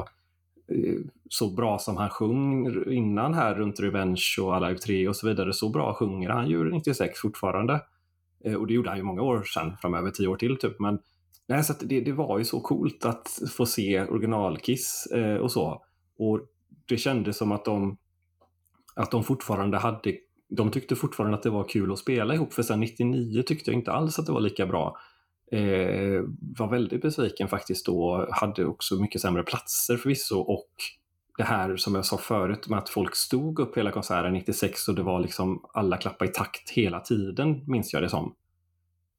[0.67, 0.99] eh,
[1.29, 5.53] så bra som han sjöng innan här runt Revenge och Alive 3 och så vidare,
[5.53, 7.81] så bra sjunger han ju 96 fortfarande.
[8.45, 10.79] Eh, och det gjorde han ju många år sedan, framöver, tio år till typ.
[10.79, 10.99] Men
[11.47, 15.51] nej, så att det, det var ju så coolt att få se originalkiss eh, och
[15.51, 15.85] så.
[16.17, 16.39] Och
[16.85, 17.97] det kändes som att de,
[18.95, 20.17] att de fortfarande hade,
[20.49, 23.79] de tyckte fortfarande att det var kul att spela ihop, för sen 99 tyckte jag
[23.79, 24.97] inte alls att det var lika bra.
[25.53, 26.23] Eh,
[26.57, 30.69] var väldigt besviken faktiskt då, hade också mycket sämre platser förvisso och
[31.37, 34.95] det här som jag sa förut med att folk stod upp hela konserten 96 och
[34.95, 38.35] det var liksom alla klappa i takt hela tiden, minns jag det som.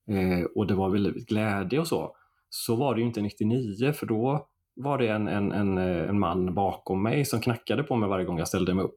[0.09, 2.16] Eh, och det var väldigt glädje och så.
[2.48, 6.19] Så var det ju inte 99 för då var det en, en, en, eh, en
[6.19, 8.97] man bakom mig som knackade på mig varje gång jag ställde mig upp.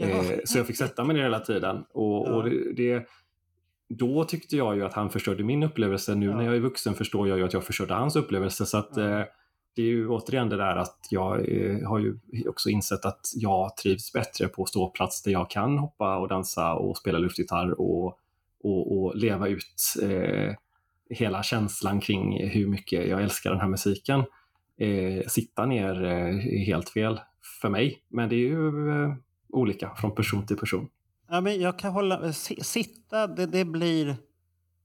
[0.00, 1.84] Eh, så jag fick sätta mig ner hela tiden.
[1.92, 3.08] Och, och det, det,
[3.88, 6.14] då tyckte jag ju att han förstörde min upplevelse.
[6.14, 8.66] Nu när jag är vuxen förstår jag ju att jag förstörde hans upplevelse.
[8.66, 9.22] Så att, eh,
[9.76, 13.76] det är ju återigen det där att jag eh, har ju också insett att jag
[13.76, 18.18] trivs bättre på ståplats där jag kan hoppa och dansa och spela luftgitarr och,
[18.62, 20.54] och, och leva ut eh,
[21.10, 24.24] hela känslan kring hur mycket jag älskar den här musiken.
[24.78, 27.20] Eh, sitta ner eh, är helt fel
[27.60, 29.14] för mig, men det är ju eh,
[29.48, 30.88] olika från person till person.
[31.30, 32.32] Ja, men jag kan hålla...
[32.32, 34.16] si- Sitta, det, det blir...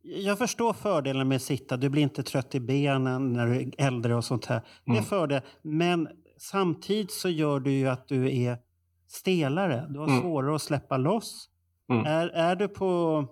[0.02, 1.78] Jag förstår fördelen med att sitta.
[1.78, 4.62] Du blir inte trött i benen när du är äldre och sånt här.
[4.86, 5.04] Det är Mm.
[5.06, 5.42] fördel.
[5.62, 6.08] Men
[6.38, 8.58] samtidigt så gör du ju att du är
[9.08, 9.86] stelare.
[9.90, 10.22] Du har Mm.
[10.22, 11.50] svårare att släppa loss.
[11.90, 12.06] Mm.
[12.06, 13.26] Är, är du på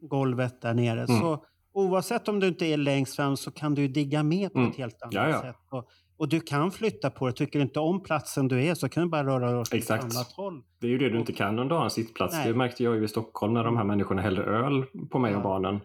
[0.00, 1.20] golvet där nere Mm.
[1.20, 4.70] så oavsett om du inte är längst fram så kan du digga med på Mm.
[4.70, 5.56] ett helt annat sätt.
[5.70, 7.32] Och, och du kan flytta på det.
[7.32, 9.90] Tycker du inte om platsen du är så kan du bara röra dig åt ett
[9.90, 10.62] annat håll.
[10.80, 12.34] Det är ju det du inte kan om du har en sittplats.
[12.34, 12.48] Nej.
[12.48, 15.38] Det märkte jag ju i Stockholm när de här människorna hällde öl på mig och
[15.40, 15.42] Ja.
[15.44, 15.80] barnen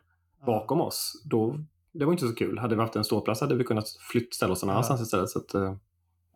[0.46, 1.22] bakom oss.
[1.26, 1.58] Då,
[1.92, 2.58] det var inte så kul.
[2.58, 4.74] Hade vi haft en ståplats hade vi kunnat flytta ställa oss någon Ja.
[4.74, 5.30] annanstans istället.
[5.30, 5.76] Så att, eh,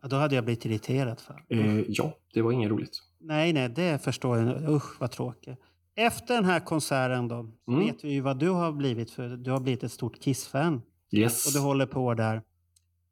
[0.02, 1.20] Ja, då hade jag blivit irriterad.
[1.20, 1.44] För.
[1.48, 3.02] eh, ja, det var inget roligt.
[3.20, 4.68] Nej, nej, det förstår jag.
[4.70, 5.58] Usch, vad tråkigt.
[5.96, 7.86] Efter den här konserten då, så Mm.
[7.86, 9.10] vet vi ju vad du har blivit.
[9.10, 10.82] för Du har blivit ett stort Kiss-fan.
[11.10, 11.46] Yes.
[11.46, 12.42] Och du håller på där.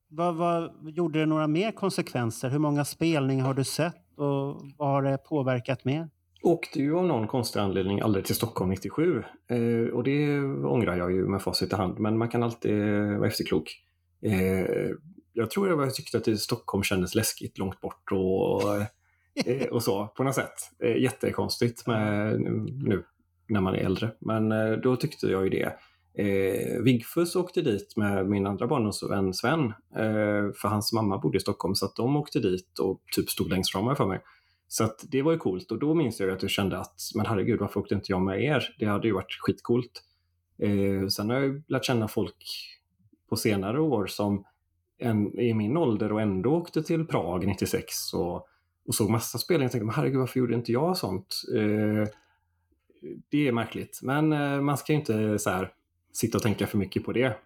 [0.08, 2.50] Vad, vad, gjorde det några mer konsekvenser?
[2.50, 4.18] Hur många spelningar har du sett?
[4.18, 6.08] Och vad har det påverkat mer?
[6.42, 9.22] Åkte ju av någon konstig anledning aldrig till Stockholm 97.
[9.48, 11.98] Eh, och det ångrar jag ju med facit i hand.
[11.98, 13.82] Men man kan alltid eh, vara efterklok.
[14.22, 14.66] Eh,
[15.32, 18.86] jag tror jag tyckte att Stockholm kändes läskigt långt bort och, eh,
[19.46, 20.54] eh, och så på något sätt.
[20.78, 23.04] Eh, jättekonstigt med, nu
[23.48, 24.10] när man är äldre.
[24.18, 25.72] Men eh, då tyckte jag ju det.
[26.18, 29.64] Eh, Vigfus åkte dit med min andra barndomsvän Sven.
[29.96, 33.50] Eh, för hans mamma bodde i Stockholm så att de åkte dit och typ stod
[33.50, 34.20] längst fram för mig.
[34.68, 37.26] Så att det var ju coolt och då minns jag att jag kände att men
[37.26, 38.76] herregud varför åkte inte jag med er?
[38.78, 40.02] Det hade ju varit skitcoolt.
[40.58, 42.36] Eh, sen har jag ju lärt känna folk
[43.28, 44.44] på senare år som
[44.98, 48.48] en, i min ålder och ändå åkte till Prag 96 och,
[48.86, 49.64] och såg massa spelningar.
[49.64, 51.42] Jag tänkte men herregud varför gjorde inte jag sånt?
[51.56, 52.08] Eh,
[53.28, 55.72] det är märkligt men eh, man ska ju inte så här,
[56.16, 57.36] sitta och tänka för mycket på det.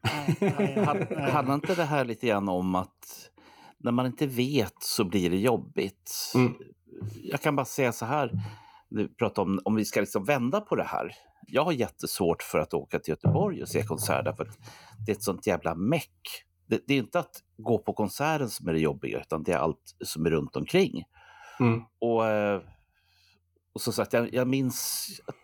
[0.87, 3.31] Han- Handlar inte det här lite grann om att
[3.79, 6.33] när man inte vet så blir det jobbigt?
[6.35, 6.55] Mm.
[7.23, 8.33] Jag kan bara säga så här,
[8.89, 11.13] du pratar om om vi ska liksom vända på det här.
[11.47, 14.59] Jag har jättesvårt för att åka till Göteborg och se konserter för att
[15.07, 16.45] det är ett sånt jävla meck.
[16.67, 19.59] Det, det är inte att gå på konserten som är det jobbiga utan det är
[19.59, 21.05] allt som är runt omkring.
[21.61, 21.83] Mm.
[21.99, 22.61] Och, eh,
[23.73, 25.37] och så sagt, jag, jag minns att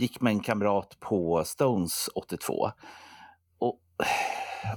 [0.00, 2.70] gick med en kamrat på Stones 82.
[3.58, 3.80] Och,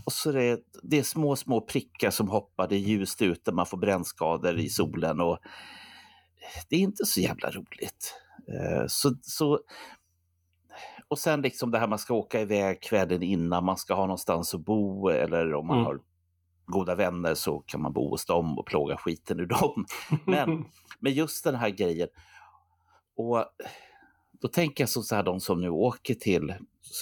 [0.06, 3.66] och så det, det är små, små prickar som hoppar, det är ljust ute, man
[3.66, 5.38] får brännskador i solen och
[6.70, 8.16] det är inte så jävla roligt.
[8.48, 9.60] Eh, Så, så,
[11.08, 14.54] och sen liksom det här man ska åka iväg kvällen innan, man ska ha någonstans
[14.54, 15.86] att bo eller om man Mm.
[15.86, 16.00] har
[16.66, 19.86] goda vänner så kan man bo hos dem och plåga skiten ur dem.
[20.26, 20.66] Men,
[21.00, 22.08] men just den här grejen.
[23.16, 23.46] Och
[24.44, 26.54] då tänker jag så här, de som nu åker till,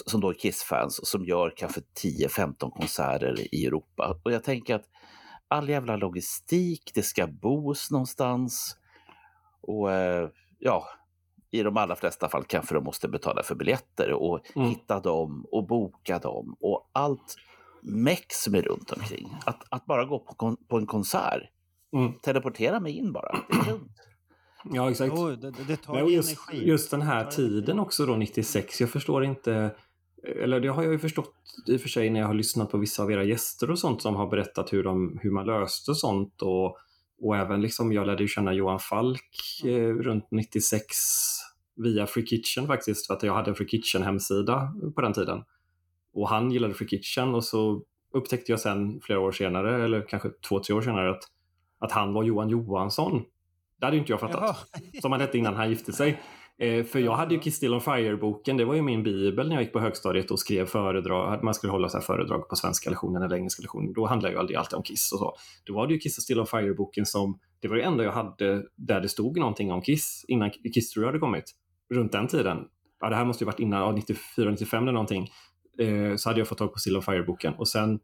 [0.06, 4.20] som då är Kiss-fans, och som gör kanske 10-15 konserter i Europa.
[4.24, 4.84] Och jag tänker att
[5.48, 8.76] all jävla logistik, det ska bos någonstans.
[9.60, 10.28] Och eh,
[10.58, 10.84] ja,
[11.50, 14.68] i de allra flesta fall kanske de måste betala för biljetter och Mm.
[14.68, 17.36] hitta dem och boka dem och allt
[17.82, 19.28] meck som är runt omkring.
[19.46, 21.42] Att, att bara gå på, på en konsert,
[21.96, 22.12] Mm.
[22.22, 23.32] teleportera mig in bara.
[23.48, 23.92] Det är lugnt.
[24.64, 25.12] Ja, exakt.
[25.16, 26.68] Jo, det, det- tar Nej, just, energi.
[26.68, 28.80] just den här tiden också då, 96.
[28.80, 29.74] Jag förstår inte,
[30.42, 31.34] eller det har jag ju förstått
[31.66, 34.02] i och för sig när jag har lyssnat på vissa av era gäster och sånt
[34.02, 36.76] som har berättat hur, de, hur man löste sånt och,
[37.22, 40.86] och även liksom, jag lärde ju känna Johan Falk eh, runt 96
[41.76, 45.44] via Free Kitchen faktiskt, för att jag hade en Free Kitchen-hemsida på den tiden.
[46.14, 47.82] Och han gillade Free Kitchen och så
[48.14, 51.22] upptäckte jag sen flera år senare, eller kanske två, tre år senare, att,
[51.78, 53.22] att han var Johan Johansson.
[53.82, 54.40] Det hade ju inte jag fattat.
[54.40, 54.80] Jaha.
[55.00, 56.22] Som han hette innan han gifte sig.
[56.58, 59.54] Eh, för jag hade ju Kiss Still on Fire-boken, det var ju min bibel när
[59.54, 62.90] jag gick på högstadiet och skrev föredrag, man skulle hålla så här föredrag på svenska
[62.90, 63.92] lektionen eller engelska lektionen.
[63.92, 65.34] Då handlade ju alltid om Kiss och så.
[65.64, 68.62] Då var det ju Kiss Still on Fire-boken som, det var det enda jag hade
[68.76, 71.44] där det stod någonting om Kiss, innan Kiss jag hade kommit.
[71.94, 72.58] Runt den tiden.
[73.00, 75.28] Ja, det här måste ju varit innan, ja, 94, 95 eller någonting.
[75.78, 77.54] Eh, så hade jag fått tag på Still on Fire-boken.
[77.54, 78.00] Och sen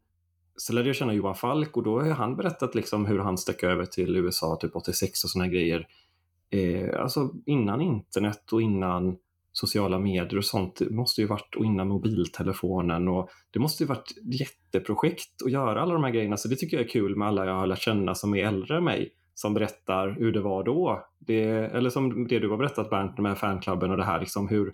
[0.59, 3.63] så lärde jag känna Johan Falk och då har han berättat liksom hur han stack
[3.63, 5.87] över till USA typ 86 och här grejer.
[6.49, 9.17] Eh, alltså innan internet och innan
[9.51, 10.75] sociala medier och sånt.
[10.75, 15.51] Det måste ju varit, och innan mobiltelefonen och det måste ju varit ett jätteprojekt att
[15.51, 16.37] göra alla de här grejerna.
[16.37, 18.77] Så det tycker jag är kul med alla jag har lärt känna som är äldre
[18.77, 21.07] än mig som berättar hur det var då.
[21.19, 24.71] Det, eller som det du har berättat Bernt med fanklubben och det här liksom hur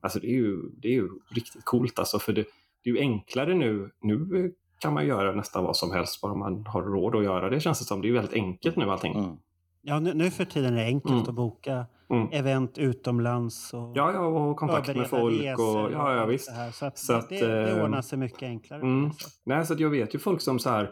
[0.00, 2.44] Alltså det är ju, det är ju riktigt coolt alltså för det,
[2.84, 3.90] det är ju enklare nu.
[4.00, 4.52] Nu
[4.82, 7.78] kan man göra nästan vad som helst bara man har råd att göra det känns
[7.78, 8.02] det som.
[8.02, 9.38] Det är väldigt enkelt nu allting.
[9.82, 11.22] Ja, nu, nu för tiden är det enkelt Mm.
[11.28, 12.28] att boka Mm.
[12.32, 13.74] event utomlands.
[13.74, 16.50] Och Ja, ja, och kontakt med folk resor och ja, ja visst.
[16.72, 18.80] Så, att Så att, det, det eh, ordnar sig mycket enklare.
[18.80, 19.10] Mm.
[19.44, 20.90] Nej, så jag vet ju folk som så här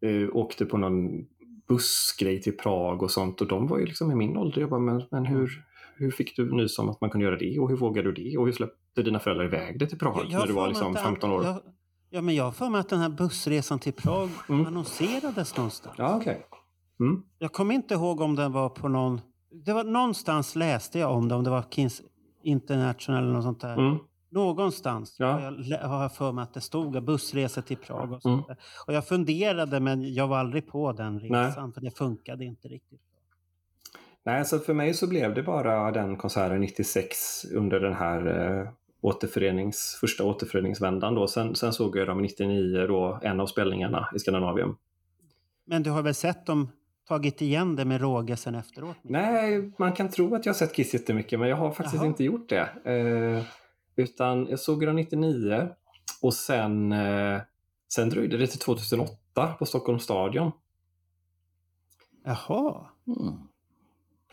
[0.00, 1.26] eh, åkte på någon
[1.68, 4.60] bussgrej till Prag och sånt och de var ju liksom i min ålder.
[4.60, 5.50] Jag bara, men, men hur,
[5.96, 8.36] hur fick du nys om att man kunde göra det och hur vågade du det
[8.38, 10.92] och hur släppte dina föräldrar iväg dig till Prag Jag- jag när du var liksom
[10.96, 11.44] att 15 år?
[11.44, 11.56] Jag,
[12.10, 15.94] ja, men jag har för mig att den här bussresan till Prag annonserades någonstans.
[15.98, 16.46] Ja, okej.
[17.00, 17.22] Mm.
[17.38, 19.20] Jag kommer inte ihåg om den var på någon...
[19.64, 22.02] Det var någonstans läste jag om det, om det var Kings
[22.42, 23.78] International eller något sånt där.
[23.78, 23.98] Mm.
[24.30, 25.26] Någonstans Ja.
[25.32, 28.20] har, jag, har jag för mig att det stod bussresor till Prag och Mm.
[28.20, 28.56] sånt där.
[28.86, 31.30] Och jag funderade men jag var aldrig på den Nej.
[31.46, 33.00] resan för det funkade inte riktigt.
[34.24, 38.68] Nej, så för mig så blev det bara den konserten 96 under den här eh,
[39.00, 41.14] återförenings, första återföreningsvändan.
[41.14, 41.28] Då.
[41.28, 44.76] Sen, sen såg jag dem 99, då, en av spelningarna i Skandinavien.
[45.64, 46.68] Men du har väl sett dem
[47.08, 48.96] tagit igen det med råge sen efteråt?
[49.02, 52.06] Nej, man kan tro att jag har sett Kiss jättemycket, men jag har faktiskt Jaha.
[52.06, 52.68] inte gjort det.
[52.84, 53.44] Eh,
[53.96, 55.68] utan jag såg dem 99
[56.22, 57.40] och sen, eh,
[57.92, 60.52] sen dröjde det till 2008 på Stockholms stadion.
[62.24, 62.86] Jaha.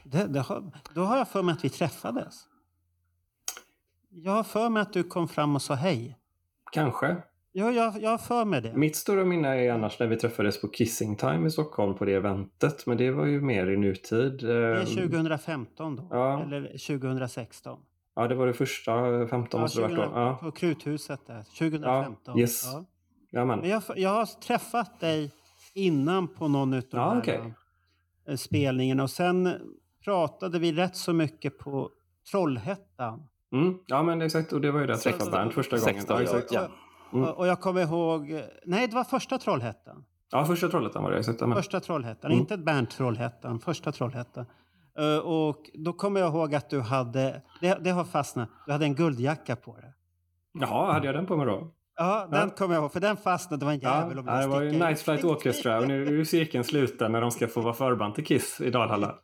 [0.03, 2.35] Det, det har, då har jag för mig att vi träffades.
[4.23, 6.17] Jag har för mig att du kom fram och sa hej.
[6.71, 7.17] Kanske.
[7.51, 8.73] Ja, jag, jag har för mig det.
[8.73, 12.13] Mitt stora minne är annars när vi träffades på Kissing Time i Stockholm på det
[12.13, 14.39] eventet, men det var ju mer i nutid.
[14.39, 16.07] Det är Eh, 2015 då?
[16.11, 16.41] Ja.
[16.43, 17.79] Eller 2016?
[18.15, 18.91] Ja, det var det första,
[19.27, 20.19] 15 Ja, måste det ha varit 2000, då.
[20.19, 20.37] Ja.
[20.41, 21.43] På Kruthuset där.
[21.59, 22.39] 2015.
[22.39, 22.63] yes.
[23.31, 23.45] Ja.
[23.45, 25.31] Men jag, jag har träffat dig
[25.73, 27.53] innan på någon av de Ja, här okej.
[28.27, 29.53] eh, spelningarna och sen
[30.03, 31.89] pratade vi rätt så mycket på
[32.31, 33.27] Trollhättan.
[33.53, 34.53] Mm, ja, men exakt.
[34.53, 35.93] Och det var ju där jag träffade Bernt första gången.
[35.95, 36.51] 16, Ja, exakt.
[36.51, 36.67] ja.
[37.13, 37.29] Mm.
[37.29, 38.41] Och, jag kommer ihåg...
[38.65, 40.03] Nej, det var första Trollhättan.
[40.31, 41.17] Ja, första Trollhättan var det.
[41.19, 41.39] Exakt.
[41.53, 42.39] Första Trollhättan, Mm.
[42.41, 44.45] inte ett Bernt Trollhättan, första Trollhättan.
[44.99, 48.85] Eh, och då kommer jag ihåg att du hade, det, det har fastnat, du hade
[48.85, 49.93] en guldjacka på dig.
[50.59, 51.71] Jaha, hade jag den på mig då?
[51.99, 54.47] Ja, den kommer jag ihåg, för den fastnade, det var en Ja, jävel ja, det
[54.47, 54.71] var ju.
[54.71, 58.15] Night Flight Orchestra och nu är ju cirkeln sluten när de ska få vara förband
[58.15, 59.15] till Kiss i Dalhalla.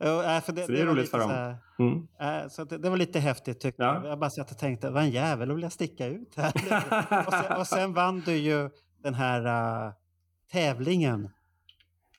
[0.00, 1.56] Ja, för det, Så det är var roligt lite för dem.
[1.76, 2.08] så Mm.
[2.42, 3.94] eh, Så att det, det var lite häftigt tyckte Ja.
[3.94, 4.06] jag.
[4.12, 6.52] Jag bara satt och tänkte, det var en jävel och vill jag sticka ut här.
[7.26, 8.70] och, sen, och sen vann du ju
[9.02, 9.46] den här
[9.86, 9.92] eh,
[10.52, 11.28] tävlingen.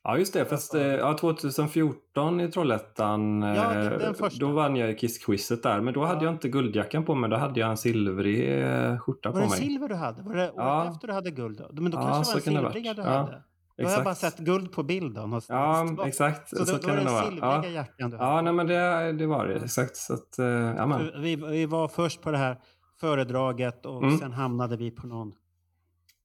[0.04, 0.46] Ja, just det.
[0.46, 4.46] Fast eh, ja, 2014 i Trollhättan, Ja, den första.
[4.46, 5.82] då vann jag ju Kiss-quizet där.
[5.82, 7.30] Men då hade jag inte guldjackan på mig.
[7.30, 8.64] Då hade jag en silvrig
[9.00, 9.60] skjorta Var på det mig.
[9.60, 10.22] silver du hade?
[10.22, 10.92] Var det året Ja.
[10.92, 11.62] efter du hade guld?
[11.72, 13.44] Men då Ja, kanske det det var en silvriga du Ja, hade?
[13.82, 15.78] Då har jag bara sett guld på bild då någonstans.
[15.78, 16.50] Ja, Det var- exakt.
[16.50, 17.24] Så, Så kan är det det nog den vara.
[17.62, 17.82] silvriga Ja.
[17.82, 18.30] jackan du hade.
[18.32, 19.56] Ja, nej, men det, det var det.
[19.56, 19.96] Exakt.
[19.96, 22.58] Så att, eh, ja, Vi, vi var först på det här
[23.00, 24.18] föredraget och Mm.
[24.18, 25.32] sen hamnade vi på någon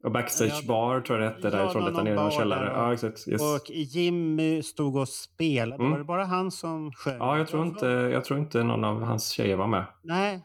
[0.05, 2.65] Och backstage bar tror jag det hette, där Ja, i Trollhättan i någon källare.
[2.65, 2.73] där.
[2.73, 3.29] Ja, exakt.
[3.29, 3.43] Yes.
[3.43, 5.75] Och Jimmy stod och spelade.
[5.81, 5.91] Mm.
[5.91, 7.17] Var det bara han som sjöng?
[7.19, 9.85] Ja, jag tror, inte, jag tror inte någon av hans tjejer var med.
[10.03, 10.41] Nej.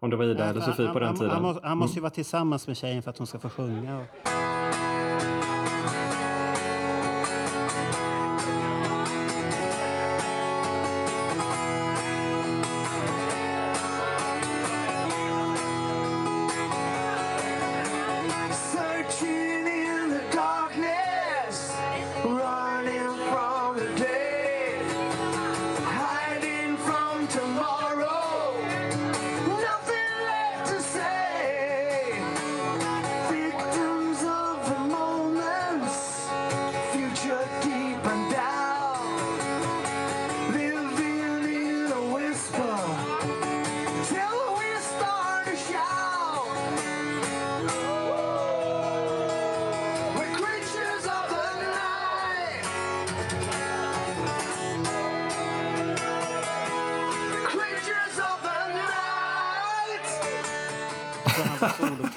[0.00, 1.30] Om det var Ida Nej, eller Sofie han, på den han, tiden.
[1.32, 2.02] Han, må, han måste ju Mm.
[2.02, 3.96] vara tillsammans med tjejen för att hon ska få sjunga.
[3.98, 4.04] Och...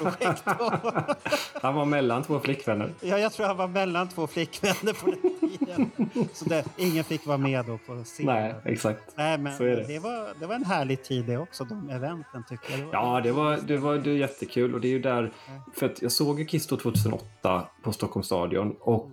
[0.04, 1.22] var soloprojekt.
[1.62, 2.90] Han var mellan två flickvänner.
[3.00, 5.90] ja, jag tror han var mellan två flickvänner på den tiden.
[6.32, 8.26] Så det, ingen fick vara med då på scen.
[8.26, 9.02] Nej, exakt.
[9.16, 9.84] Nej, men Så är det.
[9.86, 9.98] det.
[9.98, 12.80] var, det var en härlig tid det också, de eventen tycker jag.
[12.80, 14.74] Det var, Ja, det var, det var det är jättekul.
[14.74, 15.32] Och det är ju där,
[15.74, 19.10] för att jag såg ju Kiss då 2008 på Stockholms stadion och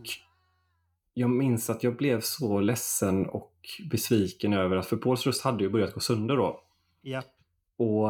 [1.14, 3.52] jag minns att jag blev så ledsen och
[3.92, 6.60] besviken över att, för Pauls röst hade ju börjat gå sönder då.
[7.02, 7.22] Ja.
[7.78, 8.10] Och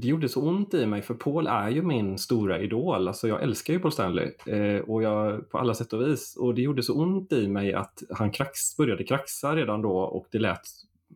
[0.00, 3.08] det gjorde så ont i mig för Paul är ju min stora idol.
[3.08, 6.36] Alltså jag älskar ju Paul Stanley eh, och jag, på alla sätt och vis.
[6.36, 10.26] Och det gjorde så ont i mig att han krax, började kraxa redan då och
[10.30, 10.62] det lät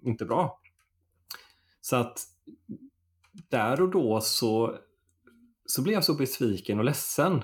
[0.03, 0.61] inte bra.
[1.81, 2.19] Så att
[3.51, 4.77] där och då så,
[5.67, 7.43] så blev jag så besviken och ledsen.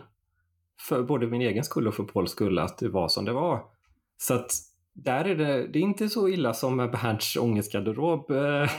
[0.89, 3.65] För både min egen skull och för Pauls skull att det var som det var.
[4.19, 4.51] Så att
[4.93, 8.31] där är det, det är inte så illa som med Bernts ångestgarderob.
[8.31, 8.71] Eh,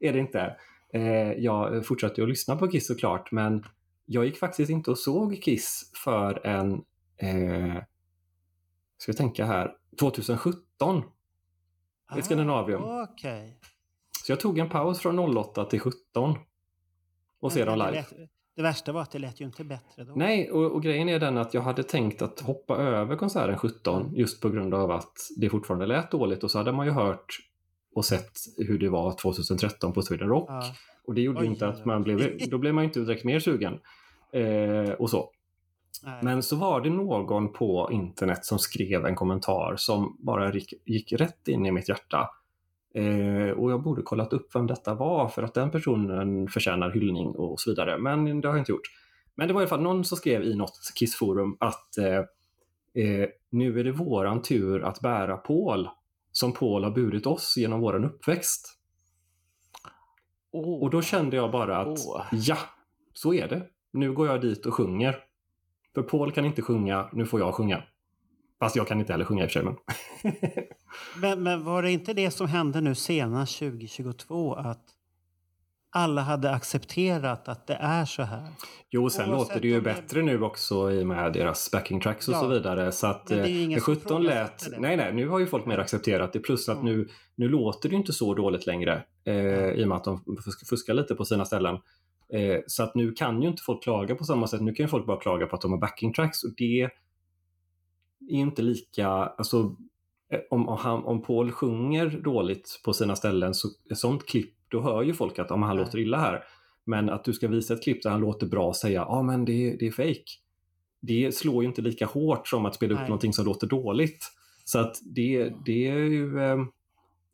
[0.00, 0.56] är det inte.
[0.92, 3.64] Eh, jag fortsatte att lyssna på Kiss såklart, men
[4.06, 6.72] jag gick faktiskt inte och såg Kiss för en,
[7.16, 7.82] eh,
[8.98, 11.02] ska vi tänka här, 2017
[12.18, 12.82] i Skandinavium.
[12.82, 13.58] Okej.
[14.24, 16.38] Så jag tog en paus från 08 till 17
[17.40, 17.92] och se dem live.
[17.92, 18.12] lät,
[18.56, 20.12] det värsta var att det lät ju inte bättre då.
[20.16, 24.14] Nej, och, och grejen är den att jag hade tänkt att hoppa över konserten 17
[24.14, 27.38] just på grund av att det fortfarande lät dåligt och så hade man ju hört
[27.94, 30.50] och sett hur det var 2013 på Sweden Rock.
[30.50, 30.74] Ja.
[31.06, 33.78] Och det gjorde Oj, inte att man blev, då blev man inte direkt mer sugen.
[34.32, 35.30] Eh, och så.
[36.02, 36.18] Nej.
[36.22, 41.12] Men så var det någon på internet som skrev en kommentar som bara gick, gick
[41.12, 42.30] rätt in i mitt hjärta.
[42.94, 47.28] Eh, och jag borde kollat upp vem detta var för att den personen förtjänar hyllning
[47.28, 47.98] och så vidare.
[47.98, 48.90] Men det har jag inte gjort.
[49.34, 52.16] Men det var i alla fall någon som skrev i något Kissforum att eh,
[53.04, 55.88] eh, nu är det våran tur att bära Paul
[56.32, 58.78] som Paul har burit oss genom våran uppväxt.
[60.52, 61.98] Och då kände jag bara att
[62.32, 62.58] ja,
[63.12, 63.66] så är det.
[63.92, 65.18] Nu går jag dit och sjunger.
[65.94, 67.82] För Paul kan inte sjunga, nu får jag sjunga.
[68.58, 69.64] Fast jag kan inte heller sjunga i och för sig.
[69.64, 69.76] Men...
[71.20, 74.84] Men, men var det inte det som hände nu senast 2022 att
[75.94, 78.48] alla hade accepterat att det är så här?
[78.90, 81.70] Jo, sen Oavsett låter det ju om det- bättre nu också i och med deras
[81.70, 82.40] backing tracks och Ja.
[82.40, 82.92] så vidare.
[82.92, 84.80] Så att Men det är ju eh, ingen när som 17 lät...
[84.80, 86.38] Nej, nej, nu har ju folk mer accepterat det.
[86.38, 89.04] Plus att nu, nu låter det ju inte så dåligt längre.
[89.24, 89.34] Eh,
[89.70, 91.74] I och med att de fusk- fuskar lite på sina ställen.
[92.32, 94.60] Eh, så att nu kan ju inte folk klaga på samma sätt.
[94.60, 96.90] Nu kan ju folk bara klaga på att de har backing tracks och det är
[98.36, 99.08] ju inte lika...
[99.08, 99.76] Alltså,
[100.32, 104.54] eh, om, om, han, om Paul sjunger dåligt på sina ställen, så ett sånt klipp,
[104.72, 106.44] då hör ju folk att om han låter illa här.
[106.84, 109.22] Men att du ska visa ett klipp där han låter bra och säga ja ah,
[109.22, 110.24] men det, det är fake.
[111.00, 113.08] Det slår ju inte lika hårt som att spela upp Nej.
[113.08, 114.26] någonting som låter dåligt.
[114.64, 116.56] Så att det, det är ju eh,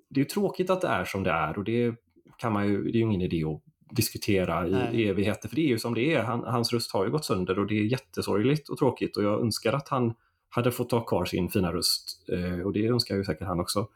[0.08, 1.94] det är tråkigt att det är som det är och det
[2.38, 5.08] kan man ju, det är ju ingen idé att diskutera i Nej.
[5.08, 6.22] evigheter för det är ju som det är.
[6.22, 9.40] Han, hans röst har ju gått sönder och det är jättesorgligt och tråkigt och jag
[9.40, 10.14] önskar att han
[10.48, 13.88] hade fått ta kvar sin fina röst eh, och det önskar ju säkert han också.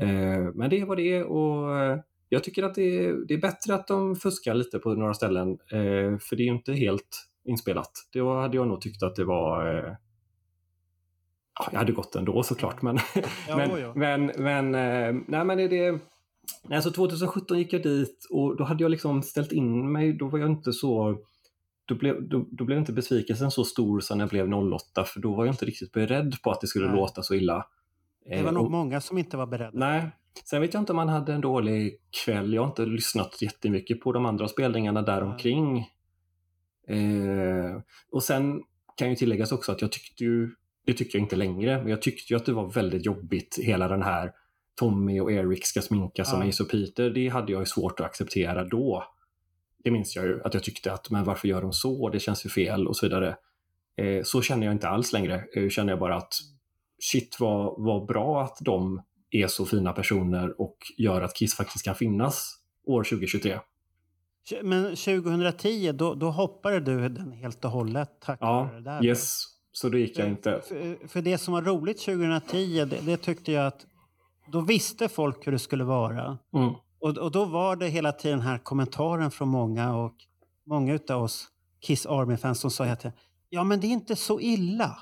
[0.00, 1.98] Eh, men det är vad det är och eh,
[2.32, 5.48] jag tycker att det är, det är bättre att de fuskar lite på några ställen
[5.50, 7.90] eh, för det är ju inte helt inspelat.
[8.12, 9.94] Då hade jag nog tyckt att det var eh,
[11.58, 12.98] ja, jag hade gått ändå såklart men,
[13.48, 13.92] Ja, men, ja.
[13.96, 15.98] men, men, eh, nej, men är det,
[16.74, 20.38] alltså 2017 gick jag dit och då hade jag liksom ställt in mig, då var
[20.38, 21.18] jag inte så
[21.84, 25.20] då blev, då, då blev inte besvikelsen så stor som när jag blev 08 för
[25.20, 26.96] då var jag inte riktigt beredd på att det skulle Nej.
[26.96, 27.66] låta så illa.
[28.24, 29.70] Det var Eh, nog och- många som inte var beredda.
[29.78, 30.10] Nej.
[30.44, 32.54] Sen vet jag inte om man hade en dålig kväll.
[32.54, 35.78] Jag har inte lyssnat jättemycket på de andra spelningarna där omkring.
[36.88, 37.80] Eh,
[38.10, 38.62] och sen
[38.96, 40.50] kan ju tilläggas också att jag tyckte ju,
[40.86, 43.88] det tycker jag inte längre, men jag tyckte ju att det var väldigt jobbigt hela
[43.88, 44.32] den här
[44.78, 46.48] Tommy och Eric ska sminka som Ja.
[46.48, 47.10] Ace och Peter.
[47.10, 49.04] Det hade jag ju svårt att acceptera då.
[49.84, 52.08] Det minns jag ju, att jag tyckte att men varför gör de så?
[52.08, 53.36] Det känns ju fel och så vidare.
[53.96, 55.44] Eh, så känner jag inte alls längre.
[55.56, 56.34] Eh, känner jag bara att
[56.98, 59.02] shit vad, vad bra att de
[59.32, 62.54] är så fina personer och gör att Kiss faktiskt kan finnas
[62.86, 63.58] år 2023.
[64.62, 69.04] Men 2010, då, då hoppade du den helt och hållet tack Ja, vare det där.
[69.04, 69.44] yes.
[69.72, 70.60] Så då gick jag inte.
[70.68, 73.86] För, för det som var roligt 2010, det, det tyckte jag att
[74.52, 76.38] då visste folk hur det skulle vara.
[76.54, 76.74] Mm.
[77.00, 80.14] Och, och då var det hela tiden den här kommentaren från många och
[80.66, 81.48] många utav oss
[81.80, 83.04] Kiss Army-fans som sa att
[83.48, 84.98] ja men det är inte så illa.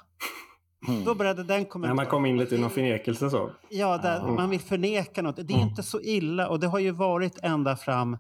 [1.05, 1.97] Då började den kommentaren.
[1.97, 3.51] man kom in lite i någon förnekelse så.
[3.69, 4.35] Ja, där Mm.
[4.35, 5.37] man vill förneka något.
[5.37, 8.19] Det är inte så illa och det har ju varit ända fram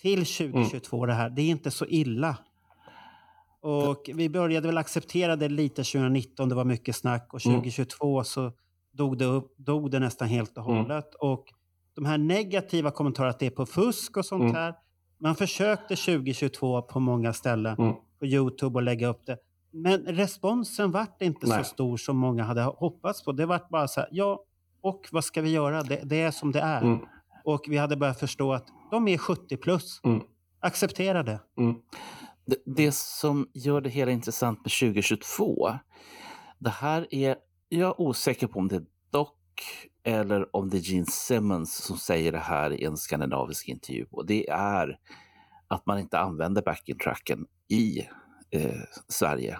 [0.00, 1.30] till 2022 det här.
[1.30, 2.36] Det är inte så illa.
[3.60, 7.34] Och vi började väl acceptera det lite 2019, det var mycket snack.
[7.34, 7.56] Och Mm.
[7.60, 8.52] 2022 så
[8.92, 10.76] dog det, upp, dog det nästan helt och Mm.
[10.76, 11.14] hållet.
[11.14, 11.44] Och
[11.94, 14.54] de här negativa kommentarerna att det är på fusk och sånt Mm.
[14.54, 14.74] här.
[15.20, 17.94] Man försökte 2022 på många ställen Mm.
[18.18, 19.36] på Youtube och lägga upp det.
[19.72, 21.58] Men responsen vart inte Nej.
[21.58, 23.32] så stor som många hade hoppats på.
[23.32, 24.44] Det vart bara så här, ja,
[24.80, 25.82] och vad ska vi göra?
[25.82, 26.82] Det, det är som det är.
[26.82, 26.98] Mm.
[27.44, 30.00] Och vi hade börjat förstå att de är 70 plus.
[30.04, 30.20] Mm.
[30.60, 31.40] Acceptera det.
[32.44, 35.70] Det, det som gör det hela intressant med 2022,
[36.58, 37.36] det här är,
[37.68, 39.28] jag är osäker på om det är Doc
[40.04, 44.06] eller om det är Gene Simmons som säger det här i en skandinavisk intervju.
[44.10, 44.98] Och det är
[45.68, 48.08] att man inte använder backing-tracken i
[48.52, 49.58] eh, Sverige.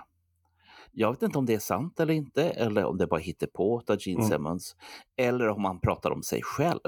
[0.93, 3.83] Jag vet inte om det är sant eller inte, eller om det bara hittar på
[3.89, 4.31] av Gene Mm.
[4.31, 4.77] Simmons.
[5.17, 6.81] Eller om han pratar om sig själv.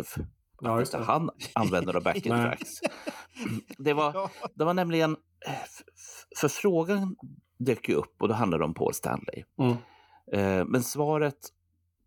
[0.61, 0.99] Ja, just det.
[0.99, 2.81] han använder några backing tracks.
[3.79, 5.17] Det var, det var nämligen,
[5.47, 5.83] f-
[6.41, 7.17] för frågan
[7.59, 9.45] dök ju upp och då handlade det om Paul Stanley.
[9.59, 9.77] Mm.
[10.33, 11.39] Eh, Men svaret,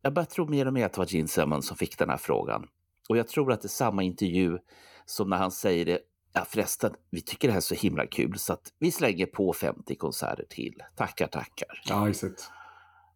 [0.01, 2.17] jag börjar tro mer och mer att det var Gene Simmons som fick den här
[2.17, 2.67] frågan.
[3.09, 4.57] Och jag tror att det är samma intervju
[5.05, 5.99] som när han säger det,
[6.33, 9.53] ja förresten, vi tycker det här är så himla kul så att vi slänger på
[9.53, 10.83] 50 konserter till.
[10.95, 11.81] Tackar, tackar.
[11.85, 12.49] Ja, exakt.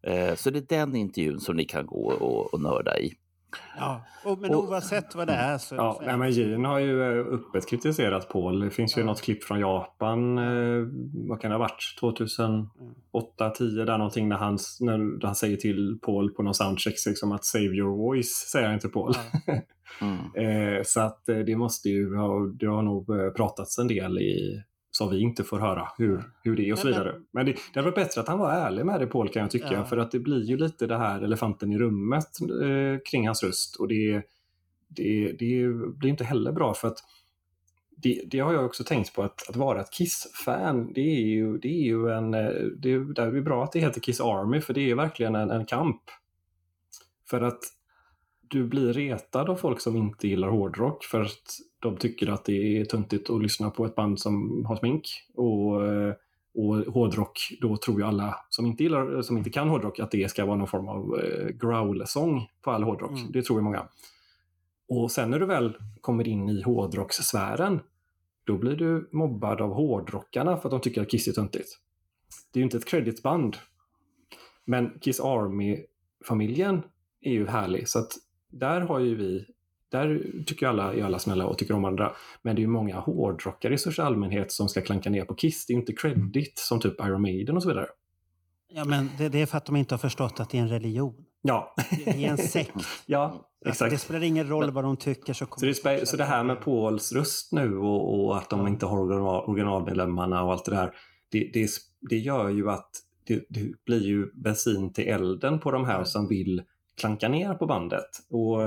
[0.04, 3.14] Eh, Så det är den intervjun som ni kan gå och, och nörda i.
[3.78, 4.02] Ja.
[4.26, 5.76] Och, men Och- oavsett vad det är så...
[5.76, 8.60] Ja, nej, men Gene har ju eh, öppet kritiserat Paul.
[8.60, 10.88] Det finns ju något klipp från Japan, eh,
[11.28, 16.00] vad kan det ha varit, 2008, 10 där någonting när han, när han säger till
[16.02, 19.14] Paul på någon soundcheck liksom att save your voice, säger han till Paul.
[20.36, 24.18] eh, så att eh, det måste ju ha, det har nog eh, pratats en del
[24.20, 24.64] i
[25.02, 27.16] som vi inte får höra hur, hur det är och så vidare.
[27.32, 29.52] Men det, det hade varit bättre att han var ärlig med det Paul kan jag
[29.52, 29.74] tycka.
[29.74, 29.86] Ja.
[29.86, 33.76] För att det blir ju lite det här elefanten i rummet eh, kring hans röst.
[33.76, 34.24] Och det,
[34.88, 35.68] det, det
[35.98, 36.98] blir inte heller bra för att
[37.98, 41.58] det, det har jag också tänkt på att, att vara ett Kiss-fan, det är ju,
[41.58, 42.34] det är ju en...
[42.34, 45.36] eh, Det är, det är bra att det heter Kiss Army för det är verkligen
[45.36, 46.02] en, en kamp.
[47.30, 47.60] För att
[48.42, 52.78] du blir retad av folk som inte gillar hårdrock för att de tycker att det
[52.78, 55.08] är töntigt att lyssna på ett band som har smink.
[55.36, 56.14] Och, eh,
[56.54, 60.32] och hårdrock, då tror ju alla som inte, gillar, som inte kan hårdrock att det
[60.32, 63.12] ska vara någon form av eh, growl-sång på all hårdrock.
[63.12, 63.32] Mm.
[63.32, 63.88] Det tror ju många.
[64.90, 67.80] Och sen när du väl kommer in i hårdrockssfären,
[68.44, 71.70] då blir du mobbad av hårdrockarna för att de tycker att Kiss är töntigt.
[72.52, 73.58] Det är ju inte ett creditband.
[74.66, 76.82] Men Kiss Army-familjen
[77.22, 78.12] är ju härlig, så att
[78.50, 79.46] där har ju vi
[79.92, 82.12] där tycker alla är alla snälla och tycker om varandra.
[82.42, 85.66] Men det är ju många hårdrockare i största allmänhet som ska klanka ner på Kiss.
[85.66, 87.88] Det är ju inte credit som typ Iron Maiden och så vidare.
[88.74, 90.70] Ja, men det, det är för att de inte har förstått att det är en
[90.70, 91.16] religion.
[91.42, 92.72] Ja, Det är en sekt.
[93.06, 93.92] ja Alltså, exakt.
[93.92, 95.34] det spelar ingen roll vad de tycker.
[95.34, 98.50] Så, Så kommer det, spe- så det här med Pauls röst nu och, och att
[98.50, 100.92] de inte har original, originalmedlemmarna och allt det där.
[101.32, 101.70] Det, det,
[102.10, 102.90] det gör ju att
[103.28, 106.62] det, det blir ju bensin till elden på de här som vill
[106.98, 108.10] klanka ner på bandet.
[108.30, 108.62] Och,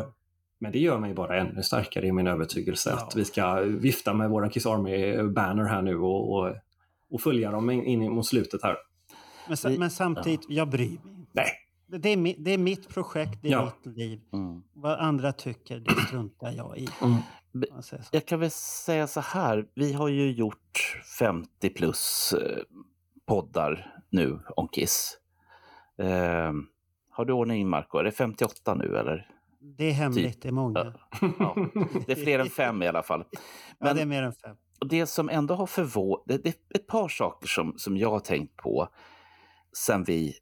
[0.59, 4.31] men det gör mig bara ännu starkare i min övertygelse att vi ska vifta med
[4.31, 6.55] våra Kiss Army-banner här nu och, och,
[7.11, 8.77] och följa dem in, mot slutet här.
[9.49, 11.31] Men, sa- men samtidigt, jag bryr mig inte.
[11.33, 11.47] Nej.
[11.87, 13.73] Det- Det är, det är mitt projekt, det är Ja.
[13.85, 14.21] mitt liv.
[14.33, 14.63] Mm.
[14.73, 16.89] Vad andra tycker, det struntar jag i.
[17.03, 17.17] Mm.
[18.11, 22.59] Jag kan väl säga så här, vi har ju gjort 50 plus eh,
[23.27, 25.19] poddar nu om Kiss.
[25.99, 26.53] Eh,
[27.11, 27.99] har du ordning Marco?
[27.99, 29.31] Är det 58 nu eller?
[29.65, 30.95] Det är hemligt, det är många.
[31.39, 31.57] Ja,
[32.07, 33.25] det är fler än fem i alla fall.
[33.33, 34.57] Ja, Men det är mer än fem.
[34.91, 38.21] det som ändå har förvånat, det, det är ett par saker som, som jag har
[38.21, 38.89] tänkt på
[39.77, 40.35] sen vi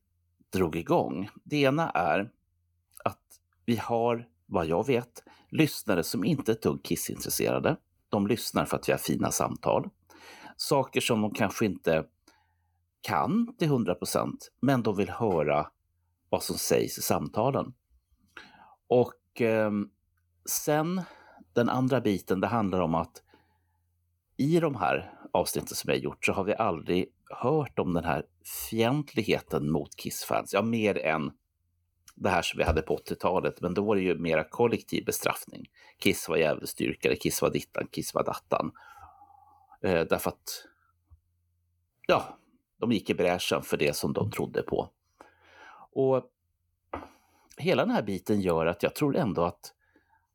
[0.53, 1.29] drog igång.
[1.45, 2.31] Det ena är
[3.05, 3.21] att
[3.65, 7.77] vi har, vad jag vet, lyssnare som inte är ett dugg Kiss-intresserade.
[8.09, 9.91] De lyssnar för att vi har fina samtal.
[10.57, 12.05] Saker som de kanske inte
[13.01, 15.67] kan till 100 procent, men de vill höra
[16.29, 17.75] vad som sägs i samtalen.
[18.93, 19.71] Och eh,
[20.45, 21.03] sen
[21.53, 23.23] den andra biten, det handlar om att
[24.37, 28.05] i de här avsnitten som jag har gjort så har vi aldrig hört om den
[28.05, 28.27] här
[28.71, 30.53] fientligheten mot Kiss-fans.
[30.53, 31.33] Ja, mer än
[32.15, 35.71] det här som vi hade på 80-talet, men då var det ju mera kollektiv bestraffning.
[35.99, 38.73] Kiss var djävulsdyrkare, Kiss var dittan, Kiss var dattan.
[39.83, 40.65] Eh, därför att,
[42.07, 42.39] ja,
[42.81, 44.89] de gick i bräschen för det som de trodde på.
[45.93, 46.32] Och
[47.57, 49.73] hela den här biten gör att jag tror ändå att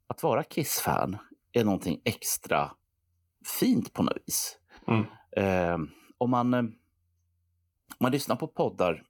[0.10, 1.18] att vara Kiss-fan
[1.52, 2.72] är någonting extra
[3.60, 4.58] fint på något vis.
[4.88, 5.06] Mm.
[5.32, 5.78] Eh,
[6.18, 6.74] om man, om
[8.00, 9.04] man lyssnar på poddar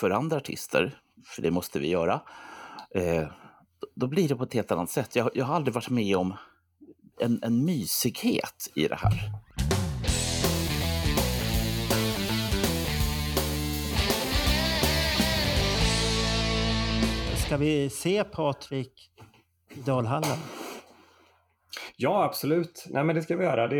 [0.00, 2.20] för andra artister, för det måste vi göra,
[2.94, 3.28] eh,
[3.80, 5.16] då- då blir det på ett helt annat sätt.
[5.16, 6.36] Jag, jag har aldrig varit med om
[7.20, 9.12] en, en mysighet i det här.
[17.52, 19.10] Ska vi se Patrik
[19.74, 20.38] i Dalhallen?
[21.96, 22.86] Ja, absolut.
[22.90, 23.68] Nej, men det ska vi göra.
[23.68, 23.76] Det,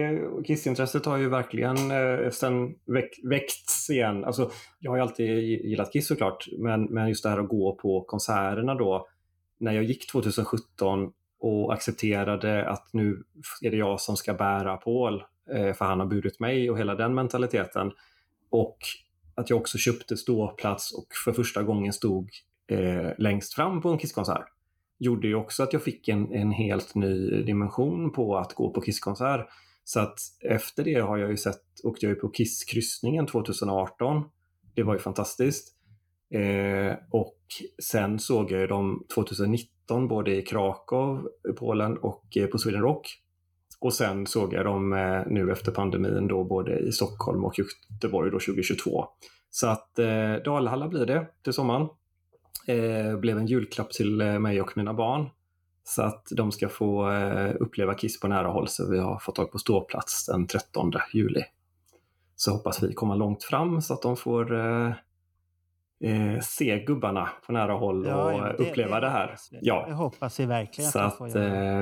[1.07, 4.25] har ju verkligen eh, sen väck, väckts igen.
[4.25, 7.75] Alltså, jag har ju alltid gillat Kiss såklart, men, men just det här att gå
[7.75, 9.09] på konserterna då.
[9.59, 13.23] När jag gick 2017 och accepterade att nu
[13.63, 15.23] är det jag som ska bära Paul,
[15.55, 17.93] eh, för han har burit mig och hela den mentaliteten.
[18.51, 18.79] Och
[19.35, 22.31] att jag också köpte ståplats och för första gången stod
[22.71, 24.49] eh, längst fram på en Kisskonsert
[24.99, 28.83] gjorde ju också att jag fick en, en helt ny dimension på att gå på
[28.83, 29.47] Kisskonsert.
[29.85, 30.19] Så att
[30.51, 34.25] efter det har jag ju sett, åkte jag ju på Kisskryssningen 2018.
[34.75, 35.77] Det var ju fantastiskt.
[36.35, 37.39] Eh, och
[37.83, 43.07] sen såg jag ju dem 2019 både i Krakow, Polen och eh, på Sweden Rock.
[43.81, 48.31] Och sen såg jag dem eh, nu efter pandemin då både i Stockholm och Göteborg
[48.31, 49.05] då 2022.
[49.51, 51.89] Så att eh, Dalhalla blir det till sommaren.
[52.67, 55.29] Eh, blev en julklapp till eh, mig och mina barn.
[55.85, 58.69] Så att de ska få eh, uppleva Kiss på nära håll.
[58.69, 61.43] Så vi har fått tag på ståplats den 13 juli.
[62.37, 64.87] Så hoppas vi komma långt fram så att de får eh,
[66.05, 69.37] eh, se gubbarna på nära håll Ja, och det- uppleva det det, här.
[69.51, 69.59] vi.
[69.63, 69.85] Ja.
[69.89, 71.81] Det hoppas vi verkligen Så att att, eh,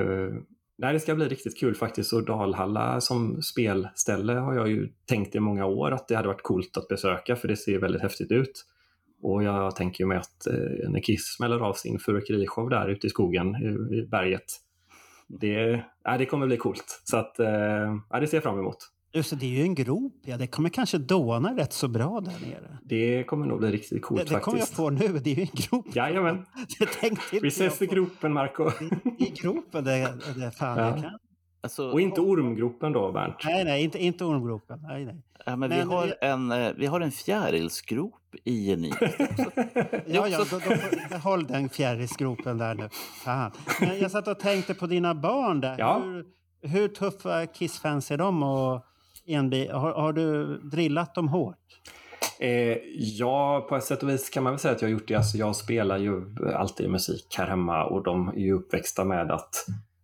[0.79, 2.13] nej, det ska bli riktigt kul faktiskt.
[2.13, 6.43] Och Dalhalla som spelställe har jag ju tänkt i många år att det hade varit
[6.43, 8.67] coolt att besöka för det ser väldigt häftigt ut.
[9.23, 13.11] Och jag tänker mig att eh, när Kiss smäller av sin fyrverkerishow där ute i
[13.11, 14.45] skogen i, i berget.
[15.29, 17.01] Det, ja, det kommer bli coolt.
[17.05, 17.47] Så att, eh,
[18.11, 18.77] ja, det ser jag fram emot.
[19.13, 20.13] Just det, det är ju en grop.
[20.25, 20.37] Ja.
[20.37, 22.79] Det kommer kanske dåna rätt så bra där nere.
[22.85, 24.77] Det kommer nog bli riktigt coolt Det, det kommer jag faktiskt.
[24.77, 25.19] på nu.
[25.19, 25.97] Det är ju en grop.
[25.97, 26.37] Jajamän.
[26.79, 28.71] Det tänkte inte Vi ses i gropen, Marco.
[29.19, 30.85] I gropen, det, det fan Ja.
[30.91, 31.19] jag kan.
[31.61, 33.37] Alltså, Och inte ormgropen då, Bernt.
[33.45, 34.81] Nej, nej, inte, inte ormgropen.
[34.83, 35.23] Nej, nej.
[35.47, 38.15] Ja, men, Men vi, har vi- en, eh, vi har en fjärilsgrop
[38.45, 38.85] i en
[40.07, 40.59] Ja, ja, då,
[41.11, 42.89] då, håll den fjärilsgropen där nu.
[43.25, 43.51] Fan.
[43.81, 45.75] Men jag satt och tänkte på dina barn där.
[45.79, 46.03] Ja.
[46.05, 46.25] Hur,
[46.69, 48.43] hur tuffa Kiss-fans är de?
[48.43, 48.85] Och
[49.27, 51.57] enbi, har, har du drillat dem hårt?
[52.41, 55.09] Eh, ja, på ett sätt och vis kan man väl säga att jag har gjort
[55.09, 55.15] det.
[55.15, 56.23] Alltså, jag spelar ju
[56.55, 59.55] alltid musik här hemma och de är ju uppväxta med att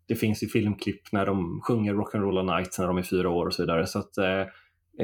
[0.08, 3.46] det finns ju filmklipp när de sjunger Rock'n'Roll All Night när de är fyra år
[3.46, 3.86] och så vidare.
[3.86, 4.40] Så att, eh,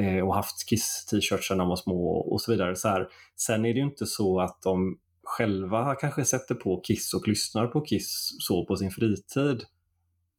[0.05, 2.75] eh och haft Kiss-t-shirts när de var små och så vidare.
[2.75, 3.07] Så här.
[3.35, 7.67] Sen är det ju inte så att de själva kanske sätter på Kiss och lyssnar
[7.67, 9.63] på Kiss så på sin fritid.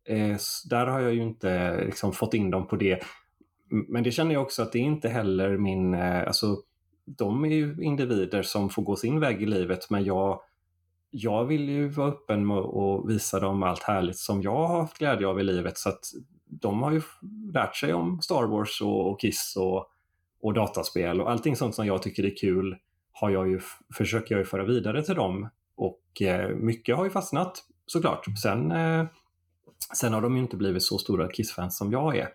[0.08, 0.36] Eh,
[0.70, 3.04] där har jag ju inte liksom, fått in dem på det.
[3.88, 5.94] Men det känner jag också att det är inte heller min...
[5.94, 6.56] Eh, alltså,
[7.06, 10.40] de är ju individer som får gå sin väg i livet men jag,
[11.16, 14.98] jag vill ju vara öppen med och visa dem allt härligt som jag har haft
[14.98, 15.78] glädje av i livet.
[15.78, 16.00] Så att
[16.44, 17.02] de har ju
[17.52, 19.86] lärt sig om Star Wars och, och Kiss och,
[20.42, 22.76] och dataspel och allting sånt som jag tycker är kul
[23.12, 23.60] har jag ju,
[23.94, 25.48] försöker jag ju föra vidare till dem.
[25.76, 28.26] Och eh, mycket har ju fastnat såklart.
[28.42, 29.06] Sen, eh,
[29.96, 32.28] sen har de ju inte blivit så stora Kiss-fans som jag är.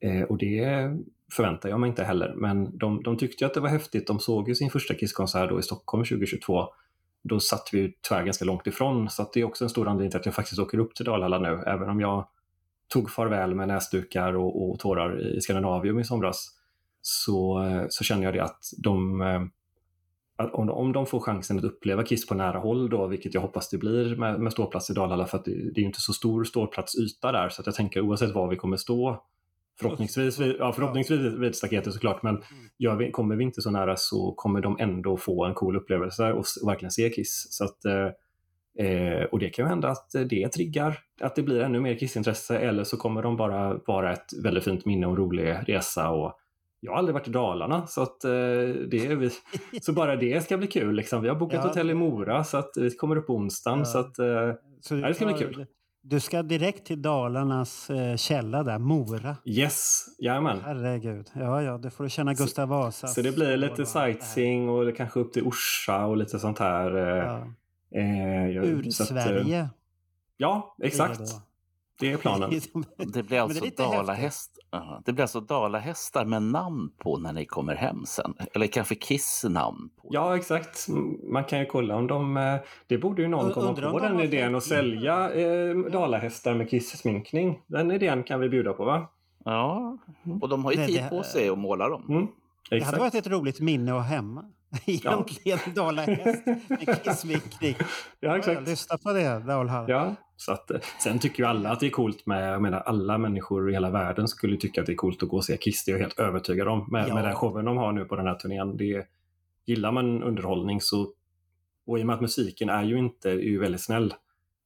[0.00, 0.90] Eh, och det
[1.32, 2.34] förväntar jag mig inte heller.
[2.36, 4.06] Men de, de tyckte ju att det var häftigt.
[4.06, 6.68] De såg ju sin första Kiss-konsert då i Stockholm 2022.
[7.28, 9.10] Då satt vi ju tyvärr ganska långt ifrån.
[9.10, 11.04] Så att det är också en stor anledning till att jag faktiskt åker upp till
[11.04, 11.62] Dalhalla nu.
[11.66, 12.28] Även om jag
[12.88, 16.48] tog farväl med näsdukar och, och tårar i Skandinavium i somras.
[17.00, 19.40] Så, eh, så känner jag det att de eh,
[20.36, 23.40] att om, om de får chansen att uppleva Kiss på nära håll då, vilket jag
[23.40, 26.00] hoppas det blir med, med ståplats i Dalhalla, för att det, det är ju inte
[26.00, 29.24] så stor ståplatsyta där, så att jag tänker oavsett var vi kommer stå,
[29.80, 32.42] förhoppningsvis, ja, förhoppningsvis vid staketet såklart, men
[32.78, 36.32] gör vi, kommer vi inte så nära så kommer de ändå få en cool upplevelse
[36.32, 37.46] och, verkligen se Kiss.
[37.50, 41.60] Så att, eh, eh, och det kan ju hända att det triggar, att det blir
[41.60, 45.56] ännu mer Kissintresse, eller så kommer de bara vara ett väldigt fint minne och rolig
[45.66, 46.38] resa och
[46.80, 48.30] jag har aldrig varit i Dalarna så att eh,
[48.90, 49.30] det är vi,
[49.80, 51.22] så bara det ska bli kul liksom.
[51.22, 51.68] Vi har bokat Ja.
[51.68, 53.84] hotell i Mora så att vi kommer upp på onsdagen Ja.
[53.84, 55.66] så att eh, Så ja, det ska bli kul.
[56.08, 59.36] Du ska direkt till Dalarnas eh, källa där, Mora.
[59.44, 60.60] Yes, jajamän.
[60.64, 61.30] Herregud.
[61.32, 63.06] Ja, ja, det får du känna Gustav Vasa.
[63.06, 66.96] Så det blir lite sightseeing och kanske upp till Orsa och lite sånt här.
[66.96, 68.00] eh, Ja.
[68.00, 69.68] eh, eh, Sverige.
[70.36, 71.20] Ja, exakt.
[71.98, 72.06] Det.
[72.06, 72.50] Det är planen.
[72.96, 77.44] Det blir alltså lite dalahäst, ja, det blir alltså dalahästar med namn på när ni
[77.46, 78.34] kommer hem sen.
[78.54, 79.88] Eller kanske Kiss namn.
[80.02, 80.08] På.
[80.10, 80.88] Ja, exakt.
[80.88, 82.36] Mm, Man kan ju kolla om de...
[82.36, 82.56] eh,
[82.86, 87.60] Det borde ju någon komma på de den idén och sälja eh, dalahästar med Kiss-sminkning.
[87.66, 89.08] Den idén kan vi bjuda på, va?
[89.44, 89.98] Ja,
[90.40, 92.04] och de har ju Det- tid det- på sig att måla dem.
[92.08, 92.26] Mm,
[92.70, 94.44] Det hade varit ett roligt minne att ha hemma.
[94.86, 97.74] Egentligen Dalahäst med kissvickning.
[98.20, 98.68] Ja, exakt.
[98.68, 99.88] Lyssna på det, Dalhalla.
[99.88, 102.80] Ja, så att, eh, sen tycker ju alla att det är coolt med, jag menar
[102.80, 105.56] alla människor i hela världen skulle tycka att det är coolt att gå och se
[105.56, 106.88] Kiss, det är jag helt övertygad om.
[106.90, 107.14] Med, Ja.
[107.14, 108.76] med den showen de har nu på den här turnén.
[108.76, 109.06] Det,
[109.66, 111.12] gillar man underhållning så,
[111.86, 114.14] och i och med att musiken är ju inte, är ju väldigt snäll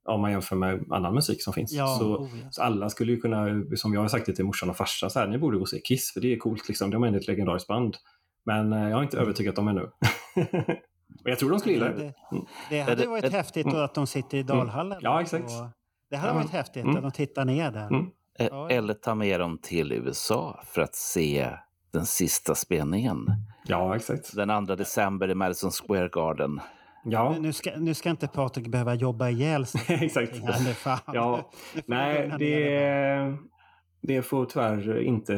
[0.05, 1.73] om man jämför med annan musik som finns.
[1.73, 2.51] Ja, så, oh ja.
[2.51, 3.47] så alla skulle ju kunna,
[3.77, 5.69] som jag har sagt det till morsan och farsan, så här, ni borde gå och
[5.69, 7.97] se Kiss för det är coolt liksom, de är ett legendariskt band.
[8.51, 9.81] Men eh, jag har inte övertygat dem ännu.
[11.25, 11.95] och jag tror de skulle gilla det.
[11.95, 12.15] Det,
[12.71, 14.93] det hade varit häftigt då att de sitter i Dalhallen.
[14.93, 15.01] Mm.
[15.03, 15.51] Ja, exakt.
[16.11, 16.39] Det hade Ja.
[16.39, 16.97] varit häftigt Mm.
[16.97, 17.87] att de tittar ner där.
[17.87, 18.07] Mm.
[18.39, 21.51] Eh, Eller ta med dem till USA för att se
[21.93, 23.27] den sista spelningen.
[23.65, 24.37] Ja, exakt.
[24.37, 26.61] Den 2 december i Madison Square Garden.
[27.05, 27.37] Ja.
[27.41, 29.81] Nu, ska, nu ska inte Patrik behöva jobba ihjäl sig.
[30.05, 30.37] Exakt.
[30.37, 30.99] Här fan.
[31.15, 31.51] Ja,
[31.87, 33.37] nej, det,
[34.01, 35.35] det får tyvärr inte,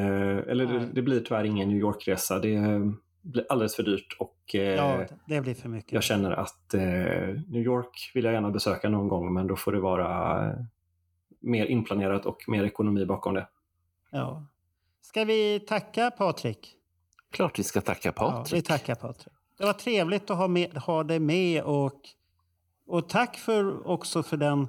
[0.48, 2.38] eller det, det blir tyvärr ingen New York-resa.
[2.38, 2.58] Det
[3.22, 5.92] blir alldeles för dyrt och eh, Ja, det blir för mycket.
[5.92, 6.80] jag känner att eh,
[7.48, 10.54] New York vill jag gärna besöka någon gång, men då får det vara eh,
[11.40, 13.48] mer inplanerat och mer ekonomi bakom det.
[14.10, 14.46] Ja.
[15.00, 16.76] Ska vi tacka Patrik?
[17.30, 18.58] Klart vi ska tacka Ja, Patrik.
[18.58, 19.34] vi tackar Patrik.
[19.58, 22.00] Det var trevligt att ha, med, ha dig med och,
[22.86, 24.68] och tack för, också för den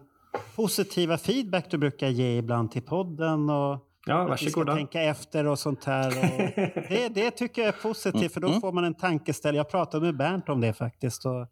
[0.56, 3.50] positiva feedback du brukar ge ibland till podden.
[3.50, 4.76] Och Ja, att vi ska varsågoda.
[4.76, 6.08] tänka efter och sånt här.
[6.08, 6.54] Och
[6.90, 8.62] det, det tycker jag är positivt för då Mm.
[8.62, 9.58] får man en tankeställare.
[9.58, 11.26] Jag pratade med Bernt om det faktiskt.
[11.26, 11.48] Och,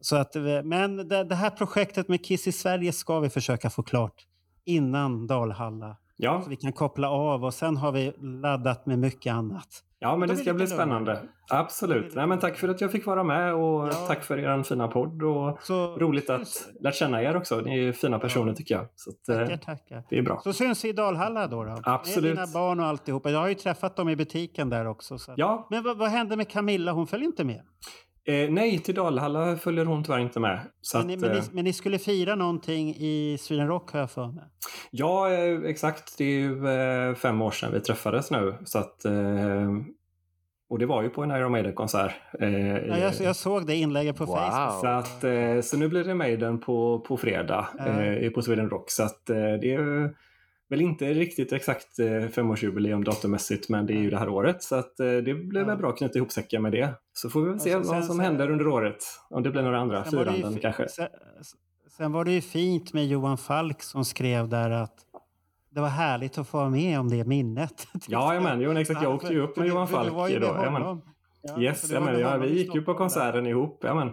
[0.00, 0.34] så att,
[0.64, 4.26] men det, det här projektet med Kiss i Sverige ska vi försöka få klart
[4.64, 5.96] innan Dalhalla.
[6.16, 6.40] Ja.
[6.44, 8.12] Så vi kan koppla av och sen har vi
[8.42, 9.84] laddat med mycket annat.
[10.00, 11.20] Ja, men det ska bli spännande.
[11.50, 12.14] Absolut.
[12.14, 15.22] Nej, men tack för att jag fick vara med och tack för er fina podd.
[15.22, 15.58] Och
[16.00, 17.60] roligt att lärt känna er också.
[17.60, 18.86] Ni är fina personer tycker jag.
[18.94, 20.02] Så att, eh, Tackar, tackar.
[20.10, 20.40] Det är bra.
[20.44, 21.64] Så syns i Dalhalla då?
[21.64, 21.76] då.
[21.84, 22.36] Absolut.
[22.36, 23.30] Med dina barn och alltihopa.
[23.30, 25.18] Jag har ju träffat dem i butiken där också.
[25.18, 25.34] Så.
[25.36, 25.66] Ja.
[25.70, 26.92] Men vad, vad hände med Camilla?
[26.92, 27.62] Hon följer inte med?
[28.28, 30.60] Eh, nej, till Dalhalla följer hon tyvärr inte med.
[30.80, 34.00] Så Men ni, att, men, ni, men ni skulle fira någonting i Sweden Rock har
[34.00, 34.44] jag för mig.
[34.90, 36.18] Ja, eh, exakt.
[36.18, 38.54] Det är ju eh, fem år sedan vi träffades nu.
[38.64, 39.12] Så att, eh,
[40.70, 42.12] och det var ju på en Iron Maiden-konsert.
[42.40, 44.80] eh, Ja, jag, jag såg det inlägget på Facebook.
[44.80, 48.90] Så, att, eh, så nu blir det Maiden på, på fredag eh, på Sweden Rock.
[48.90, 50.10] Så att, eh, det är
[50.68, 54.62] väl inte riktigt exakt eh, femårsjubileum datummässigt, men det är ju det här året.
[54.62, 56.94] Så att, eh, det blir väl bra att knyta ihop säcken med det.
[57.12, 58.96] Så får vi väl se vad som sen- händer under året.
[59.30, 60.88] Om det blir några andra ju firanden fi- kanske.
[60.88, 61.08] Sen,
[61.96, 64.94] sen var det ju fint med Johan Falk som skrev där att
[65.70, 67.86] det var härligt att få vara med om det minnet.
[68.08, 69.02] Ja, men, jo, exakt.
[69.02, 70.30] Jag åkte ju upp För med Johan för du Falk.
[70.30, 70.54] ju med då.
[70.70, 71.02] Honom.
[71.42, 73.80] Ja, för yes, var ja, vi gick ju på konserten ihop.
[73.82, 74.12] Ja, men.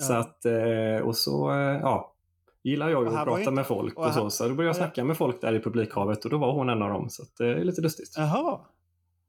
[0.00, 1.50] Så att, eh, och så,
[1.82, 2.14] ja,
[2.64, 4.30] gillar jag ju att prata inte- med folk och och, så.
[4.30, 6.82] Så då började jag snacka med folk där i publikhavet och då var hon en
[6.82, 7.08] av dem.
[7.10, 8.14] Så eh, det är lite lustigt.
[8.16, 8.58] Jaha.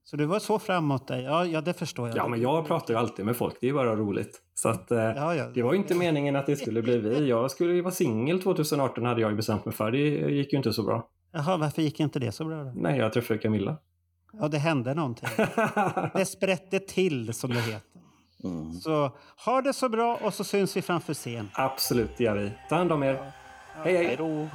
[0.03, 1.23] Så du var så framåt dig?
[1.23, 2.17] Ja, ja, det förstår jag.
[2.17, 3.55] Ja, men jag pratar ju alltid med folk.
[3.61, 4.41] Det är bara roligt.
[4.53, 5.45] Så att, eh, Ja, ja.
[5.53, 7.27] det var ju inte meningen att det skulle bli vi.
[7.29, 9.91] Jag skulle ju vara singel 2018 hade jag ju bestämt mig för.
[9.91, 9.97] Det
[10.31, 11.07] gick ju inte så bra.
[11.31, 12.71] Jaha, varför gick inte det så bra då?
[12.75, 13.77] Nej, jag träffade Camilla.
[14.33, 15.29] Ja, det hände någonting.
[16.13, 17.90] det sprätte till, som det heter.
[18.83, 19.11] Så
[19.45, 21.49] ha det så bra och så syns vi framför scen.
[21.53, 22.51] Absolut, det gör vi.
[22.69, 23.31] Ta hand om er.
[23.83, 24.15] Hej, hej.
[24.17, 24.27] då.
[24.27, 24.47] Me